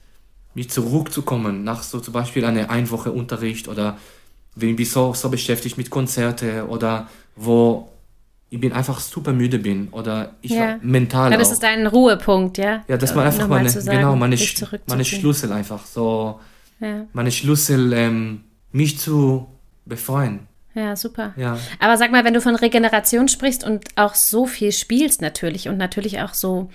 mich 0.53 0.69
zurückzukommen 0.69 1.63
nach 1.63 1.83
so 1.83 1.99
zum 1.99 2.13
Beispiel 2.13 2.45
einer 2.45 2.69
Einwoche 2.69 3.11
Unterricht 3.11 3.67
oder 3.67 3.97
wenn 4.55 4.77
ich 4.77 4.89
so, 4.89 5.13
so 5.13 5.29
beschäftigt 5.29 5.77
mit 5.77 5.89
Konzerte 5.89 6.67
oder 6.67 7.09
wo 7.35 7.89
ich 8.49 8.61
bin 8.61 8.71
einfach 8.71 8.99
super 8.99 9.33
müde 9.33 9.59
bin 9.59 9.89
oder 9.89 10.35
ich 10.41 10.51
ja. 10.51 10.79
mental 10.81 11.31
ja, 11.31 11.37
das 11.37 11.49
auch. 11.49 11.53
ist 11.53 11.63
dein 11.63 11.87
Ruhepunkt, 11.87 12.57
ja? 12.57 12.83
Ja, 12.87 12.95
das 12.95 13.15
war 13.15 13.25
einfach 13.25 13.47
meine, 13.47 13.69
sagen, 13.69 13.97
genau, 13.97 14.15
meine, 14.15 14.37
meine 14.87 15.05
Schlüssel 15.05 15.51
einfach 15.51 15.85
so, 15.85 16.39
ja. 16.79 17.05
meine 17.11 17.31
Schlüssel, 17.31 17.91
ähm, 17.93 18.43
mich 18.71 18.99
zu 18.99 19.47
befreien. 19.85 20.47
Ja, 20.75 20.95
super. 20.97 21.33
Ja. 21.37 21.57
Aber 21.79 21.97
sag 21.97 22.11
mal, 22.11 22.25
wenn 22.25 22.33
du 22.33 22.41
von 22.41 22.55
Regeneration 22.55 23.29
sprichst 23.29 23.63
und 23.63 23.85
auch 23.95 24.13
so 24.13 24.45
viel 24.45 24.73
spielst 24.73 25.21
natürlich 25.21 25.69
und 25.69 25.77
natürlich 25.77 26.19
auch 26.19 26.33
so 26.33 26.69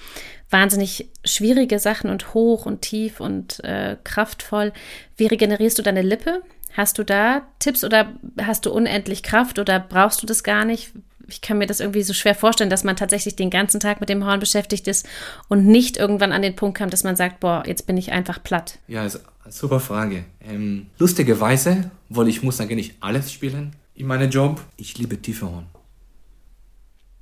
wahnsinnig 0.48 1.10
schwierige 1.24 1.78
Sachen 1.78 2.10
und 2.10 2.32
hoch 2.34 2.64
und 2.64 2.80
tief 2.80 3.20
und 3.20 3.62
äh, 3.62 3.96
kraftvoll, 4.02 4.72
wie 5.16 5.26
regenerierst 5.26 5.78
du 5.78 5.82
deine 5.82 6.02
Lippe? 6.02 6.42
Hast 6.72 6.98
du 6.98 7.04
da 7.04 7.42
Tipps 7.58 7.84
oder 7.84 8.14
hast 8.40 8.64
du 8.64 8.72
unendlich 8.72 9.22
Kraft 9.22 9.58
oder 9.58 9.78
brauchst 9.78 10.22
du 10.22 10.26
das 10.26 10.42
gar 10.42 10.64
nicht? 10.64 10.92
ich 11.28 11.40
kann 11.40 11.58
mir 11.58 11.66
das 11.66 11.78
irgendwie 11.78 12.02
so 12.02 12.12
schwer 12.12 12.34
vorstellen, 12.34 12.70
dass 12.70 12.82
man 12.82 12.96
tatsächlich 12.96 13.36
den 13.36 13.50
ganzen 13.50 13.78
Tag 13.78 14.00
mit 14.00 14.08
dem 14.08 14.24
Horn 14.24 14.40
beschäftigt 14.40 14.88
ist 14.88 15.08
und 15.46 15.64
nicht 15.64 15.96
irgendwann 15.96 16.32
an 16.32 16.42
den 16.42 16.56
Punkt 16.56 16.76
kam, 16.76 16.90
dass 16.90 17.04
man 17.04 17.14
sagt, 17.14 17.38
boah, 17.38 17.62
jetzt 17.66 17.86
bin 17.86 17.96
ich 17.96 18.10
einfach 18.10 18.42
platt. 18.42 18.80
Ja, 18.88 19.02
also, 19.02 19.20
super 19.48 19.78
Frage. 19.78 20.24
Ähm, 20.44 20.86
lustigerweise, 20.98 21.92
weil 22.08 22.26
ich 22.26 22.42
muss 22.42 22.60
eigentlich 22.60 22.94
alles 22.98 23.32
spielen 23.32 23.76
in 24.00 24.06
meinem 24.06 24.30
Job. 24.30 24.60
Ich 24.76 24.96
liebe 24.98 25.20
tiefe 25.20 25.50
Horn. 25.50 25.66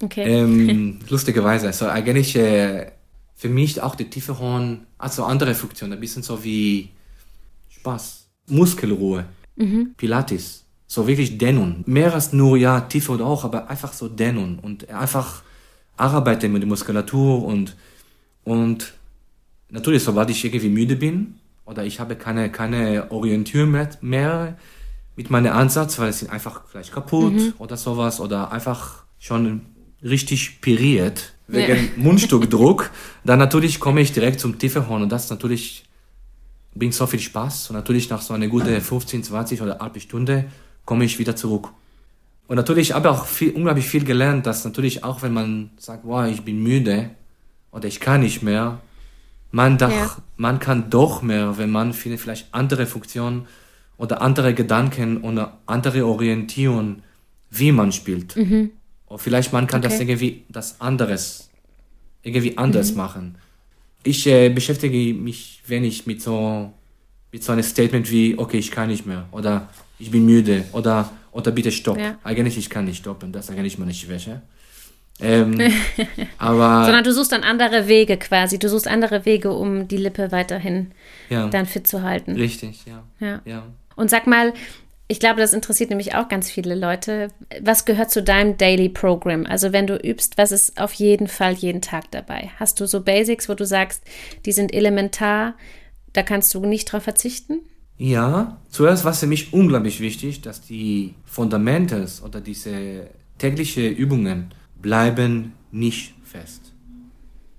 Okay. 0.00 0.22
Ähm, 0.22 1.00
lustigerweise, 1.08 1.66
also 1.66 1.88
eigentlich 1.88 2.36
äh, 2.36 2.92
für 3.34 3.48
mich 3.48 3.82
auch 3.82 3.96
die 3.96 4.08
tiefe 4.08 4.38
Horn 4.38 4.86
hat 4.98 5.12
so 5.12 5.24
andere 5.24 5.54
Funktionen, 5.54 5.94
ein 5.94 6.00
bisschen 6.00 6.22
so 6.22 6.42
wie 6.44 6.90
Spaß, 7.68 8.28
Muskelruhe, 8.48 9.24
mhm. 9.56 9.94
Pilates, 9.96 10.64
so 10.86 11.06
wirklich 11.06 11.36
Dehnung. 11.36 11.82
Mehr 11.86 12.14
als 12.14 12.32
nur, 12.32 12.56
ja, 12.56 12.80
tiefe 12.80 13.12
oder 13.12 13.26
auch, 13.26 13.44
aber 13.44 13.68
einfach 13.68 13.92
so 13.92 14.08
Dehnung 14.08 14.60
und 14.60 14.88
einfach 14.88 15.42
arbeiten 15.96 16.52
mit 16.52 16.62
der 16.62 16.68
Muskulatur 16.68 17.44
und, 17.44 17.76
und 18.44 18.92
natürlich, 19.68 20.04
sobald 20.04 20.30
ich 20.30 20.44
irgendwie 20.44 20.68
müde 20.68 20.94
bin 20.94 21.34
oder 21.66 21.84
ich 21.84 21.98
habe 21.98 22.14
keine, 22.14 22.50
keine 22.52 23.10
Orientierung 23.10 23.72
mehr, 23.72 23.90
mehr 24.00 24.56
mit 25.18 25.30
meinem 25.30 25.52
Ansatz, 25.52 25.98
weil 25.98 26.10
es 26.10 26.20
sind 26.20 26.30
einfach 26.30 26.62
vielleicht 26.70 26.92
kaputt 26.92 27.32
mhm. 27.32 27.54
oder 27.58 27.76
sowas 27.76 28.20
oder 28.20 28.52
einfach 28.52 29.02
schon 29.18 29.62
richtig 30.00 30.60
piriert 30.60 31.32
wegen 31.48 31.76
ja. 31.76 31.82
Mundstückdruck, 31.96 32.90
dann 33.24 33.40
natürlich 33.40 33.80
komme 33.80 34.00
ich 34.00 34.12
direkt 34.12 34.38
zum 34.38 34.60
Tiefehorn 34.60 35.02
und 35.02 35.08
das 35.10 35.28
natürlich 35.28 35.86
bringt 36.72 36.94
so 36.94 37.04
viel 37.08 37.18
Spaß 37.18 37.70
und 37.70 37.74
natürlich 37.74 38.08
nach 38.10 38.22
so 38.22 38.32
einer 38.32 38.46
guten 38.46 38.80
15, 38.80 39.24
20 39.24 39.60
oder 39.60 39.80
halbe 39.80 39.98
Stunde 39.98 40.44
komme 40.84 41.04
ich 41.04 41.18
wieder 41.18 41.34
zurück. 41.34 41.70
Und 42.46 42.54
natürlich 42.54 42.92
habe 42.92 43.08
ich 43.08 43.14
auch 43.14 43.26
viel, 43.26 43.50
unglaublich 43.50 43.88
viel 43.88 44.04
gelernt, 44.04 44.46
dass 44.46 44.64
natürlich 44.64 45.02
auch 45.02 45.22
wenn 45.22 45.32
man 45.32 45.70
sagt, 45.78 46.04
wow, 46.04 46.28
ich 46.28 46.42
bin 46.42 46.62
müde 46.62 47.10
oder 47.72 47.88
ich 47.88 47.98
kann 47.98 48.20
nicht 48.20 48.44
mehr, 48.44 48.78
man, 49.50 49.78
doch, 49.78 49.90
ja. 49.90 50.16
man 50.36 50.60
kann 50.60 50.90
doch 50.90 51.22
mehr, 51.22 51.58
wenn 51.58 51.70
man 51.70 51.92
vielleicht 51.92 52.54
andere 52.54 52.86
Funktionen 52.86 53.48
oder 53.98 54.22
andere 54.22 54.54
Gedanken 54.54 55.18
oder 55.18 55.58
andere 55.66 56.06
Orientierung, 56.06 57.02
wie 57.50 57.72
man 57.72 57.92
spielt. 57.92 58.36
Mhm. 58.36 58.70
Oder 59.08 59.18
vielleicht 59.18 59.52
man 59.52 59.66
kann 59.66 59.80
okay. 59.80 59.88
das 59.88 60.00
irgendwie 60.00 60.44
das 60.48 60.80
anderes, 60.80 61.50
irgendwie 62.22 62.56
anders 62.56 62.92
mhm. 62.92 62.96
machen. 62.96 63.34
Ich 64.04 64.26
äh, 64.26 64.48
beschäftige 64.48 65.12
mich 65.14 65.62
wenig 65.66 66.06
mit 66.06 66.22
so, 66.22 66.72
mit 67.32 67.42
so 67.42 67.52
einem 67.52 67.64
Statement 67.64 68.10
wie, 68.10 68.38
okay, 68.38 68.58
ich 68.58 68.70
kann 68.70 68.88
nicht 68.88 69.04
mehr 69.04 69.26
oder 69.32 69.68
ich 69.98 70.10
bin 70.10 70.24
müde 70.24 70.64
oder, 70.72 71.10
oder 71.32 71.50
bitte 71.50 71.72
stopp. 71.72 71.98
Ja. 71.98 72.16
Eigentlich, 72.22 72.56
ich 72.56 72.70
kann 72.70 72.84
nicht 72.84 72.98
stoppen, 72.98 73.32
das 73.32 73.48
ist 73.48 73.56
eigentlich 73.56 73.78
meine 73.78 73.92
Schwäche. 73.92 74.42
Ähm, 75.20 75.58
aber 76.38 76.84
Sondern 76.84 77.02
du 77.02 77.12
suchst 77.12 77.32
dann 77.32 77.42
andere 77.42 77.88
Wege 77.88 78.16
quasi. 78.16 78.60
Du 78.60 78.68
suchst 78.68 78.86
andere 78.86 79.24
Wege, 79.24 79.52
um 79.52 79.88
die 79.88 79.96
Lippe 79.96 80.30
weiterhin 80.30 80.92
ja. 81.28 81.48
dann 81.48 81.66
fit 81.66 81.88
zu 81.88 82.02
halten. 82.02 82.36
Richtig, 82.36 82.84
ja. 82.86 83.02
ja. 83.18 83.40
ja. 83.44 83.64
Und 83.98 84.10
sag 84.10 84.26
mal, 84.28 84.54
ich 85.08 85.20
glaube, 85.20 85.40
das 85.40 85.52
interessiert 85.52 85.90
nämlich 85.90 86.14
auch 86.14 86.28
ganz 86.28 86.48
viele 86.50 86.74
Leute. 86.74 87.28
Was 87.60 87.84
gehört 87.84 88.10
zu 88.10 88.22
deinem 88.22 88.56
Daily 88.56 88.88
Program? 88.88 89.44
Also 89.44 89.72
wenn 89.72 89.86
du 89.86 89.96
übst, 89.96 90.38
was 90.38 90.52
ist 90.52 90.80
auf 90.80 90.92
jeden 90.94 91.26
Fall 91.26 91.54
jeden 91.54 91.82
Tag 91.82 92.10
dabei? 92.12 92.50
Hast 92.58 92.78
du 92.78 92.86
so 92.86 93.02
Basics, 93.02 93.48
wo 93.48 93.54
du 93.54 93.66
sagst, 93.66 94.02
die 94.44 94.52
sind 94.52 94.72
elementar, 94.72 95.54
da 96.12 96.22
kannst 96.22 96.54
du 96.54 96.60
nicht 96.64 96.92
drauf 96.92 97.02
verzichten? 97.02 97.60
Ja, 97.96 98.58
zuerst 98.68 99.04
war 99.04 99.10
es 99.10 99.20
für 99.20 99.26
mich 99.26 99.52
unglaublich 99.52 99.98
wichtig, 100.00 100.42
dass 100.42 100.60
die 100.60 101.14
Fundamentals 101.24 102.22
oder 102.22 102.40
diese 102.40 103.08
täglichen 103.38 103.96
Übungen 103.96 104.54
bleiben 104.80 105.54
nicht 105.72 106.14
fest. 106.22 106.72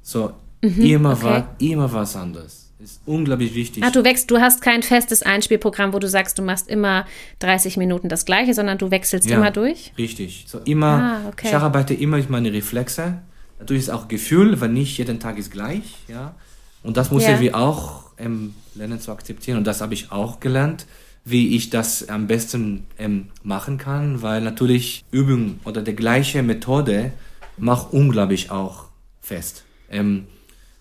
So, 0.02 0.32
mhm, 0.62 0.82
immer, 0.82 1.14
okay. 1.14 1.24
war, 1.24 1.56
immer 1.60 1.92
was 1.92 2.16
anderes 2.16 2.59
ist 2.80 3.02
unglaublich 3.06 3.56
wichtig. 3.56 3.84
Ah, 3.84 3.92
du 3.92 4.04
wächst, 4.04 4.32
du 4.32 4.40
hast 4.40 4.62
kein 4.62 4.84
festes 4.84 5.22
Einspielprogramm, 5.22 5.94
wo 5.94 6.00
du 6.00 6.08
sagst, 6.08 6.40
du 6.40 6.42
machst 6.42 6.70
immer 6.70 7.06
30 7.40 7.76
Minuten 7.76 8.08
das 8.08 8.26
Gleiche, 8.26 8.54
sondern 8.54 8.78
du 8.78 8.90
wechselst 8.90 9.30
ja, 9.30 9.38
immer 9.38 9.52
durch? 9.52 9.92
Richtig. 9.98 10.46
So 10.48 10.60
immer, 10.60 11.22
ah, 11.26 11.28
okay. 11.28 11.50
ich 11.50 11.56
arbeite 11.56 11.94
immer 11.94 12.18
mit 12.18 12.30
meinen 12.30 12.54
Reflexe. 12.54 13.22
Natürlich 13.60 13.84
ist 13.84 13.90
auch 13.90 14.08
Gefühl, 14.08 14.62
weil 14.62 14.70
nicht 14.70 14.98
jeden 14.98 15.20
Tag 15.20 15.38
ist 15.38 15.52
gleich, 15.52 15.98
ja. 16.08 16.36
Und 16.82 16.96
das 16.96 17.12
muss 17.12 17.26
ja. 17.26 17.42
wir 17.42 17.58
auch 17.58 18.12
ähm, 18.18 18.56
lernen 18.76 19.02
zu 19.02 19.12
akzeptieren. 19.12 19.58
Und 19.58 19.68
das 19.68 19.82
habe 19.82 19.94
ich 19.94 20.14
auch 20.14 20.40
gelernt, 20.40 20.86
wie 21.26 21.58
ich 21.58 21.70
das 21.70 22.08
am 22.08 22.28
besten 22.28 22.86
ähm, 22.98 23.28
machen 23.44 23.78
kann, 23.78 24.22
weil 24.22 24.40
natürlich 24.40 25.04
Übung 25.12 25.60
oder 25.66 25.82
die 25.82 25.96
gleiche 25.96 26.42
Methode 26.42 27.12
macht 27.58 27.92
unglaublich 27.92 28.52
auch 28.52 28.86
fest. 29.20 29.66
Ähm, 29.92 30.28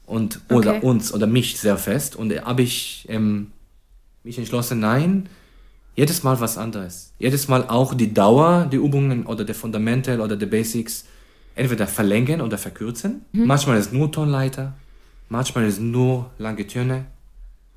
und 0.09 0.41
oder 0.51 0.77
okay. 0.77 0.87
uns 0.87 1.13
oder 1.13 1.27
mich 1.27 1.61
sehr 1.61 1.77
fest 1.77 2.17
und 2.17 2.33
habe 2.45 2.63
ich 2.63 3.07
ähm, 3.09 3.53
mich 4.25 4.39
entschlossen, 4.39 4.81
nein, 4.81 5.29
jedes 5.95 6.23
Mal 6.23 6.41
was 6.41 6.57
anderes. 6.57 7.13
Jedes 7.19 7.49
Mal 7.49 7.69
auch 7.69 7.95
die 7.95 8.15
Dauer 8.15 8.67
der 8.67 8.81
Übungen 8.81 9.27
oder 9.27 9.45
der 9.45 9.55
Fundamental 9.55 10.21
oder 10.21 10.37
der 10.37 10.47
Basics 10.47 11.05
entweder 11.55 11.87
verlängern 11.87 12.41
oder 12.41 12.57
verkürzen. 12.57 13.23
Mhm. 13.33 13.47
Manchmal 13.47 13.79
ist 13.79 13.93
nur 13.93 14.11
Tonleiter, 14.11 14.75
manchmal 15.29 15.67
ist 15.67 15.81
nur 15.81 16.31
lange 16.39 16.67
Töne. 16.67 17.07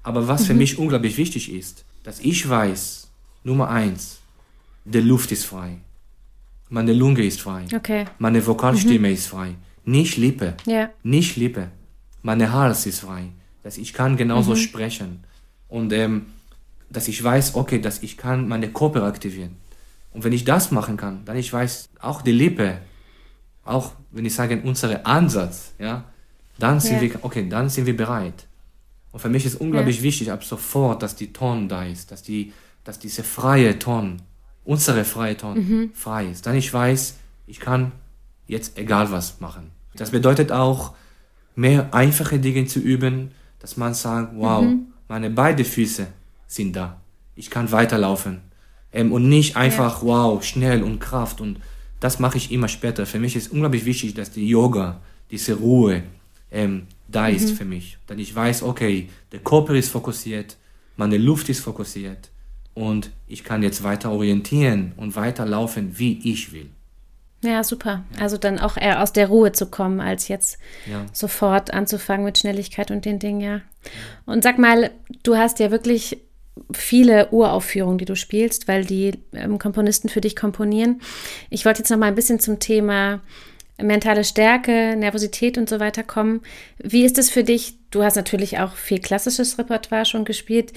Aber 0.03 0.27
was 0.27 0.41
mhm. 0.41 0.45
für 0.45 0.53
mich 0.53 0.77
unglaublich 0.77 1.17
wichtig 1.17 1.51
ist, 1.51 1.83
dass 2.03 2.19
ich 2.19 2.47
weiß, 2.47 3.09
Nummer 3.43 3.69
eins, 3.69 4.19
die 4.85 4.99
Luft 4.99 5.31
ist 5.31 5.45
frei. 5.45 5.77
Meine 6.69 6.93
Lunge 6.93 7.23
ist 7.23 7.41
frei. 7.41 7.65
Okay. 7.75 8.05
Meine 8.19 8.45
Vokalstimme 8.45 9.09
mhm. 9.09 9.13
ist 9.13 9.27
frei. 9.27 9.55
Nicht 9.83 10.15
Lippe. 10.17 10.55
Ja. 10.65 10.89
Nicht 11.03 11.35
Lippe 11.35 11.69
meine 12.21 12.51
Hals 12.51 12.85
ist 12.85 12.99
frei, 12.99 13.29
dass 13.63 13.77
ich 13.77 13.93
kann 13.93 14.17
genauso 14.17 14.51
mhm. 14.51 14.57
sprechen 14.57 15.23
und 15.67 15.93
ähm, 15.93 16.27
dass 16.89 17.07
ich 17.07 17.23
weiß, 17.23 17.55
okay, 17.55 17.79
dass 17.79 18.03
ich 18.03 18.17
kann 18.17 18.47
meine 18.47 18.69
Körper 18.71 19.03
aktivieren. 19.03 19.55
Und 20.13 20.23
wenn 20.23 20.33
ich 20.33 20.43
das 20.43 20.71
machen 20.71 20.97
kann, 20.97 21.23
dann 21.25 21.37
ich 21.37 21.51
weiß, 21.51 21.89
auch 22.01 22.21
die 22.21 22.33
Lippe, 22.33 22.79
auch 23.63 23.93
wenn 24.11 24.25
ich 24.25 24.35
sage, 24.35 24.61
unser 24.63 25.05
Ansatz, 25.07 25.73
ja, 25.79 26.03
dann 26.59 26.79
sind 26.79 26.95
ja. 26.95 27.01
wir, 27.01 27.11
okay, 27.21 27.47
dann 27.47 27.69
sind 27.69 27.85
wir 27.85 27.95
bereit. 27.95 28.45
Und 29.11 29.19
für 29.19 29.29
mich 29.29 29.45
ist 29.45 29.55
unglaublich 29.55 29.97
ja. 29.97 30.03
wichtig, 30.03 30.31
ab 30.31 30.43
sofort, 30.43 31.01
dass 31.01 31.15
die 31.15 31.31
Ton 31.33 31.69
da 31.69 31.83
ist, 31.83 32.11
dass 32.11 32.23
die, 32.23 32.53
dass 32.83 32.99
diese 32.99 33.23
freie 33.23 33.79
Ton, 33.79 34.21
unsere 34.63 35.05
freie 35.05 35.37
Ton 35.37 35.57
mhm. 35.57 35.91
frei 35.93 36.27
ist. 36.27 36.45
Dann 36.45 36.55
ich 36.55 36.73
weiß, 36.73 37.15
ich 37.47 37.59
kann 37.59 37.93
jetzt 38.47 38.77
egal 38.77 39.11
was 39.11 39.39
machen. 39.39 39.71
Das 39.95 40.11
bedeutet 40.11 40.51
auch, 40.51 40.93
mehr 41.55 41.93
einfache 41.93 42.39
Dinge 42.39 42.65
zu 42.65 42.79
üben, 42.79 43.31
dass 43.59 43.77
man 43.77 43.93
sagt, 43.93 44.33
wow, 44.35 44.63
mhm. 44.63 44.87
meine 45.07 45.29
beiden 45.29 45.65
Füße 45.65 46.07
sind 46.47 46.75
da. 46.75 46.99
Ich 47.35 47.49
kann 47.49 47.71
weiterlaufen. 47.71 48.41
Ähm, 48.93 49.11
und 49.11 49.29
nicht 49.29 49.55
einfach, 49.55 50.01
ja. 50.01 50.07
wow, 50.07 50.43
schnell 50.43 50.83
und 50.83 50.99
Kraft. 50.99 51.41
Und 51.41 51.59
das 51.99 52.19
mache 52.19 52.37
ich 52.37 52.51
immer 52.51 52.67
später. 52.67 53.05
Für 53.05 53.19
mich 53.19 53.35
ist 53.35 53.51
unglaublich 53.51 53.85
wichtig, 53.85 54.13
dass 54.13 54.31
die 54.31 54.47
Yoga, 54.47 54.99
diese 55.29 55.53
Ruhe 55.53 56.03
ähm, 56.51 56.87
da 57.07 57.29
mhm. 57.29 57.35
ist 57.35 57.51
für 57.51 57.65
mich. 57.65 57.97
Dass 58.07 58.17
ich 58.17 58.35
weiß, 58.35 58.63
okay, 58.63 59.09
der 59.31 59.39
Körper 59.39 59.75
ist 59.75 59.89
fokussiert, 59.89 60.57
meine 60.97 61.17
Luft 61.17 61.49
ist 61.49 61.61
fokussiert 61.61 62.29
und 62.73 63.11
ich 63.27 63.43
kann 63.43 63.63
jetzt 63.63 63.83
weiter 63.83 64.11
orientieren 64.11 64.93
und 64.97 65.15
weiterlaufen, 65.15 65.97
wie 65.97 66.19
ich 66.31 66.51
will. 66.51 66.69
Ja, 67.43 67.63
super. 67.63 68.03
Also 68.19 68.37
dann 68.37 68.59
auch 68.59 68.77
eher 68.77 69.01
aus 69.01 69.13
der 69.13 69.27
Ruhe 69.27 69.51
zu 69.51 69.65
kommen, 69.65 69.99
als 69.99 70.27
jetzt 70.27 70.59
ja. 70.85 71.05
sofort 71.11 71.73
anzufangen 71.73 72.25
mit 72.25 72.37
Schnelligkeit 72.37 72.91
und 72.91 73.05
den 73.05 73.19
Dingen, 73.19 73.41
ja. 73.41 73.61
Und 74.25 74.43
sag 74.43 74.59
mal, 74.59 74.91
du 75.23 75.37
hast 75.37 75.59
ja 75.59 75.71
wirklich 75.71 76.19
viele 76.71 77.31
Uraufführungen, 77.31 77.97
die 77.97 78.05
du 78.05 78.15
spielst, 78.15 78.67
weil 78.67 78.85
die 78.85 79.13
ähm, 79.33 79.57
Komponisten 79.57 80.09
für 80.09 80.21
dich 80.21 80.35
komponieren. 80.35 81.01
Ich 81.49 81.65
wollte 81.65 81.79
jetzt 81.79 81.89
noch 81.89 81.97
mal 81.97 82.07
ein 82.07 82.15
bisschen 82.15 82.39
zum 82.39 82.59
Thema 82.59 83.21
mentale 83.81 84.23
Stärke, 84.23 84.95
Nervosität 84.95 85.57
und 85.57 85.67
so 85.67 85.79
weiter 85.79 86.03
kommen. 86.03 86.41
Wie 86.77 87.03
ist 87.03 87.17
es 87.17 87.31
für 87.31 87.43
dich? 87.43 87.75
Du 87.89 88.03
hast 88.03 88.15
natürlich 88.15 88.59
auch 88.59 88.73
viel 88.73 88.99
klassisches 88.99 89.57
Repertoire 89.57 90.05
schon 90.05 90.25
gespielt 90.25 90.73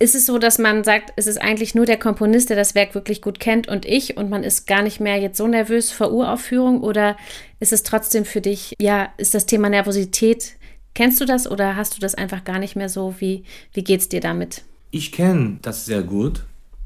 ist 0.00 0.14
es 0.14 0.26
so, 0.26 0.38
dass 0.38 0.58
man 0.58 0.84
sagt, 0.84 1.12
es 1.16 1.26
ist 1.26 1.40
eigentlich 1.40 1.74
nur 1.74 1.86
der 1.86 1.98
Komponist, 1.98 2.50
der 2.50 2.56
das 2.56 2.74
Werk 2.74 2.94
wirklich 2.94 3.22
gut 3.22 3.40
kennt 3.40 3.68
und 3.68 3.84
ich 3.84 4.16
und 4.16 4.30
man 4.30 4.44
ist 4.44 4.66
gar 4.66 4.82
nicht 4.82 5.00
mehr 5.00 5.16
jetzt 5.18 5.38
so 5.38 5.46
nervös 5.46 5.90
vor 5.90 6.12
Uraufführung 6.12 6.82
oder 6.82 7.16
ist 7.60 7.72
es 7.72 7.82
trotzdem 7.82 8.24
für 8.24 8.40
dich, 8.40 8.74
ja, 8.80 9.08
ist 9.16 9.34
das 9.34 9.46
Thema 9.46 9.68
Nervosität, 9.68 10.54
kennst 10.94 11.20
du 11.20 11.24
das 11.24 11.50
oder 11.50 11.76
hast 11.76 11.96
du 11.96 12.00
das 12.00 12.14
einfach 12.14 12.44
gar 12.44 12.58
nicht 12.58 12.76
mehr 12.76 12.88
so? 12.88 13.14
Wie, 13.18 13.44
wie 13.72 13.84
geht 13.84 14.00
es 14.00 14.08
dir 14.08 14.20
damit? 14.20 14.62
Ich 14.90 15.12
kenne 15.12 15.58
das 15.62 15.86
sehr 15.86 16.02
gut. 16.02 16.44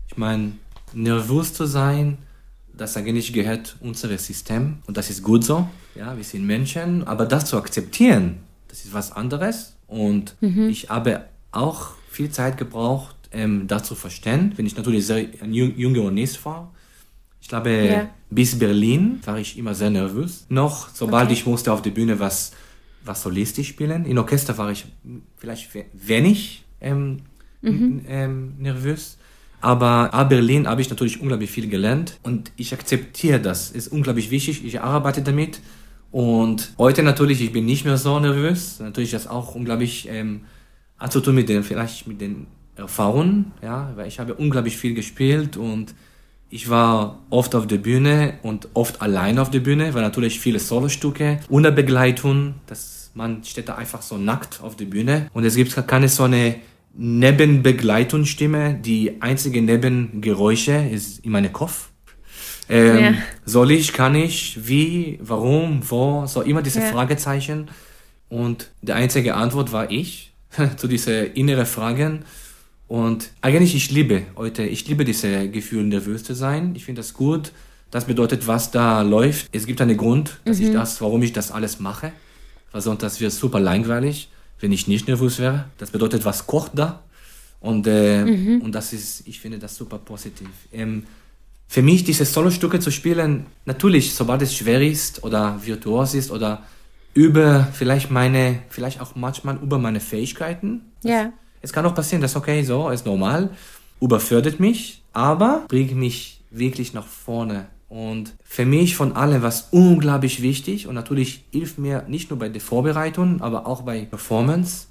Ich 0.09 0.17
meine, 0.17 0.53
nervös 0.93 1.55
zu 1.55 1.67
sein, 1.67 2.19
das 2.73 2.97
eigentlich 2.97 3.33
gehört 3.33 3.77
unser 3.81 4.17
System 4.19 4.79
und 4.87 4.97
das 4.97 5.11
ist 5.11 5.23
gut 5.23 5.45
so. 5.45 5.69
Ja, 5.95 6.17
wir 6.17 6.25
sind 6.25 6.47
Menschen, 6.47 7.07
aber 7.07 7.27
das 7.27 7.45
zu 7.47 7.59
akzeptieren, 7.59 8.41
das 8.69 8.85
ist 8.85 8.95
was 8.95 9.13
anderes 9.13 9.77
und 9.87 10.35
mhm. 10.41 10.69
ich 10.71 10.89
habe 10.89 11.27
auch 11.51 11.91
viel 12.13 12.31
Zeit 12.31 12.59
gebraucht, 12.59 13.17
ähm, 13.33 13.67
das 13.67 13.85
zu 13.85 13.95
verstehen, 13.95 14.53
wenn 14.57 14.67
ich 14.67 14.77
natürlich 14.77 15.07
sehr 15.07 15.27
ein 15.41 15.53
junger 15.53 16.11
Nest 16.11 16.45
war. 16.45 16.73
Ich 17.41 17.49
glaube, 17.49 17.71
ja. 17.71 18.11
bis 18.31 18.59
Berlin 18.59 19.21
war 19.25 19.39
ich 19.39 19.59
immer 19.59 19.75
sehr 19.75 19.91
nervös. 19.91 20.47
Noch, 20.49 20.89
sobald 20.95 21.25
okay. 21.25 21.33
ich 21.33 21.47
musste 21.47 21.73
auf 21.73 21.83
der 21.83 21.91
Bühne 21.91 22.21
was, 22.21 22.53
was 23.05 23.23
solistisch 23.23 23.69
spielen. 23.69 24.05
In 24.05 24.19
Orchester 24.19 24.57
war 24.59 24.71
ich 24.71 24.87
vielleicht 25.37 25.71
wenig 25.93 26.65
ähm, 26.81 27.23
mhm. 27.63 28.03
ähm, 28.07 28.55
nervös. 28.59 29.19
Aber 29.61 30.13
ab 30.13 30.29
Berlin 30.29 30.69
habe 30.69 30.83
ich 30.83 30.91
natürlich 30.91 31.21
unglaublich 31.21 31.51
viel 31.51 31.69
gelernt 31.69 32.19
und 32.23 32.53
ich 32.57 32.73
akzeptiere 32.75 33.41
das. 33.41 33.71
Ist 33.71 33.89
unglaublich 33.89 34.31
wichtig. 34.31 34.65
Ich 34.65 34.81
arbeite 34.81 35.23
damit. 35.23 35.61
Und 36.11 36.75
heute 36.79 37.03
natürlich, 37.03 37.41
ich 37.41 37.53
bin 37.53 37.65
nicht 37.65 37.85
mehr 37.85 37.97
so 37.97 38.21
nervös. 38.21 38.81
Natürlich 38.81 39.13
das 39.13 39.27
auch 39.27 39.55
unglaublich 39.55 40.09
ähm, 40.11 40.43
hat 41.03 41.13
zu 41.13 41.21
tun 41.21 41.35
mit 41.35 41.49
den, 41.49 41.65
vielleicht 41.65 42.07
mit 42.07 42.21
den 42.21 42.47
Erfahrungen, 42.77 43.53
ja, 43.61 43.93
weil 43.97 44.07
ich 44.07 44.21
habe 44.21 44.35
unglaublich 44.35 44.77
viel 44.77 44.95
gespielt 44.95 45.57
und 45.57 45.95
ich 46.49 46.71
war 46.71 47.19
oft 47.29 47.55
auf 47.55 47.67
der 47.67 47.79
Bühne 47.79 48.35
und 48.43 48.69
oft 48.75 49.03
allein 49.03 49.39
auf 49.39 49.51
der 49.51 49.61
Bühne, 49.61 49.95
weil 49.95 50.03
natürlich 50.03 50.39
viele 50.39 50.61
Solostücke 50.61 51.41
ohne 51.49 51.73
Begleitung, 51.73 52.55
dass 52.67 53.11
man 53.15 53.43
steht 53.43 53.69
da 53.69 53.75
einfach 53.75 54.01
so 54.01 54.17
nackt 54.17 54.61
auf 54.63 54.77
der 54.77 54.85
Bühne 54.85 55.29
und 55.33 55.45
es 55.45 55.57
gibt 55.57 55.75
keine 55.89 56.09
so 56.09 56.23
eine 56.23 56.57
Nebenbegleitungsstimme. 56.95 58.75
Die 58.75 59.21
einzige 59.21 59.61
Nebengeräusche 59.61 60.73
ist 60.73 61.25
in 61.25 61.33
meinem 61.33 61.53
Kopf. 61.53 61.91
Ähm, 62.69 62.99
ja. 62.99 63.15
Soll 63.45 63.73
ich, 63.73 63.93
kann 63.93 64.15
ich, 64.15 64.69
wie, 64.69 65.19
warum, 65.21 65.81
wo, 65.89 66.27
so 66.27 66.43
immer 66.43 66.63
diese 66.63 66.81
ja. 66.81 66.87
Fragezeichen. 66.87 67.71
Und 68.29 68.71
die 68.83 68.93
einzige 68.93 69.35
Antwort 69.35 69.73
war 69.73 69.91
ich 69.91 70.32
zu 70.77 70.89
diese 70.89 71.13
innere 71.13 71.67
Fragen. 71.67 72.25
Und 72.89 73.31
eigentlich, 73.41 73.75
ich 73.75 73.91
liebe 73.91 74.23
heute, 74.37 74.65
ich 74.65 74.87
liebe 74.87 75.05
diese 75.05 75.49
Gefühle, 75.49 75.85
nervös 75.85 76.25
zu 76.25 76.35
sein. 76.35 76.75
Ich 76.75 76.85
finde 76.85 77.01
das 77.01 77.15
gut. 77.15 77.53
Das 77.91 78.07
bedeutet, 78.07 78.47
was 78.47 78.71
da 78.71 79.03
läuft. 79.03 79.49
Es 79.53 79.67
gibt 79.67 79.81
einen 79.81 79.97
Grund, 79.97 80.41
dass 80.45 80.59
mhm. 80.59 80.67
ich 80.67 80.73
das, 80.73 81.01
warum 81.01 81.23
ich 81.23 81.33
das 81.33 81.51
alles 81.51 81.81
mache. 81.81 82.13
Weil 82.71 82.81
sonst 82.81 83.03
das 83.03 83.21
wird 83.21 83.33
super 83.33 83.61
langweilig 83.61 84.29
wenn 84.63 84.73
ich 84.73 84.89
nicht 84.89 85.09
nervös 85.09 85.39
wäre. 85.39 85.67
Das 85.77 85.91
bedeutet, 85.91 86.25
was 86.25 86.47
kocht 86.47 86.73
da? 86.75 87.03
Und, 87.61 87.87
äh, 87.87 88.25
mhm. 88.25 88.63
und 88.63 88.73
das 88.73 88.93
ist, 88.93 89.27
ich 89.27 89.41
finde 89.41 89.59
das 89.59 89.77
super 89.77 89.99
positiv. 89.99 90.49
Ähm, 90.73 91.05
für 91.69 91.83
mich, 91.83 92.05
diese 92.05 92.25
Solostücke 92.25 92.81
zu 92.81 92.91
spielen, 92.91 93.47
natürlich, 93.65 94.15
sobald 94.15 94.43
es 94.43 94.55
schwer 94.55 94.81
ist 94.81 95.23
oder 95.25 95.61
virtuos 95.65 96.15
ist 96.15 96.31
oder 96.31 96.63
über 97.15 97.69
vielleicht 97.73 98.11
meine, 98.11 98.63
vielleicht 98.69 99.01
auch 99.01 99.15
manchmal 99.15 99.57
über 99.57 99.79
meine 99.79 100.01
Fähigkeiten. 100.01 100.93
Ja. 101.03 101.33
Es 101.61 101.73
kann 101.73 101.87
auch 101.87 101.95
passieren, 101.95 102.23
dass 102.23 102.37
okay, 102.37 102.63
so, 102.65 102.89
ist 102.91 103.07
normal, 103.07 103.51
überfördert 104.01 104.61
mich, 104.61 105.03
aber 105.13 105.65
bringt 105.69 105.95
mich 105.95 106.43
wirklich 106.51 106.93
nach 106.93 107.07
vorne 107.07 107.67
und 107.89 108.35
für 108.43 108.65
mich 108.65 108.97
von 108.97 109.15
allem, 109.17 109.43
was 109.43 109.69
unglaublich 109.71 110.41
wichtig 110.41 110.87
und 110.87 110.95
natürlich 110.95 111.45
hilft 111.53 111.79
mir 111.79 112.05
nicht 112.09 112.31
nur 112.31 112.39
bei 112.39 112.49
der 112.49 112.61
Vorbereitung, 112.61 113.43
aber 113.43 113.67
auch 113.67 113.83
bei 113.83 114.07
Performance, 114.07 114.87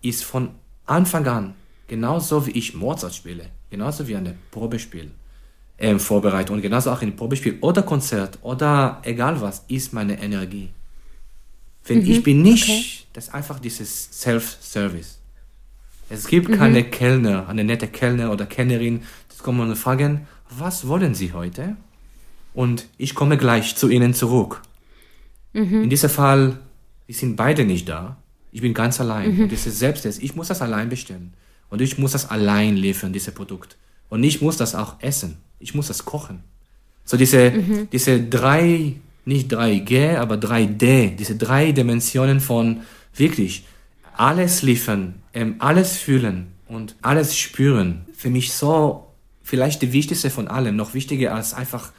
ist 0.00 0.24
von 0.24 0.50
Anfang 0.86 1.26
an, 1.26 1.54
genauso 1.86 2.46
wie 2.46 2.52
ich 2.52 2.74
Mozart 2.74 3.14
spiele, 3.14 3.44
genauso 3.70 4.08
wie 4.08 4.16
eine 4.16 4.34
Probespiel, 4.50 5.10
ähm, 5.78 6.00
Vorbereitung 6.00 6.56
und 6.56 6.62
genauso 6.62 6.90
auch 6.90 7.02
ein 7.02 7.14
Probespiel 7.14 7.58
oder 7.60 7.82
Konzert 7.82 8.38
oder 8.42 9.00
egal 9.04 9.40
was, 9.40 9.64
ist 9.68 9.92
meine 9.92 10.20
Energie. 10.20 10.70
Wenn 11.88 12.02
mhm, 12.02 12.10
ich 12.10 12.22
bin 12.22 12.42
nicht, 12.42 12.68
okay. 12.68 12.84
das 13.12 13.28
ist 13.28 13.34
einfach 13.34 13.58
dieses 13.58 14.08
Self-Service. 14.12 15.18
Es 16.10 16.26
gibt 16.26 16.48
mhm. 16.48 16.54
keine 16.54 16.84
Kellner, 16.84 17.48
eine 17.48 17.64
nette 17.64 17.88
Kellner 17.88 18.32
oder 18.32 18.46
Kellnerin, 18.46 19.02
die 19.32 19.42
kommen 19.42 19.68
und 19.68 19.76
fragen, 19.76 20.26
was 20.50 20.88
wollen 20.88 21.14
Sie 21.14 21.32
heute? 21.32 21.76
und 22.58 22.88
ich 22.98 23.14
komme 23.14 23.36
gleich 23.36 23.76
zu 23.76 23.88
Ihnen 23.88 24.14
zurück. 24.14 24.62
Mhm. 25.52 25.84
In 25.84 25.90
diesem 25.90 26.10
Fall, 26.10 26.58
wir 27.06 27.14
sind 27.14 27.36
beide 27.36 27.64
nicht 27.64 27.88
da. 27.88 28.16
Ich 28.50 28.60
bin 28.60 28.74
ganz 28.74 29.00
allein. 29.00 29.32
Mhm. 29.32 29.42
Und 29.42 29.52
das 29.52 29.64
ist 29.64 29.78
selbst 29.78 30.04
ich 30.04 30.34
muss 30.34 30.48
das 30.48 30.60
allein 30.60 30.88
bestellen. 30.88 31.34
Und 31.70 31.80
ich 31.80 31.98
muss 31.98 32.12
das 32.12 32.28
allein 32.28 32.76
liefern, 32.76 33.12
dieses 33.12 33.32
Produkt. 33.32 33.76
Und 34.08 34.24
ich 34.24 34.42
muss 34.42 34.56
das 34.56 34.74
auch 34.74 34.96
essen. 35.00 35.36
Ich 35.60 35.76
muss 35.76 35.86
das 35.86 36.04
kochen. 36.04 36.40
So 37.04 37.16
diese, 37.16 37.52
mhm. 37.52 37.88
diese 37.92 38.20
drei, 38.20 38.94
nicht 39.28 39.52
3G, 39.52 40.16
aber 40.16 40.36
3D, 40.36 41.14
diese 41.14 41.36
drei 41.36 41.72
Dimensionen 41.72 42.40
von 42.40 42.80
wirklich 43.14 43.66
alles 44.16 44.62
liefern, 44.62 45.22
ähm, 45.34 45.56
alles 45.58 45.98
fühlen 45.98 46.48
und 46.66 46.96
alles 47.02 47.36
spüren. 47.36 48.06
Für 48.14 48.30
mich 48.30 48.52
so 48.52 49.12
vielleicht 49.42 49.82
die 49.82 49.92
wichtigste 49.92 50.30
von 50.30 50.48
allem, 50.48 50.76
noch 50.76 50.94
wichtiger 50.94 51.34
als 51.34 51.52
einfach 51.52 51.92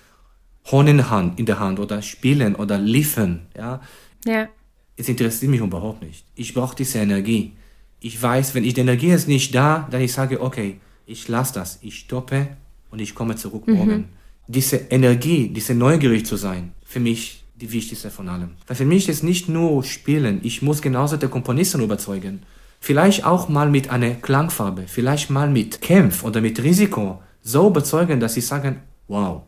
Horn 0.66 0.88
in, 0.88 1.10
Hand, 1.10 1.40
in 1.40 1.46
der 1.46 1.60
Hand 1.60 1.80
oder 1.80 2.02
spielen 2.02 2.56
oder 2.56 2.80
liefern, 2.80 3.48
ja. 3.56 3.80
Ja. 4.26 4.50
Es 4.98 5.08
interessiert 5.08 5.52
mich 5.52 5.62
überhaupt 5.62 6.02
nicht. 6.02 6.26
Ich 6.36 6.54
brauche 6.54 6.76
diese 6.76 6.98
Energie. 6.98 7.54
Ich 8.00 8.22
weiß, 8.22 8.56
wenn 8.56 8.64
ich 8.64 8.74
die 8.74 8.82
Energie 8.82 9.12
ist 9.12 9.28
nicht 9.28 9.54
da, 9.54 9.88
dann 9.92 10.02
ich 10.02 10.14
sage, 10.14 10.42
okay, 10.42 10.80
ich 11.06 11.28
lasse 11.28 11.54
das, 11.54 11.78
ich 11.82 12.00
stoppe 12.00 12.48
und 12.90 13.00
ich 13.00 13.14
komme 13.14 13.36
zurück 13.36 13.68
mhm. 13.68 13.74
morgen. 13.76 14.10
Diese 14.48 14.78
Energie, 14.90 15.50
diese 15.50 15.76
neugierig 15.76 16.26
zu 16.26 16.36
sein, 16.36 16.74
für 16.90 17.00
mich 17.00 17.44
die 17.54 17.72
wichtigste 17.72 18.10
von 18.10 18.28
allem. 18.30 18.56
Weil 18.66 18.76
für 18.76 18.86
mich 18.86 19.08
ist 19.10 19.22
nicht 19.22 19.48
nur 19.48 19.84
Spielen, 19.84 20.40
ich 20.42 20.64
muss 20.64 20.82
genauso 20.82 21.18
der 21.18 21.30
Komponisten 21.30 21.82
überzeugen. 21.82 22.42
Vielleicht 22.80 23.26
auch 23.26 23.48
mal 23.48 23.70
mit 23.70 23.92
einer 23.92 24.16
Klangfarbe, 24.16 24.86
vielleicht 24.88 25.30
mal 25.30 25.50
mit 25.52 25.82
Kämpf 25.82 26.24
oder 26.24 26.42
mit 26.42 26.64
Risiko 26.64 27.22
so 27.44 27.68
überzeugen, 27.68 28.20
dass 28.20 28.34
sie 28.34 28.42
sagen, 28.42 28.82
wow, 29.08 29.44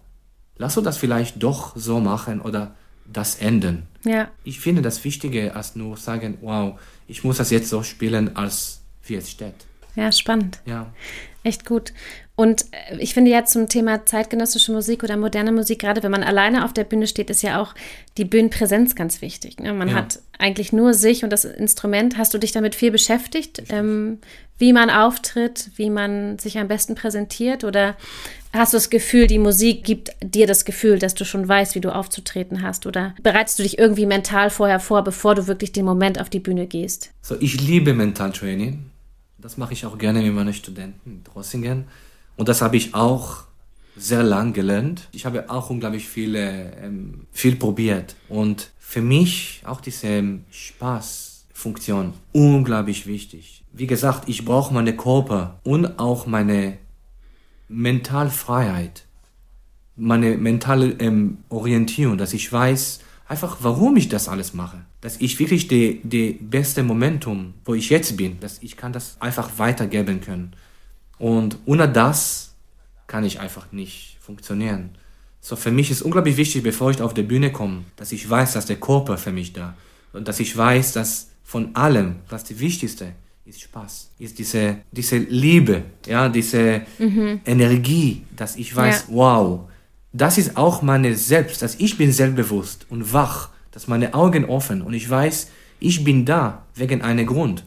lass 0.57 0.77
uns 0.77 0.85
das 0.85 0.97
vielleicht 0.99 1.41
doch 1.41 1.75
so 1.75 1.99
machen 1.99 2.41
oder 2.41 2.75
das 3.11 3.35
enden. 3.37 3.87
Ja. 4.05 4.29
Ich 4.43 4.59
finde 4.59 4.83
das 4.83 5.03
wichtiger 5.03 5.55
als 5.55 5.75
nur 5.75 5.97
sagen, 5.97 6.37
wow, 6.41 6.79
ich 7.07 7.23
muss 7.23 7.37
das 7.37 7.49
jetzt 7.49 7.69
so 7.69 7.81
spielen, 7.81 8.35
als 8.35 8.81
wie 9.03 9.15
es 9.15 9.31
steht. 9.31 9.65
Ja, 9.95 10.11
spannend. 10.11 10.61
Ja. 10.65 10.93
Echt 11.43 11.65
gut. 11.65 11.91
Und 12.41 12.65
äh, 12.71 12.97
ich 12.97 13.13
finde 13.13 13.29
ja 13.29 13.45
zum 13.45 13.69
Thema 13.69 14.03
zeitgenössische 14.07 14.71
Musik 14.71 15.03
oder 15.03 15.15
moderne 15.15 15.51
Musik, 15.51 15.77
gerade 15.77 16.01
wenn 16.01 16.09
man 16.09 16.23
alleine 16.23 16.65
auf 16.65 16.73
der 16.73 16.85
Bühne 16.85 17.05
steht, 17.05 17.29
ist 17.29 17.43
ja 17.43 17.61
auch 17.61 17.75
die 18.17 18.25
Bühnenpräsenz 18.25 18.95
ganz 18.95 19.21
wichtig. 19.21 19.59
Ne? 19.59 19.75
Man 19.75 19.89
ja. 19.89 19.93
hat 19.93 20.17
eigentlich 20.39 20.73
nur 20.73 20.95
sich 20.95 21.23
und 21.23 21.29
das 21.29 21.45
Instrument. 21.45 22.17
Hast 22.17 22.33
du 22.33 22.39
dich 22.39 22.51
damit 22.51 22.73
viel 22.73 22.89
beschäftigt, 22.89 23.61
ähm, 23.69 24.17
wie 24.57 24.73
man 24.73 24.89
auftritt, 24.89 25.69
wie 25.75 25.91
man 25.91 26.39
sich 26.39 26.57
am 26.57 26.67
besten 26.67 26.95
präsentiert? 26.95 27.63
Oder 27.63 27.95
hast 28.53 28.73
du 28.73 28.77
das 28.77 28.89
Gefühl, 28.89 29.27
die 29.27 29.37
Musik 29.37 29.83
gibt 29.83 30.09
dir 30.23 30.47
das 30.47 30.65
Gefühl, 30.65 30.97
dass 30.97 31.13
du 31.13 31.25
schon 31.25 31.47
weißt, 31.47 31.75
wie 31.75 31.81
du 31.81 31.93
aufzutreten 31.93 32.63
hast? 32.63 32.87
Oder 32.87 33.13
bereitest 33.21 33.59
du 33.59 33.63
dich 33.63 33.77
irgendwie 33.77 34.07
mental 34.07 34.49
vorher 34.49 34.79
vor, 34.79 35.03
bevor 35.03 35.35
du 35.35 35.45
wirklich 35.45 35.73
den 35.73 35.85
Moment 35.85 36.19
auf 36.19 36.31
die 36.31 36.39
Bühne 36.39 36.65
gehst? 36.65 37.11
So, 37.21 37.35
ich 37.39 37.61
liebe 37.61 37.93
Mentaltraining. 37.93 38.87
Das 39.37 39.57
mache 39.57 39.73
ich 39.73 39.85
auch 39.85 39.99
gerne 39.99 40.23
mit 40.23 40.33
meinen 40.33 40.55
Studenten 40.55 41.11
in 41.11 41.23
Drossingen. 41.23 41.85
Und 42.41 42.49
das 42.49 42.63
habe 42.63 42.75
ich 42.75 42.95
auch 42.95 43.43
sehr 43.95 44.23
lang 44.23 44.53
gelernt. 44.53 45.07
Ich 45.11 45.27
habe 45.27 45.47
auch 45.51 45.69
unglaublich 45.69 46.07
viel, 46.07 46.33
ähm, 46.35 47.27
viel 47.31 47.55
probiert. 47.55 48.15
Und 48.29 48.71
für 48.79 49.03
mich 49.03 49.61
auch 49.63 49.79
diese 49.79 50.39
Spaßfunktion 50.49 52.13
unglaublich 52.31 53.05
wichtig. 53.05 53.63
Wie 53.73 53.85
gesagt, 53.85 54.27
ich 54.27 54.43
brauche 54.43 54.73
meine 54.73 54.97
Körper 54.97 55.59
und 55.63 55.99
auch 55.99 56.25
meine 56.25 56.79
Mentalfreiheit, 57.69 59.05
meine 59.95 60.35
mentale 60.35 60.95
ähm, 60.97 61.43
Orientierung, 61.49 62.17
dass 62.17 62.33
ich 62.33 62.51
weiß, 62.51 63.01
einfach 63.27 63.57
warum 63.59 63.97
ich 63.97 64.09
das 64.09 64.27
alles 64.27 64.55
mache. 64.55 64.83
Dass 65.01 65.17
ich 65.21 65.37
wirklich 65.37 65.67
die 65.67 66.39
beste 66.41 66.81
Momentum, 66.81 67.53
wo 67.65 67.75
ich 67.75 67.91
jetzt 67.91 68.17
bin, 68.17 68.39
dass 68.39 68.57
ich 68.63 68.77
kann 68.77 68.93
das 68.93 69.17
einfach 69.19 69.59
weitergeben 69.59 70.21
können. 70.21 70.55
Und 71.21 71.59
ohne 71.67 71.87
das 71.87 72.55
kann 73.05 73.23
ich 73.23 73.39
einfach 73.39 73.71
nicht 73.71 74.17
funktionieren. 74.19 74.89
So 75.39 75.55
für 75.55 75.69
mich 75.69 75.91
ist 75.91 76.01
unglaublich 76.01 76.35
wichtig, 76.35 76.63
bevor 76.63 76.89
ich 76.89 76.99
auf 76.99 77.13
die 77.13 77.21
Bühne 77.21 77.51
komme, 77.51 77.83
dass 77.95 78.11
ich 78.11 78.27
weiß, 78.27 78.53
dass 78.53 78.65
der 78.65 78.77
Körper 78.77 79.19
für 79.19 79.31
mich 79.31 79.53
da 79.53 79.75
und 80.13 80.27
dass 80.27 80.39
ich 80.39 80.57
weiß, 80.57 80.93
dass 80.93 81.29
von 81.43 81.75
allem, 81.75 82.15
was 82.27 82.43
die 82.43 82.59
wichtigste 82.59 83.13
ist 83.45 83.61
Spaß, 83.61 84.09
ist 84.17 84.39
diese, 84.39 84.77
diese 84.91 85.17
Liebe, 85.17 85.83
ja, 86.07 86.27
diese 86.27 86.81
mhm. 86.97 87.41
Energie, 87.45 88.23
dass 88.35 88.55
ich 88.55 88.75
weiß, 88.75 89.05
ja. 89.09 89.15
wow, 89.15 89.69
das 90.13 90.39
ist 90.39 90.57
auch 90.57 90.81
meine 90.81 91.15
Selbst, 91.15 91.61
dass 91.61 91.75
ich 91.75 91.99
bin 91.99 92.11
selbstbewusst 92.11 92.87
und 92.89 93.13
wach, 93.13 93.49
dass 93.69 93.87
meine 93.87 94.15
Augen 94.15 94.45
offen 94.45 94.81
und 94.81 94.95
ich 94.95 95.07
weiß, 95.07 95.49
ich 95.79 96.03
bin 96.03 96.25
da 96.25 96.65
wegen 96.73 97.03
einem 97.03 97.27
Grund, 97.27 97.63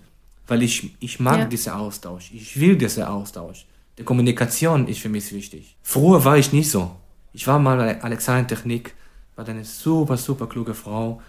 weil 0.47 0.63
ich, 0.63 0.95
ich 1.01 1.21
mag 1.21 1.39
ja. 1.39 1.45
diesen 1.47 1.73
Austausch, 1.73 2.31
ich 2.33 2.59
will 2.59 2.77
diesen 2.77 3.05
Austausch. 3.05 3.67
Die 3.99 4.03
Kommunikation 4.03 4.89
ist 4.89 4.99
für 4.99 5.09
mich 5.09 5.33
wichtig. 5.33 5.77
Früher 5.83 6.25
war 6.25 6.37
ich 6.37 6.53
nicht 6.53 6.71
so. 6.71 6.91
Ich 7.33 7.47
war 7.47 7.59
mal 7.59 7.77
bei 7.77 8.03
Alexander 8.03 8.47
Technik, 8.47 8.95
war 9.37 9.49
eine 9.49 9.65
super, 9.65 10.17
super 10.17 10.47
kluge 10.49 10.75
Frau 10.75 11.21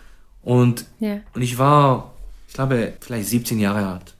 und, 0.41 0.85
ja. 0.99 1.19
und 1.33 1.41
ich 1.41 1.57
war, 1.57 2.13
ich 2.47 2.53
glaube, 2.53 2.93
vielleicht 2.99 3.29
17 3.29 3.59
Jahre 3.59 3.87
alt. 3.87 4.15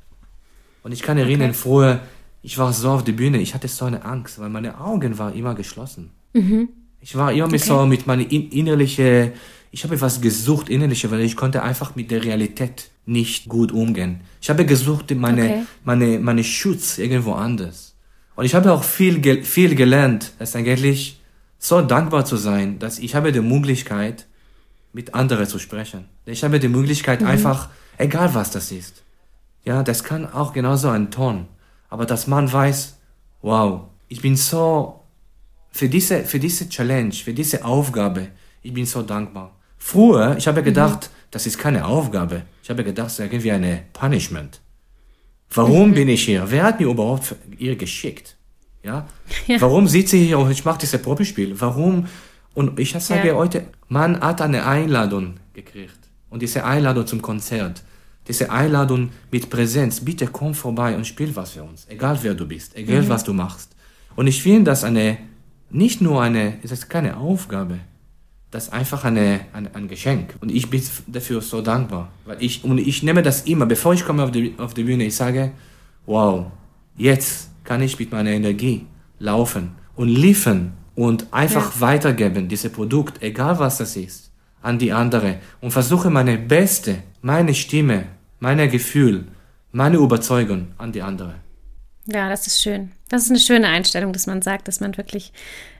Und 0.84 0.92
ich 0.92 1.02
kann 1.02 1.18
erinnern, 1.18 1.50
okay. 1.50 1.60
früher, 1.60 2.00
ich 2.42 2.58
war 2.58 2.72
so 2.74 2.92
auf 2.92 3.04
der 3.04 3.14
Bühne, 3.14 3.40
ich 3.40 3.54
hatte 3.54 3.68
so 3.68 3.86
eine 3.86 4.06
Angst, 4.06 4.40
weil 4.40 4.50
meine 4.50 4.80
Augen 4.80 5.18
waren 5.18 5.34
immer 5.34 5.56
geschlossen. 5.56 6.12
Mhm. 6.34 6.70
Ich 7.02 7.16
war 7.16 7.32
immer 7.32 7.46
okay. 7.46 7.58
so 7.58 7.86
mit 7.86 8.08
meiner 8.08 8.30
innerlichen, 8.32 9.34
ich 9.72 9.84
habe 9.84 10.00
was 10.02 10.22
gesucht, 10.22 10.70
innerliche, 10.70 11.10
weil 11.12 11.22
ich 11.22 11.36
konnte 11.36 11.62
einfach 11.62 11.96
mit 11.96 12.10
der 12.12 12.24
Realität 12.24 12.90
nicht 13.06 13.48
gut 13.48 13.72
umgehen. 13.72 14.22
Ich 14.42 14.50
habe 14.50 14.66
gesucht, 14.66 15.14
meine, 15.16 15.44
okay. 15.44 15.66
meine, 15.84 16.20
meine 16.20 16.44
Schutz 16.44 16.98
irgendwo 16.98 17.34
anders. 17.34 17.96
Und 18.36 18.46
ich 18.46 18.56
habe 18.56 18.72
auch 18.72 18.84
viel, 18.84 19.44
viel 19.44 19.76
gelernt, 19.76 20.34
es 20.40 20.56
eigentlich 20.56 21.22
so 21.58 21.82
dankbar 21.82 22.26
zu 22.26 22.38
sein, 22.38 22.80
dass 22.80 23.00
ich 23.00 23.16
habe 23.16 23.32
die 23.32 23.42
Möglichkeit, 23.42 24.28
mit 24.96 25.14
anderen 25.14 25.46
zu 25.46 25.60
sprechen. 25.60 26.06
Ich 26.26 26.44
habe 26.44 26.60
die 26.60 26.70
Möglichkeit 26.70 27.22
mhm. 27.22 27.28
einfach, 27.28 27.70
egal 27.98 28.34
was 28.34 28.52
das 28.52 28.72
ist. 28.72 29.04
Ja, 29.66 29.84
das 29.84 30.04
kann 30.04 30.32
auch 30.32 30.54
genauso 30.54 30.90
ein 30.90 31.12
Ton. 31.12 31.48
Aber 31.90 32.06
dass 32.06 32.28
man 32.28 32.52
weiß, 32.52 32.98
wow, 33.42 33.82
ich 34.08 34.22
bin 34.22 34.38
so, 34.38 35.02
für 35.72 35.90
diese, 35.90 36.24
für 36.24 36.40
diese 36.40 36.70
Challenge, 36.70 37.12
für 37.12 37.34
diese 37.34 37.66
Aufgabe, 37.66 38.30
ich 38.62 38.74
bin 38.74 38.86
so 38.86 39.02
dankbar. 39.02 39.56
Früher, 39.78 40.38
ich 40.38 40.48
habe 40.48 40.64
gedacht, 40.64 41.10
mhm. 41.12 41.25
Das 41.36 41.46
ist 41.46 41.58
keine 41.58 41.86
Aufgabe. 41.86 42.44
Ich 42.64 42.70
habe 42.70 42.82
gedacht, 42.82 43.08
das 43.08 43.20
ist 43.20 43.20
irgendwie 43.20 43.52
eine 43.52 43.84
Punishment. 43.92 44.62
Warum 45.50 45.90
mhm. 45.90 45.94
bin 45.94 46.08
ich 46.08 46.24
hier? 46.24 46.50
Wer 46.50 46.64
hat 46.64 46.80
mir 46.80 46.88
überhaupt 46.88 47.36
ihr 47.58 47.76
geschickt? 47.76 48.38
Ja? 48.84 49.06
ja. 49.48 49.60
Warum 49.60 49.86
sitze 49.86 50.16
ich 50.16 50.28
hier 50.28 50.40
und 50.40 50.50
ich 50.50 50.64
mache 50.64 50.78
dieses 50.80 51.02
Probespiel? 51.02 51.54
Warum? 51.60 52.08
Und 52.54 52.80
ich 52.80 52.94
sage 52.94 53.28
ja. 53.28 53.36
heute, 53.36 53.66
man 53.90 54.22
hat 54.22 54.40
eine 54.40 54.66
Einladung 54.66 55.34
gekriegt. 55.52 56.00
Und 56.30 56.42
diese 56.42 56.64
Einladung 56.64 57.06
zum 57.06 57.22
Konzert, 57.22 57.84
diese 58.30 58.50
Einladung 58.50 59.10
mit 59.30 59.50
Präsenz, 59.50 60.00
bitte 60.00 60.28
komm 60.28 60.54
vorbei 60.54 60.96
und 60.96 61.06
spiel 61.06 61.36
was 61.36 61.52
für 61.52 61.64
uns. 61.64 61.86
Egal 61.90 62.18
wer 62.22 62.34
du 62.34 62.48
bist, 62.48 62.78
egal 62.78 63.02
mhm. 63.02 63.10
was 63.10 63.26
du 63.26 63.34
machst. 63.34 63.76
Und 64.16 64.28
ich 64.28 64.42
finde 64.42 64.72
das 64.72 64.86
eine, 64.86 65.18
nicht 65.70 66.00
nur 66.00 66.22
eine, 66.22 66.60
es 66.64 66.72
ist 66.72 66.90
keine 66.90 67.18
Aufgabe, 67.18 67.80
das 68.52 68.66
ist 68.66 68.74
einfach 68.74 69.04
eine, 69.04 69.42
ein, 69.54 69.74
ein 69.74 69.88
Geschenk. 69.88 70.36
Und 70.42 70.52
ich 70.52 70.70
bin 70.70 70.82
dafür 71.08 71.42
so 71.42 71.62
dankbar. 71.62 72.10
Weil 72.26 72.38
ich, 72.40 72.64
und 72.64 72.78
ich 72.78 73.04
nehme 73.04 73.22
das 73.22 73.42
immer, 73.42 73.66
bevor 73.66 73.94
ich 73.94 74.06
komme 74.06 74.24
auf 74.24 74.32
die, 74.32 74.56
auf 74.58 74.74
die 74.74 74.84
Bühne, 74.84 75.06
ich 75.06 75.16
sage, 75.16 75.52
wow, 76.06 76.46
jetzt 76.96 77.50
kann 77.64 77.82
ich 77.82 78.00
mit 78.00 78.12
meiner 78.12 78.32
Energie 78.32 78.86
laufen 79.20 79.76
und 79.96 80.10
liefern 80.10 80.74
und 80.96 81.28
einfach 81.32 81.76
ja. 81.76 81.82
weitergeben, 81.82 82.48
dieses 82.48 82.72
Produkt, 82.72 83.22
egal 83.22 83.60
was 83.60 83.78
das 83.78 83.96
ist, 83.96 84.32
an 84.62 84.80
die 84.80 84.94
andere 84.94 85.40
und 85.62 85.72
versuche 85.72 86.10
meine 86.10 86.38
beste, 86.38 87.04
meine 87.22 87.54
Stimme, 87.54 88.06
meine 88.40 88.70
Gefühl, 88.70 89.26
meine 89.72 89.98
Überzeugung 89.98 90.68
an 90.78 90.92
die 90.92 91.02
andere. 91.02 91.36
Ja, 92.08 92.30
das 92.30 92.48
ist 92.48 92.62
schön. 92.62 92.92
Das 93.10 93.24
ist 93.24 93.30
eine 93.32 93.40
schöne 93.40 93.68
Einstellung, 93.68 94.14
dass 94.14 94.28
man 94.28 94.42
sagt, 94.42 94.68
dass 94.68 94.80
man 94.80 94.96
wirklich 94.96 95.34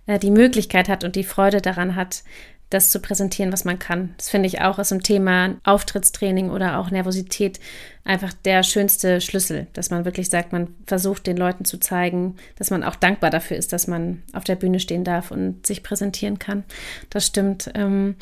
äh, 0.08 0.20
die 0.20 0.32
Möglichkeit 0.32 0.90
hat 0.90 1.04
und 1.04 1.16
die 1.16 1.24
Freude 1.24 1.62
daran 1.62 1.96
hat, 1.96 2.24
das 2.70 2.90
zu 2.90 3.00
präsentieren, 3.00 3.54
was 3.54 3.64
man 3.64 3.80
kann. 3.80 4.14
Das 4.18 4.30
finde 4.30 4.48
ich 4.48 4.62
auch 4.62 4.80
aus 4.80 4.90
dem 4.90 5.04
Thema 5.04 5.56
Auftrittstraining 5.64 6.50
oder 6.50 6.80
auch 6.80 6.90
Nervosität 6.90 7.60
einfach 8.04 8.34
der 8.34 8.64
schönste 8.64 9.22
Schlüssel, 9.22 9.68
dass 9.74 9.92
man 9.92 10.06
wirklich 10.06 10.30
sagt, 10.30 10.52
man 10.52 10.74
versucht 10.86 11.28
den 11.28 11.38
Leuten 11.38 11.66
zu 11.66 11.80
zeigen, 11.80 12.36
dass 12.58 12.72
man 12.72 12.84
auch 12.84 12.96
dankbar 12.96 13.30
dafür 13.30 13.58
ist, 13.58 13.72
dass 13.72 13.88
man 13.88 14.24
auf 14.34 14.44
der 14.44 14.56
Bühne 14.56 14.80
stehen 14.80 15.04
darf 15.04 15.32
und 15.32 15.66
sich 15.66 15.84
präsentieren 15.84 16.40
kann. 16.40 16.64
Das 17.10 17.26
stimmt. 17.26 17.72
Ähm, 17.76 18.16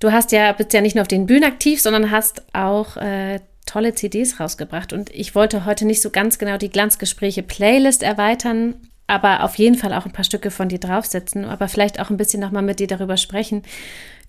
du 0.00 0.12
hast 0.12 0.32
ja, 0.32 0.52
bist 0.52 0.72
ja 0.72 0.80
nicht 0.80 0.94
nur 0.94 1.02
auf 1.02 1.08
den 1.08 1.26
Bühnen 1.26 1.44
aktiv, 1.44 1.80
sondern 1.80 2.10
hast 2.10 2.42
auch 2.54 2.96
äh, 2.98 3.40
tolle 3.64 3.94
CDs 3.94 4.38
rausgebracht. 4.38 4.92
Und 4.92 5.10
ich 5.10 5.34
wollte 5.34 5.64
heute 5.64 5.86
nicht 5.86 6.02
so 6.02 6.10
ganz 6.10 6.38
genau 6.38 6.58
die 6.58 6.70
Glanzgespräche 6.70 7.42
Playlist 7.42 8.02
erweitern, 8.02 8.74
aber 9.06 9.42
auf 9.44 9.56
jeden 9.56 9.76
Fall 9.76 9.92
auch 9.92 10.06
ein 10.06 10.12
paar 10.12 10.24
Stücke 10.24 10.50
von 10.50 10.68
dir 10.68 10.78
draufsetzen, 10.78 11.44
aber 11.44 11.68
vielleicht 11.68 12.00
auch 12.00 12.10
ein 12.10 12.16
bisschen 12.16 12.40
nochmal 12.40 12.62
mit 12.62 12.80
dir 12.80 12.86
darüber 12.86 13.16
sprechen, 13.16 13.62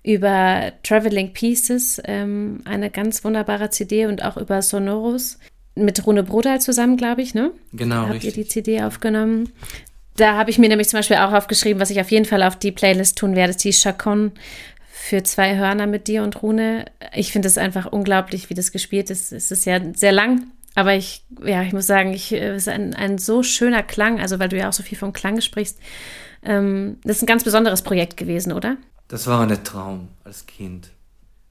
über 0.02 0.72
Traveling 0.82 1.32
Pieces, 1.32 2.00
ähm, 2.04 2.60
eine 2.64 2.90
ganz 2.90 3.24
wunderbare 3.24 3.70
CD 3.70 4.06
und 4.06 4.22
auch 4.22 4.36
über 4.36 4.60
Sonoros 4.60 5.38
mit 5.74 6.06
Rune 6.06 6.22
Brodal 6.22 6.60
zusammen, 6.60 6.96
glaube 6.96 7.22
ich, 7.22 7.34
ne? 7.34 7.50
Genau. 7.72 8.02
Habt 8.02 8.14
richtig. 8.14 8.36
ihr 8.36 8.44
die 8.44 8.48
CD 8.48 8.82
aufgenommen. 8.82 9.52
Da 10.16 10.36
habe 10.36 10.50
ich 10.50 10.58
mir 10.58 10.68
nämlich 10.68 10.88
zum 10.88 10.98
Beispiel 10.98 11.16
auch 11.16 11.32
aufgeschrieben, 11.32 11.80
was 11.80 11.90
ich 11.90 12.00
auf 12.00 12.10
jeden 12.10 12.24
Fall 12.24 12.42
auf 12.42 12.56
die 12.56 12.70
Playlist 12.70 13.18
tun 13.18 13.34
werde, 13.34 13.56
die 13.56 13.72
Chacon 13.72 14.32
für 14.92 15.22
zwei 15.24 15.56
Hörner 15.56 15.86
mit 15.86 16.06
dir 16.06 16.22
und 16.22 16.42
Rune. 16.42 16.84
Ich 17.14 17.32
finde 17.32 17.48
es 17.48 17.58
einfach 17.58 17.86
unglaublich, 17.86 18.48
wie 18.48 18.54
das 18.54 18.70
gespielt 18.70 19.10
ist. 19.10 19.32
Es 19.32 19.50
ist 19.50 19.66
ja 19.66 19.80
sehr 19.94 20.12
lang, 20.12 20.46
aber 20.74 20.94
ich, 20.94 21.24
ja, 21.44 21.62
ich 21.62 21.72
muss 21.72 21.86
sagen, 21.86 22.12
ich, 22.12 22.32
äh, 22.32 22.48
es 22.50 22.62
ist 22.62 22.68
ein, 22.68 22.94
ein 22.94 23.18
so 23.18 23.42
schöner 23.42 23.82
Klang, 23.82 24.20
also 24.20 24.38
weil 24.38 24.48
du 24.48 24.56
ja 24.56 24.68
auch 24.68 24.72
so 24.72 24.82
viel 24.82 24.98
vom 24.98 25.12
Klang 25.12 25.40
sprichst. 25.40 25.78
Ähm, 26.42 26.98
das 27.04 27.18
ist 27.18 27.22
ein 27.22 27.26
ganz 27.26 27.44
besonderes 27.44 27.82
Projekt 27.82 28.16
gewesen, 28.16 28.52
oder? 28.52 28.76
Das 29.08 29.26
war 29.26 29.40
ein 29.40 29.64
Traum 29.64 30.08
als 30.24 30.46
Kind. 30.46 30.90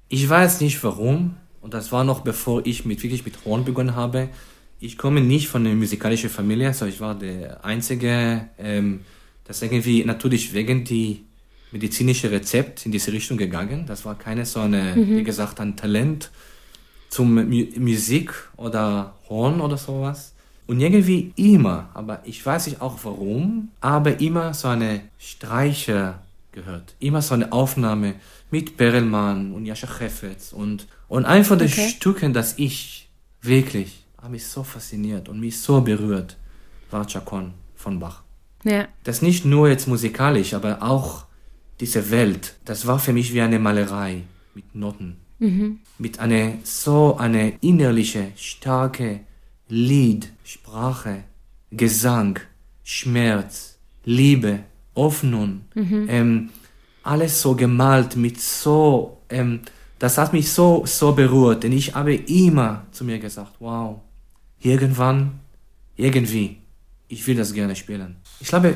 Ich 0.09 0.28
weiß 0.28 0.61
nicht 0.61 0.84
warum, 0.84 1.36
und 1.61 1.74
das 1.74 1.91
war 1.91 2.03
noch 2.03 2.21
bevor 2.21 2.65
ich 2.65 2.86
mit, 2.86 3.01
wirklich 3.03 3.26
mit 3.26 3.45
Horn 3.45 3.63
begonnen 3.63 3.95
habe. 3.95 4.30
Ich 4.80 4.97
komme 4.97 5.21
nicht 5.21 5.47
von 5.47 5.65
einer 5.65 5.76
musikalischen 5.76 6.30
Familie, 6.30 6.67
also 6.67 6.86
ich 6.86 6.99
war 6.99 7.15
der 7.15 7.63
Einzige, 7.63 8.49
ähm, 8.57 9.01
das 9.45 9.61
irgendwie 9.61 10.03
natürlich 10.03 10.53
wegen 10.53 10.84
die 10.84 11.24
medizinische 11.71 12.30
Rezept 12.32 12.86
in 12.86 12.91
diese 12.91 13.11
Richtung 13.13 13.38
gegangen. 13.38 13.86
Das 13.88 14.05
war 14.05 14.17
keine 14.17 14.45
so 14.45 14.59
eine, 14.59 14.95
mhm. 14.95 15.17
wie 15.17 15.24
gesagt, 15.24 15.59
ein 15.59 15.76
Talent 15.76 16.32
zum 17.14 17.38
M 17.38 17.68
Musik 17.78 18.34
oder 18.57 19.14
Horn 19.30 19.61
oder 19.61 19.78
sowas. 19.78 20.34
Und 20.66 20.80
irgendwie 20.80 21.34
immer, 21.36 21.89
aber 21.93 22.22
ich 22.24 22.43
weiß 22.43 22.68
nicht 22.68 22.82
auch 22.82 22.97
warum, 23.03 23.70
aber 23.82 24.20
immer 24.20 24.53
so 24.53 24.70
eine 24.70 25.01
Streiche 25.20 26.16
gehört. 26.51 26.95
Immer 26.99 27.22
so 27.22 27.34
eine 27.34 27.51
Aufnahme 27.51 28.16
mit 28.49 28.78
Perelmann 28.78 29.51
und 29.51 29.66
Jascha 29.66 29.88
Chefetz 29.88 30.53
und, 30.53 30.88
und 31.07 31.26
ein 31.26 31.43
von 31.43 31.59
den 31.59 31.68
okay. 31.68 31.89
Stücken, 31.89 32.34
das 32.34 32.57
ich 32.57 33.09
wirklich, 33.41 34.05
habe 34.18 34.32
mich 34.32 34.47
so 34.47 34.64
fasziniert 34.64 35.28
und 35.28 35.39
mich 35.39 35.59
so 35.59 35.82
berührt, 35.82 36.38
war 36.91 37.05
Chacon 37.05 37.53
von 37.76 37.99
Bach. 37.99 38.24
Ja. 38.64 38.88
Das 39.03 39.22
nicht 39.22 39.43
nur 39.43 39.68
jetzt 39.68 39.88
musikalisch, 39.88 40.53
aber 40.53 40.82
auch 40.82 41.26
diese 41.82 42.09
Welt, 42.09 42.55
das 42.64 42.88
war 42.88 42.99
für 42.99 43.11
mich 43.11 43.34
wie 43.34 43.41
eine 43.41 43.59
Malerei 43.59 44.22
mit 44.55 44.74
Noten. 44.74 45.22
Mhm. 45.44 45.80
Mit 45.98 46.20
einer 46.20 46.54
so 46.64 47.18
eine 47.18 47.54
innerliche, 47.60 48.32
starke 48.38 49.20
Lied, 49.68 50.32
Sprache, 50.46 51.26
Gesang, 51.70 52.39
Schmerz, 52.84 53.78
Liebe, 54.06 54.60
Hoffnung, 54.96 55.62
mhm. 55.76 56.06
ähm, 56.10 56.50
alles 57.04 57.41
so 57.41 57.56
gemalt 57.56 58.16
mit 58.16 58.39
so, 58.39 59.18
ähm, 59.30 59.60
das 60.00 60.18
hat 60.18 60.32
mich 60.32 60.50
so, 60.50 60.86
so 60.86 61.12
berührt, 61.12 61.64
denn 61.64 61.74
ich 61.74 61.94
habe 61.94 62.16
immer 62.16 62.86
zu 62.91 63.04
mir 63.04 63.20
gesagt, 63.20 63.56
wow, 63.60 64.00
irgendwann, 64.62 65.39
irgendwie, 65.98 66.58
ich 67.10 67.28
will 67.28 67.36
das 67.36 67.54
gerne 67.54 67.76
spielen. 67.76 68.16
Ich 68.39 68.48
glaube, 68.48 68.76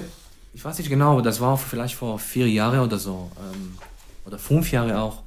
ich 0.54 0.66
weiß 0.66 0.78
nicht 0.80 0.90
genau, 0.90 1.22
das 1.22 1.40
war 1.40 1.58
vielleicht 1.58 1.96
vor 1.96 2.20
vier 2.20 2.50
Jahren 2.50 2.80
oder 2.80 2.98
so, 2.98 3.32
ähm, 3.40 3.78
oder 4.26 4.38
fünf 4.38 4.72
Jahre 4.72 5.00
auch, 5.00 5.24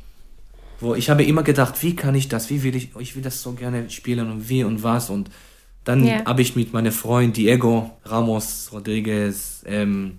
wo 0.80 0.94
ich 0.94 1.10
habe 1.10 1.24
immer 1.24 1.42
gedacht, 1.42 1.82
wie 1.82 1.94
kann 1.94 2.14
ich 2.14 2.28
das, 2.28 2.50
wie 2.50 2.62
will 2.62 2.74
ich, 2.74 2.90
ich 2.98 3.14
will 3.14 3.22
das 3.22 3.42
so 3.42 3.52
gerne 3.52 3.88
spielen 3.90 4.30
und 4.30 4.48
wie 4.48 4.64
und 4.64 4.82
was 4.82 5.10
und 5.10 5.30
dann 5.84 6.04
yeah. 6.04 6.24
habe 6.26 6.42
ich 6.42 6.56
mit 6.56 6.72
meinem 6.72 6.92
Freund 6.92 7.36
Diego 7.36 7.90
Ramos 8.04 8.70
Rodriguez, 8.72 9.62
ähm, 9.66 10.18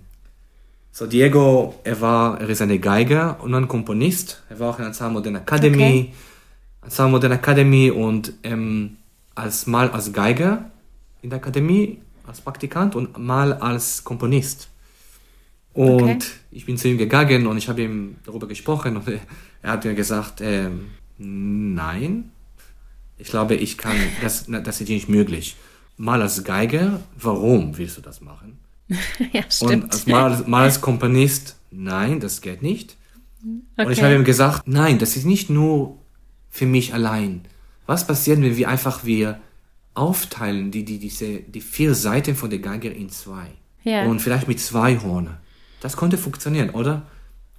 so 0.90 1.06
Diego, 1.06 1.74
er 1.84 2.00
war, 2.00 2.40
er 2.40 2.48
ist 2.48 2.60
eine 2.60 2.78
Geiger 2.78 3.38
und 3.42 3.54
ein 3.54 3.68
Komponist, 3.68 4.42
er 4.50 4.58
war 4.58 4.70
auch 4.70 4.78
in 4.78 4.92
der 4.92 5.08
Modern 5.08 5.36
Academy, 5.36 6.12
okay. 6.82 7.08
Modern 7.08 7.32
Academy 7.32 7.90
und 7.90 8.32
ähm, 8.42 8.96
als 9.34 9.66
mal 9.66 9.90
als 9.90 10.12
Geiger 10.12 10.70
in 11.22 11.30
der 11.30 11.38
Akademie 11.38 11.98
als 12.26 12.40
Praktikant 12.40 12.94
und 12.94 13.18
mal 13.18 13.52
als 13.54 14.04
Komponist. 14.04 14.68
Und 15.74 16.02
okay. 16.02 16.18
ich 16.50 16.66
bin 16.66 16.76
zu 16.76 16.88
ihm 16.88 16.98
gegangen 16.98 17.46
und 17.46 17.56
ich 17.56 17.68
habe 17.68 17.82
ihm 17.82 18.16
darüber 18.24 18.46
gesprochen 18.46 18.96
und 18.96 19.06
er 19.62 19.72
hat 19.72 19.84
mir 19.84 19.94
gesagt, 19.94 20.40
äh, 20.40 20.68
nein, 21.18 22.30
ich 23.18 23.28
glaube, 23.28 23.54
ich 23.54 23.78
kann, 23.78 23.96
das, 24.22 24.46
das 24.46 24.80
ist 24.80 24.88
nicht 24.88 25.08
möglich. 25.08 25.56
Mal 25.96 26.20
als 26.20 26.42
Geiger, 26.44 27.00
warum 27.16 27.78
willst 27.78 27.96
du 27.96 28.00
das 28.00 28.20
machen? 28.20 28.58
ja, 29.32 29.42
stimmt. 29.48 29.84
Und 29.84 29.92
als, 29.92 30.06
mal, 30.06 30.32
als, 30.32 30.46
mal 30.46 30.62
als 30.64 30.80
Komponist, 30.80 31.56
nein, 31.70 32.20
das 32.20 32.40
geht 32.40 32.62
nicht. 32.62 32.96
Okay. 33.42 33.86
Und 33.86 33.92
ich 33.92 34.02
habe 34.02 34.14
ihm 34.14 34.24
gesagt, 34.24 34.66
nein, 34.66 34.98
das 34.98 35.16
ist 35.16 35.24
nicht 35.24 35.50
nur 35.50 35.98
für 36.50 36.66
mich 36.66 36.94
allein. 36.94 37.42
Was 37.86 38.06
passiert, 38.06 38.40
wenn 38.40 38.56
wir 38.56 38.68
einfach 38.68 39.04
wir 39.04 39.40
aufteilen 39.94 40.70
die, 40.70 40.84
die, 40.84 40.98
diese, 40.98 41.40
die 41.40 41.60
vier 41.60 41.94
Seiten 41.94 42.34
von 42.34 42.50
der 42.50 42.60
Geige 42.60 42.88
in 42.88 43.10
zwei? 43.10 43.46
Ja. 43.84 44.04
Und 44.04 44.20
vielleicht 44.20 44.48
mit 44.48 44.60
zwei 44.60 44.98
Horne. 44.98 45.38
Das 45.80 45.96
konnte 45.96 46.18
funktionieren, 46.18 46.70
oder? 46.70 47.06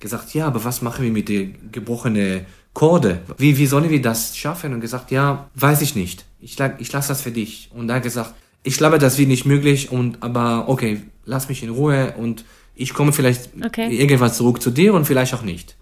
Gesagt, 0.03 0.33
ja, 0.33 0.47
aber 0.47 0.65
was 0.65 0.81
machen 0.81 1.05
wir 1.05 1.11
mit 1.11 1.29
den 1.29 1.71
gebrochenen 1.71 2.45
Chorde? 2.73 3.21
Wie, 3.37 3.57
wie 3.57 3.65
sollen 3.65 3.89
wir 3.89 4.01
das 4.01 4.35
schaffen? 4.35 4.73
Und 4.73 4.81
gesagt, 4.81 5.11
ja, 5.11 5.49
weiß 5.55 5.81
ich 5.81 5.95
nicht. 5.95 6.25
Ich, 6.41 6.57
ich 6.79 6.91
lasse 6.91 7.07
das 7.07 7.21
für 7.21 7.31
dich. 7.31 7.69
Und 7.73 7.89
hat 7.89 8.03
gesagt, 8.03 8.33
ich 8.63 8.77
glaube, 8.77 8.99
das 8.99 9.17
wird 9.17 9.29
nicht 9.29 9.45
möglich, 9.45 9.93
und, 9.93 10.21
aber 10.21 10.67
okay, 10.67 11.01
lass 11.23 11.47
mich 11.47 11.63
in 11.63 11.69
Ruhe 11.69 12.15
und 12.17 12.43
ich 12.75 12.93
komme 12.93 13.13
vielleicht 13.13 13.51
okay. 13.63 13.87
irgendwann 13.95 14.33
zurück 14.33 14.61
zu 14.61 14.71
dir 14.71 14.93
und 14.93 15.05
vielleicht 15.05 15.33
auch 15.35 15.41
nicht. 15.41 15.77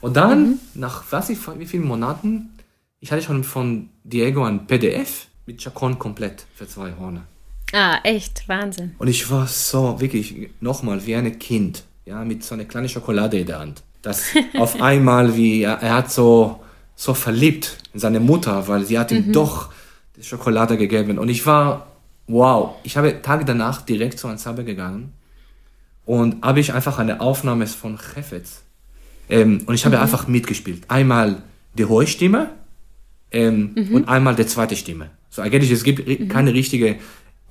Und 0.00 0.16
dann, 0.16 0.42
mhm. 0.42 0.58
nach 0.74 1.04
was 1.10 1.30
ich, 1.30 1.38
wie 1.56 1.66
vielen 1.66 1.84
Monaten, 1.84 2.50
ich 2.98 3.12
hatte 3.12 3.22
schon 3.22 3.44
von 3.44 3.90
Diego 4.02 4.42
ein 4.42 4.66
PDF 4.66 5.28
mit 5.46 5.58
Chacon 5.58 6.00
komplett 6.00 6.46
für 6.56 6.66
zwei 6.66 6.94
Horne. 6.98 7.22
Ah, 7.72 8.00
echt, 8.02 8.48
Wahnsinn. 8.48 8.96
Und 8.98 9.06
ich 9.06 9.30
war 9.30 9.46
so, 9.46 10.00
wirklich, 10.00 10.50
nochmal, 10.60 11.06
wie 11.06 11.14
ein 11.14 11.38
Kind, 11.38 11.84
ja, 12.04 12.24
mit 12.24 12.44
so 12.44 12.54
einer 12.54 12.64
kleinen 12.64 12.88
Schokolade 12.88 13.38
in 13.38 13.46
der 13.46 13.58
Hand. 13.60 13.82
Das 14.02 14.24
auf 14.58 14.80
einmal, 14.80 15.36
wie, 15.36 15.62
er, 15.62 15.82
er 15.82 15.94
hat 15.94 16.10
so, 16.10 16.60
so 16.94 17.14
verliebt 17.14 17.78
in 17.92 18.00
seine 18.00 18.20
Mutter, 18.20 18.68
weil 18.68 18.84
sie 18.84 18.98
hat 18.98 19.12
ihm 19.12 19.28
mhm. 19.28 19.32
doch 19.32 19.72
die 20.16 20.22
Schokolade 20.22 20.76
gegeben. 20.76 21.18
Und 21.18 21.28
ich 21.28 21.46
war, 21.46 21.86
wow, 22.26 22.74
ich 22.82 22.96
habe 22.96 23.22
Tage 23.22 23.44
danach 23.44 23.82
direkt 23.82 24.18
zu 24.18 24.28
Ensemble 24.28 24.64
gegangen 24.64 25.12
und 26.04 26.42
habe 26.42 26.60
ich 26.60 26.72
einfach 26.72 26.98
eine 26.98 27.20
Aufnahme 27.20 27.66
von 27.66 27.98
Chefetz. 27.98 28.62
Ähm, 29.28 29.62
und 29.66 29.74
ich 29.74 29.84
habe 29.84 29.96
mhm. 29.96 30.02
einfach 30.02 30.26
mitgespielt. 30.26 30.84
Einmal 30.88 31.42
die 31.74 31.84
hohe 31.84 32.06
Stimme 32.06 32.50
ähm, 33.30 33.72
mhm. 33.74 33.94
und 33.94 34.08
einmal 34.08 34.34
die 34.34 34.46
zweite 34.46 34.76
Stimme. 34.76 35.10
So 35.30 35.42
eigentlich, 35.42 35.70
es 35.70 35.84
gibt 35.84 36.06
mhm. 36.06 36.28
keine 36.28 36.52
richtige 36.52 36.96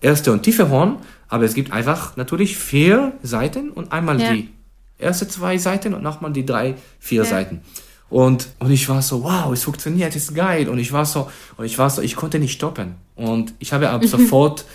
erste 0.02 0.32
und 0.32 0.43
tiefe 0.43 0.70
Horn, 0.70 0.97
aber 1.30 1.45
es 1.45 1.54
gibt 1.54 1.72
einfach 1.72 2.18
natürlich 2.18 2.58
vier 2.58 3.14
Seiten 3.24 3.70
und 3.70 3.91
einmal 3.91 4.20
ja. 4.20 4.34
die 4.34 4.49
erste 4.97 5.28
zwei 5.28 5.58
Seiten 5.58 5.93
und 5.93 6.04
nochmal 6.04 6.34
die 6.34 6.45
drei, 6.45 6.76
vier 6.99 7.24
ja. 7.24 7.30
Seiten. 7.30 7.62
Und, 8.10 8.49
und 8.60 8.72
ich 8.72 8.89
war 8.89 9.02
so, 9.02 9.24
wow, 9.24 9.54
es 9.54 9.64
funktioniert, 9.64 10.14
es 10.16 10.24
ist 10.24 10.36
geil. 10.36 10.68
Und 10.68 10.80
ich 10.80 10.91
war 10.91 11.06
so, 11.06 11.32
und 11.56 11.66
ich 11.66 11.78
war 11.78 11.89
so, 11.89 12.02
ich 12.02 12.18
konnte 12.18 12.39
nicht 12.39 12.52
stoppen. 12.52 12.95
Und 13.16 13.54
ich 13.60 13.72
habe 13.72 13.89
ab 13.89 14.04
sofort 14.06 14.66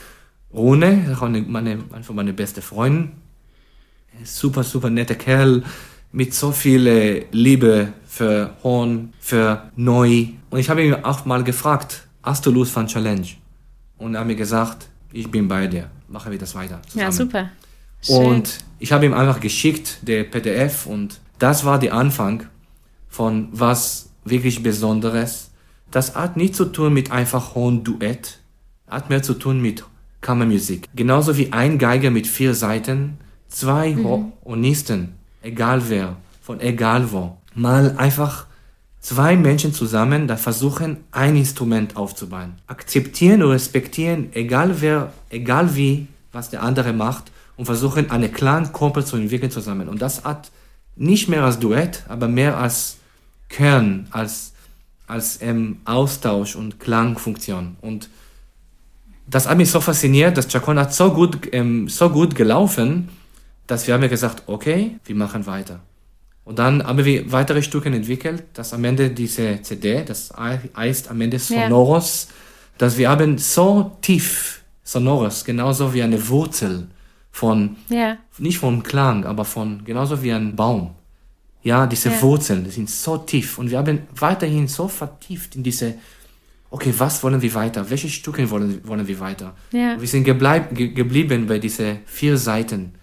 Rune, 0.54 1.14
meine, 1.46 1.84
einfach 1.92 2.14
meine 2.14 2.32
beste 2.32 2.62
Freundin, 2.62 3.12
super, 4.24 4.64
super 4.64 4.88
netter 4.88 5.16
Kerl, 5.16 5.62
mit 6.12 6.32
so 6.32 6.50
viel 6.50 7.26
Liebe 7.30 7.92
für 8.06 8.56
Horn, 8.62 9.12
für 9.20 9.70
Neu. 9.76 10.28
Und 10.48 10.58
ich 10.58 10.70
habe 10.70 10.82
ihn 10.82 10.94
auch 10.94 11.26
mal 11.26 11.44
gefragt, 11.44 12.06
hast 12.22 12.46
du 12.46 12.50
Lust 12.50 12.72
von 12.72 12.86
Challenge? 12.86 13.26
Und 13.98 14.14
er 14.14 14.20
hat 14.20 14.26
mir 14.26 14.36
gesagt, 14.36 14.88
ich 15.16 15.30
bin 15.30 15.48
bei 15.48 15.66
dir, 15.66 15.90
machen 16.08 16.30
wir 16.30 16.38
das 16.38 16.54
weiter. 16.54 16.80
Zusammen. 16.82 17.04
Ja, 17.04 17.12
super. 17.12 17.50
Schön. 18.02 18.16
Und 18.16 18.58
ich 18.78 18.92
habe 18.92 19.06
ihm 19.06 19.14
einfach 19.14 19.40
geschickt, 19.40 19.98
der 20.02 20.24
PDF, 20.24 20.86
und 20.86 21.20
das 21.38 21.64
war 21.64 21.78
der 21.78 21.94
Anfang 21.94 22.46
von 23.08 23.48
was 23.52 24.10
wirklich 24.24 24.62
Besonderes. 24.62 25.50
Das 25.90 26.14
hat 26.14 26.36
nichts 26.36 26.58
zu 26.58 26.66
tun 26.66 26.92
mit 26.92 27.10
einfach 27.10 27.54
hohen 27.54 27.82
Duett, 27.82 28.38
hat 28.88 29.08
mehr 29.08 29.22
zu 29.22 29.34
tun 29.34 29.60
mit 29.62 29.84
Kammermusik. 30.20 30.88
Genauso 30.94 31.36
wie 31.36 31.52
ein 31.52 31.78
Geiger 31.78 32.10
mit 32.10 32.26
vier 32.26 32.54
Seiten, 32.54 33.18
zwei 33.48 33.94
mhm. 33.94 34.32
Hornisten, 34.44 35.14
egal 35.42 35.88
wer, 35.88 36.16
von 36.42 36.60
egal 36.60 37.10
wo. 37.12 37.38
Mal 37.54 37.96
einfach 37.96 38.46
zwei 39.06 39.36
Menschen 39.36 39.72
zusammen, 39.72 40.26
da 40.26 40.36
versuchen, 40.36 40.96
ein 41.12 41.36
Instrument 41.36 41.96
aufzubauen. 41.96 42.54
Akzeptieren 42.66 43.40
und 43.44 43.50
respektieren, 43.52 44.30
egal 44.32 44.80
wer, 44.80 45.12
egal 45.30 45.76
wie, 45.76 46.08
was 46.32 46.50
der 46.50 46.64
andere 46.64 46.92
macht, 46.92 47.30
und 47.56 47.66
versuchen, 47.66 48.10
eine 48.10 48.28
Klangkumpel 48.28 49.04
zu 49.04 49.16
entwickeln 49.16 49.52
zusammen. 49.52 49.88
Und 49.88 50.02
das 50.02 50.24
hat 50.24 50.50
nicht 50.96 51.28
mehr 51.28 51.44
als 51.44 51.60
Duett, 51.60 52.02
aber 52.08 52.26
mehr 52.26 52.58
als 52.58 52.96
Kern, 53.48 54.08
als, 54.10 54.52
als 55.06 55.40
ähm, 55.40 55.78
Austausch 55.84 56.56
und 56.56 56.80
Klangfunktion. 56.80 57.76
Und 57.82 58.10
das 59.28 59.48
hat 59.48 59.56
mich 59.56 59.70
so 59.70 59.80
fasziniert, 59.80 60.36
dass 60.36 60.48
Chacon 60.48 60.80
hat 60.80 60.92
so 60.92 61.12
gut, 61.12 61.48
ähm, 61.52 61.88
so 61.88 62.10
gut 62.10 62.34
gelaufen, 62.34 63.08
dass 63.68 63.86
wir 63.86 63.94
haben 63.94 64.08
gesagt, 64.08 64.42
okay, 64.48 64.98
wir 65.04 65.14
machen 65.14 65.46
weiter. 65.46 65.78
Und 66.46 66.60
dann 66.60 66.86
haben 66.86 67.04
wir 67.04 67.32
weitere 67.32 67.60
Stücke 67.60 67.88
entwickelt, 67.88 68.44
dass 68.54 68.72
am 68.72 68.84
Ende 68.84 69.10
diese 69.10 69.60
CD, 69.62 70.04
das 70.04 70.32
heißt 70.32 71.10
am 71.10 71.20
Ende 71.20 71.40
Sonoros, 71.40 72.28
ja. 72.28 72.34
dass 72.78 72.96
wir 72.96 73.10
haben 73.10 73.36
so 73.36 73.98
tief 74.00 74.62
Sonoros, 74.84 75.44
genauso 75.44 75.92
wie 75.92 76.04
eine 76.04 76.28
Wurzel 76.28 76.86
von, 77.32 77.76
ja. 77.88 78.16
nicht 78.38 78.58
von 78.58 78.84
Klang, 78.84 79.24
aber 79.24 79.44
von, 79.44 79.84
genauso 79.84 80.22
wie 80.22 80.32
ein 80.32 80.54
Baum. 80.54 80.94
Ja, 81.64 81.84
diese 81.84 82.10
ja. 82.10 82.22
Wurzeln, 82.22 82.62
die 82.62 82.70
sind 82.70 82.88
so 82.90 83.18
tief 83.18 83.58
und 83.58 83.68
wir 83.68 83.78
haben 83.78 84.02
weiterhin 84.14 84.68
so 84.68 84.86
vertieft 84.86 85.56
in 85.56 85.64
diese, 85.64 85.94
okay, 86.70 86.94
was 86.96 87.24
wollen 87.24 87.42
wir 87.42 87.54
weiter? 87.54 87.90
Welche 87.90 88.08
Stücke 88.08 88.48
wollen, 88.48 88.86
wollen 88.86 89.08
wir 89.08 89.18
weiter? 89.18 89.56
Ja. 89.72 90.00
Wir 90.00 90.06
sind 90.06 90.22
gebleib, 90.22 90.72
ge, 90.76 90.92
geblieben 90.92 91.48
bei 91.48 91.58
diese 91.58 91.96
vier 92.06 92.38
Seiten. 92.38 92.94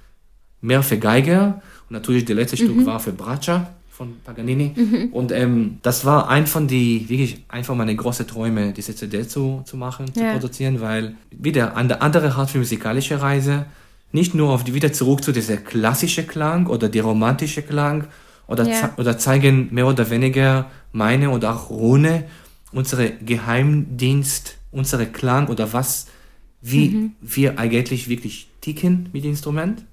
Mehr 0.61 0.81
für 0.81 0.97
Geiger 0.97 1.61
und 1.89 1.91
natürlich 1.91 2.25
das 2.25 2.35
letzte 2.35 2.63
mhm. 2.63 2.69
Stück 2.69 2.85
war 2.85 2.99
für 2.99 3.11
Braccia 3.11 3.73
von 3.93 4.15
Paganini. 4.23 4.71
Mhm. 4.75 5.09
Und 5.11 5.31
ähm, 5.31 5.77
das 5.83 6.03
war 6.03 6.27
ein 6.27 6.47
von 6.47 6.67
die, 6.67 7.07
wirklich 7.09 7.43
einfach 7.47 7.75
meine 7.75 7.95
große 7.95 8.25
Träume, 8.25 8.73
diese 8.73 8.95
CD 8.95 9.27
zu, 9.27 9.61
zu 9.65 9.77
machen, 9.77 10.07
ja. 10.15 10.33
zu 10.33 10.39
produzieren, 10.39 10.81
weil 10.81 11.15
wieder 11.29 11.77
eine 11.77 12.01
andere 12.01 12.33
Art 12.33 12.49
für 12.49 12.57
musikalische 12.57 13.21
Reise, 13.21 13.65
nicht 14.11 14.33
nur 14.33 14.49
auf 14.49 14.63
die, 14.63 14.73
wieder 14.73 14.91
zurück 14.91 15.23
zu 15.23 15.31
dieser 15.31 15.57
klassische 15.57 16.23
Klang 16.23 16.67
oder 16.67 16.89
die 16.89 16.99
romantische 16.99 17.61
Klang 17.61 18.05
oder, 18.47 18.67
ja. 18.67 18.93
oder 18.97 19.17
zeigen 19.17 19.69
mehr 19.71 19.87
oder 19.87 20.09
weniger 20.09 20.71
meine 20.91 21.29
oder 21.29 21.55
auch 21.55 21.69
Rune, 21.69 22.25
unsere 22.71 23.11
Geheimdienst, 23.11 24.57
unsere 24.71 25.05
Klang 25.05 25.47
oder 25.47 25.71
was, 25.71 26.07
wie 26.61 26.89
mhm. 26.89 27.11
wir 27.21 27.59
eigentlich 27.59 28.09
wirklich 28.09 28.47
ticken 28.61 29.09
mit 29.13 29.23
dem 29.23 29.31
Instrument 29.31 29.83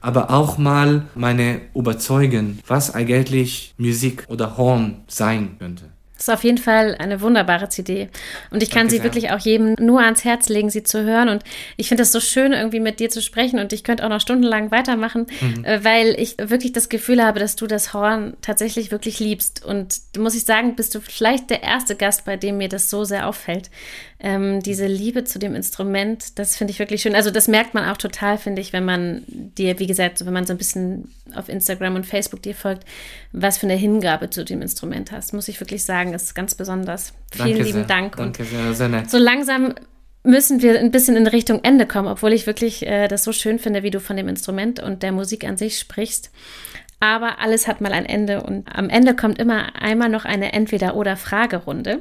aber 0.00 0.30
auch 0.30 0.58
mal 0.58 1.06
meine 1.14 1.60
Überzeugen, 1.74 2.60
was 2.66 2.94
eigentlich 2.94 3.74
Musik 3.78 4.24
oder 4.28 4.56
Horn 4.56 5.02
sein 5.06 5.56
könnte. 5.58 5.90
Das 6.18 6.26
ist 6.26 6.34
auf 6.34 6.42
jeden 6.42 6.58
Fall 6.58 6.96
eine 6.98 7.20
wunderbare 7.20 7.68
CD. 7.68 8.08
Und 8.50 8.60
ich 8.60 8.70
kann 8.70 8.80
Danke 8.80 8.90
sie 8.90 8.96
sehr. 8.96 9.04
wirklich 9.04 9.30
auch 9.30 9.38
jedem 9.38 9.74
nur 9.78 10.00
ans 10.00 10.24
Herz 10.24 10.48
legen, 10.48 10.68
sie 10.68 10.82
zu 10.82 11.04
hören. 11.04 11.28
Und 11.28 11.44
ich 11.76 11.86
finde 11.86 12.02
es 12.02 12.10
so 12.10 12.18
schön, 12.18 12.52
irgendwie 12.52 12.80
mit 12.80 12.98
dir 12.98 13.08
zu 13.08 13.22
sprechen. 13.22 13.60
Und 13.60 13.72
ich 13.72 13.84
könnte 13.84 14.04
auch 14.04 14.08
noch 14.08 14.20
stundenlang 14.20 14.72
weitermachen, 14.72 15.28
mhm. 15.40 15.64
äh, 15.64 15.84
weil 15.84 16.16
ich 16.18 16.34
wirklich 16.38 16.72
das 16.72 16.88
Gefühl 16.88 17.24
habe, 17.24 17.38
dass 17.38 17.54
du 17.54 17.68
das 17.68 17.94
Horn 17.94 18.36
tatsächlich 18.42 18.90
wirklich 18.90 19.20
liebst. 19.20 19.64
Und 19.64 20.00
muss 20.18 20.34
ich 20.34 20.42
sagen, 20.42 20.74
bist 20.74 20.96
du 20.96 21.00
vielleicht 21.00 21.50
der 21.50 21.62
erste 21.62 21.94
Gast, 21.94 22.24
bei 22.24 22.36
dem 22.36 22.58
mir 22.58 22.68
das 22.68 22.90
so 22.90 23.04
sehr 23.04 23.28
auffällt 23.28 23.70
ähm, 24.20 24.60
diese 24.60 24.86
Liebe 24.86 25.24
zu 25.24 25.38
dem 25.38 25.54
Instrument, 25.54 26.38
das 26.38 26.56
finde 26.56 26.72
ich 26.72 26.78
wirklich 26.80 27.02
schön. 27.02 27.14
Also 27.14 27.30
das 27.30 27.46
merkt 27.46 27.74
man 27.74 27.88
auch 27.88 27.96
total, 27.96 28.36
finde 28.36 28.60
ich, 28.60 28.72
wenn 28.72 28.84
man 28.84 29.22
dir, 29.26 29.78
wie 29.78 29.86
gesagt, 29.86 30.26
wenn 30.26 30.32
man 30.32 30.44
so 30.44 30.52
ein 30.52 30.58
bisschen 30.58 31.14
auf 31.34 31.48
Instagram 31.48 31.94
und 31.94 32.04
Facebook 32.04 32.42
dir 32.42 32.54
folgt, 32.54 32.84
was 33.32 33.58
für 33.58 33.66
eine 33.66 33.76
Hingabe 33.76 34.28
zu 34.30 34.44
dem 34.44 34.60
Instrument 34.60 35.12
hast, 35.12 35.32
muss 35.34 35.46
ich 35.46 35.60
wirklich 35.60 35.84
sagen, 35.84 36.14
ist 36.14 36.34
ganz 36.34 36.56
besonders. 36.56 37.12
Vielen 37.30 37.48
Danke 37.48 37.62
lieben 37.62 37.78
sehr. 37.78 37.86
Dank. 37.86 38.16
Danke 38.16 38.44
sehr, 38.44 38.74
sehr 38.74 38.88
nett. 38.88 39.08
So 39.08 39.18
langsam 39.18 39.74
müssen 40.24 40.62
wir 40.62 40.80
ein 40.80 40.90
bisschen 40.90 41.16
in 41.16 41.26
Richtung 41.28 41.60
Ende 41.62 41.86
kommen, 41.86 42.08
obwohl 42.08 42.32
ich 42.32 42.46
wirklich 42.46 42.84
äh, 42.86 43.06
das 43.06 43.22
so 43.22 43.32
schön 43.32 43.60
finde, 43.60 43.84
wie 43.84 43.90
du 43.90 44.00
von 44.00 44.16
dem 44.16 44.28
Instrument 44.28 44.80
und 44.82 45.04
der 45.04 45.12
Musik 45.12 45.44
an 45.44 45.56
sich 45.56 45.78
sprichst. 45.78 46.30
Aber 46.98 47.38
alles 47.38 47.68
hat 47.68 47.80
mal 47.80 47.92
ein 47.92 48.04
Ende 48.04 48.42
und 48.42 48.66
am 48.74 48.90
Ende 48.90 49.14
kommt 49.14 49.38
immer 49.38 49.80
einmal 49.80 50.08
noch 50.08 50.24
eine 50.24 50.52
Entweder-oder-Fragerunde. 50.52 52.00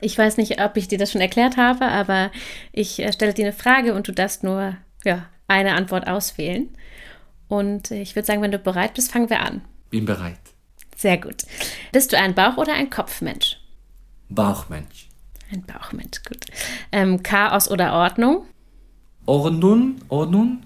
Ich 0.00 0.16
weiß 0.16 0.36
nicht, 0.36 0.60
ob 0.60 0.76
ich 0.76 0.88
dir 0.88 0.98
das 0.98 1.12
schon 1.12 1.20
erklärt 1.20 1.56
habe, 1.56 1.86
aber 1.86 2.30
ich 2.72 3.00
äh, 3.00 3.12
stelle 3.12 3.34
dir 3.34 3.46
eine 3.46 3.52
Frage 3.52 3.94
und 3.94 4.08
du 4.08 4.12
darfst 4.12 4.44
nur 4.44 4.76
ja, 5.04 5.26
eine 5.48 5.74
Antwort 5.74 6.06
auswählen. 6.06 6.68
Und 7.48 7.90
ich 7.90 8.16
würde 8.16 8.26
sagen, 8.26 8.42
wenn 8.42 8.50
du 8.50 8.58
bereit 8.58 8.94
bist, 8.94 9.12
fangen 9.12 9.30
wir 9.30 9.40
an. 9.40 9.62
Bin 9.90 10.04
bereit. 10.04 10.38
Sehr 10.96 11.18
gut. 11.18 11.44
Bist 11.92 12.12
du 12.12 12.18
ein 12.18 12.34
Bauch- 12.34 12.56
oder 12.56 12.74
ein 12.74 12.90
Kopfmensch? 12.90 13.58
Bauchmensch. 14.28 15.08
Ein 15.52 15.62
Bauchmensch, 15.62 16.22
gut. 16.24 16.44
Ähm, 16.90 17.22
Chaos 17.22 17.70
oder 17.70 17.92
Ordnung? 17.92 18.46
Ordnung, 19.26 19.96
Ordnung, 20.08 20.62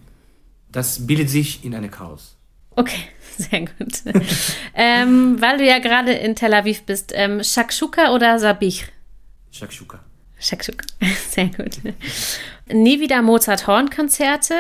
das 0.71 1.07
bildet 1.07 1.29
sich 1.29 1.65
in 1.65 1.75
eine 1.75 1.89
Chaos. 1.89 2.37
Okay, 2.71 3.09
sehr 3.37 3.61
gut. 3.61 4.03
ähm, 4.75 5.41
weil 5.41 5.59
du 5.59 5.67
ja 5.67 5.79
gerade 5.79 6.13
in 6.13 6.37
Tel 6.37 6.55
Aviv 6.55 6.83
bist, 6.85 7.13
ähm, 7.15 7.43
Shakshuka 7.43 8.15
oder 8.15 8.39
Sabich? 8.39 8.87
Shakshuka. 9.51 10.01
Shakshuka, 10.39 10.87
sehr 11.29 11.47
gut. 11.49 11.81
nie 12.73 13.01
wieder 13.01 13.23
Mozart-Horn-Konzerte 13.23 14.55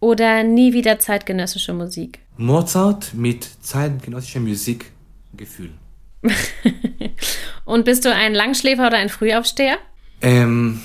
oder 0.00 0.42
nie 0.42 0.72
wieder 0.72 0.98
zeitgenössische 0.98 1.72
Musik? 1.72 2.20
Mozart 2.36 3.14
mit 3.14 3.48
zeitgenössischer 3.62 4.40
Musik 4.40 4.92
Gefühl. 5.36 5.70
Und 7.64 7.84
bist 7.84 8.04
du 8.04 8.14
ein 8.14 8.34
Langschläfer 8.34 8.86
oder 8.86 8.96
ein 8.98 9.08
Frühaufsteher? 9.08 9.78
Ähm, 10.22 10.80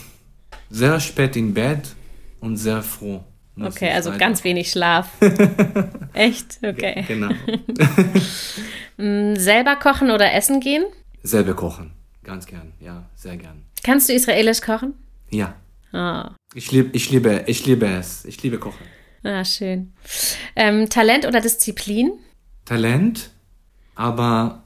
sehr 0.69 0.99
spät 0.99 1.35
im 1.35 1.53
Bett 1.53 1.95
und 2.39 2.57
sehr 2.57 2.81
froh. 2.81 3.23
Okay, 3.59 3.91
also 3.91 4.11
ganz 4.17 4.43
wenig 4.43 4.71
Schlaf. 4.71 5.09
Echt? 6.13 6.59
Okay. 6.63 7.05
Genau. 7.07 7.29
Mm, 8.97 9.35
selber 9.35 9.75
kochen 9.75 10.09
oder 10.11 10.33
essen 10.33 10.59
gehen? 10.59 10.83
Selber 11.21 11.53
kochen. 11.53 11.91
Ganz 12.23 12.45
gern, 12.45 12.73
ja, 12.79 13.09
sehr 13.15 13.37
gern. 13.37 13.63
Kannst 13.83 14.09
du 14.09 14.13
israelisch 14.13 14.61
kochen? 14.61 14.93
Ja. 15.29 15.55
Oh. 15.93 16.23
Ich, 16.53 16.71
lieb, 16.71 16.91
ich, 16.93 17.09
liebe, 17.09 17.43
ich 17.47 17.65
liebe 17.65 17.85
es. 17.87 18.25
Ich 18.25 18.41
liebe 18.43 18.59
Kochen. 18.59 18.85
Ah, 19.23 19.43
schön. 19.43 19.93
Ähm, 20.55 20.89
Talent 20.89 21.25
oder 21.25 21.41
Disziplin? 21.41 22.13
Talent, 22.65 23.31
aber 23.95 24.63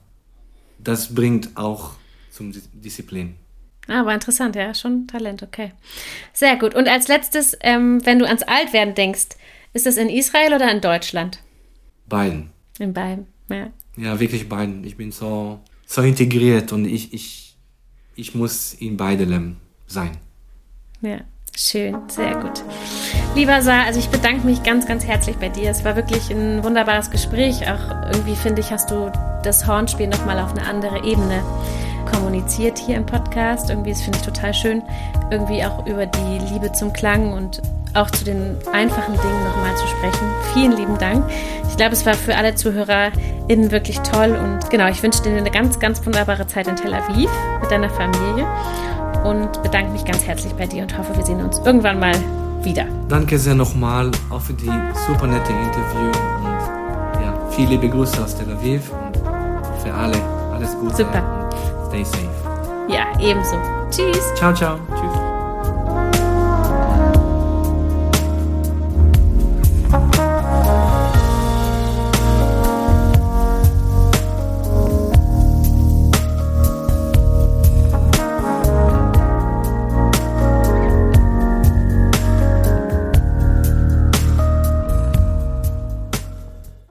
das 0.79 1.13
bringt 1.13 1.55
auch 1.55 1.93
zum 2.31 2.53
Disziplin. 2.73 3.35
Ah, 3.87 4.01
aber 4.01 4.13
interessant, 4.13 4.55
ja, 4.55 4.73
schon 4.73 5.07
Talent, 5.07 5.43
okay. 5.43 5.71
Sehr 6.33 6.55
gut. 6.57 6.73
Und 6.73 6.87
als 6.87 7.07
letztes, 7.07 7.57
ähm, 7.61 8.03
wenn 8.05 8.19
du 8.19 8.25
ans 8.25 8.43
Altwerden 8.43 8.95
denkst, 8.95 9.29
ist 9.73 9.85
das 9.85 9.97
in 9.97 10.09
Israel 10.09 10.53
oder 10.53 10.71
in 10.71 10.81
Deutschland? 10.81 11.39
Beiden. 12.07 12.51
In 12.79 12.93
beiden, 12.93 13.27
ja. 13.49 13.71
Ja, 13.97 14.19
wirklich 14.19 14.49
beiden. 14.49 14.83
Ich 14.83 14.97
bin 14.97 15.11
so, 15.11 15.59
so 15.85 16.01
integriert 16.01 16.71
und 16.71 16.85
ich, 16.85 17.13
ich, 17.13 17.44
ich 18.15 18.35
muss 18.35 18.73
in 18.73 18.97
beidem 18.97 19.57
sein. 19.87 20.11
Ja, 21.01 21.19
schön, 21.55 21.97
sehr 22.07 22.35
gut. 22.35 22.63
Lieber 23.35 23.61
Sa, 23.61 23.83
also 23.83 23.99
ich 23.99 24.07
bedanke 24.07 24.45
mich 24.45 24.63
ganz, 24.63 24.87
ganz 24.87 25.05
herzlich 25.05 25.35
bei 25.35 25.49
dir. 25.49 25.69
Es 25.69 25.83
war 25.83 25.95
wirklich 25.95 26.31
ein 26.31 26.63
wunderbares 26.63 27.11
Gespräch. 27.11 27.69
Auch 27.69 28.11
irgendwie 28.11 28.35
finde 28.35 28.61
ich, 28.61 28.71
hast 28.71 28.89
du 28.91 29.11
das 29.43 29.67
Hornspiel 29.67 30.07
nochmal 30.07 30.39
auf 30.39 30.51
eine 30.51 30.65
andere 30.65 31.03
Ebene 31.03 31.43
kommuniziert 32.11 32.77
hier 32.77 32.95
im 32.95 33.05
Podcast. 33.05 33.69
Irgendwie, 33.69 33.91
das 33.91 34.01
finde 34.01 34.19
ich 34.19 34.25
total 34.25 34.53
schön, 34.53 34.81
irgendwie 35.31 35.63
auch 35.63 35.85
über 35.85 36.05
die 36.05 36.39
Liebe 36.53 36.71
zum 36.71 36.93
Klang 36.93 37.33
und 37.33 37.61
auch 37.95 38.09
zu 38.11 38.25
den 38.25 38.57
einfachen 38.71 39.13
Dingen 39.13 39.43
nochmal 39.43 39.75
zu 39.75 39.87
sprechen. 39.87 40.27
Vielen 40.53 40.73
lieben 40.73 40.97
Dank. 40.97 41.25
Ich 41.69 41.77
glaube, 41.77 41.93
es 41.93 42.05
war 42.05 42.13
für 42.13 42.35
alle 42.35 42.55
ZuhörerInnen 42.55 43.71
wirklich 43.71 43.99
toll 43.99 44.37
und 44.41 44.69
genau, 44.69 44.87
ich 44.87 45.01
wünsche 45.03 45.23
dir 45.23 45.35
eine 45.35 45.51
ganz, 45.51 45.79
ganz 45.79 46.05
wunderbare 46.05 46.47
Zeit 46.47 46.67
in 46.67 46.75
Tel 46.75 46.93
Aviv 46.93 47.29
mit 47.61 47.71
deiner 47.71 47.89
Familie 47.89 48.47
und 49.23 49.61
bedanke 49.63 49.91
mich 49.91 50.05
ganz 50.05 50.25
herzlich 50.25 50.53
bei 50.53 50.67
dir 50.67 50.83
und 50.83 50.97
hoffe, 50.97 51.15
wir 51.15 51.25
sehen 51.25 51.41
uns 51.41 51.59
irgendwann 51.65 51.99
mal 51.99 52.15
wieder. 52.61 52.85
Danke 53.09 53.37
sehr 53.37 53.55
nochmal 53.55 54.11
auch 54.29 54.41
für 54.41 54.53
die 54.53 54.71
super 55.07 55.27
nette 55.27 55.51
Interview 55.51 56.07
und 56.43 57.21
ja, 57.21 57.33
viele 57.51 57.71
liebe 57.71 57.89
Grüße 57.89 58.23
aus 58.23 58.35
Tel 58.35 58.51
Aviv 58.51 58.91
und 58.91 59.17
für 59.83 59.93
alle 59.93 60.17
alles 60.53 60.75
Gute. 60.79 60.95
Super. 60.95 61.49
Stay 61.87 62.03
safe. 62.03 62.29
Ja, 62.87 63.05
ebenso. 63.19 63.55
Tschüss. 63.89 64.33
Ciao, 64.35 64.53
ciao. 64.53 64.77
Tschüss. 64.95 65.14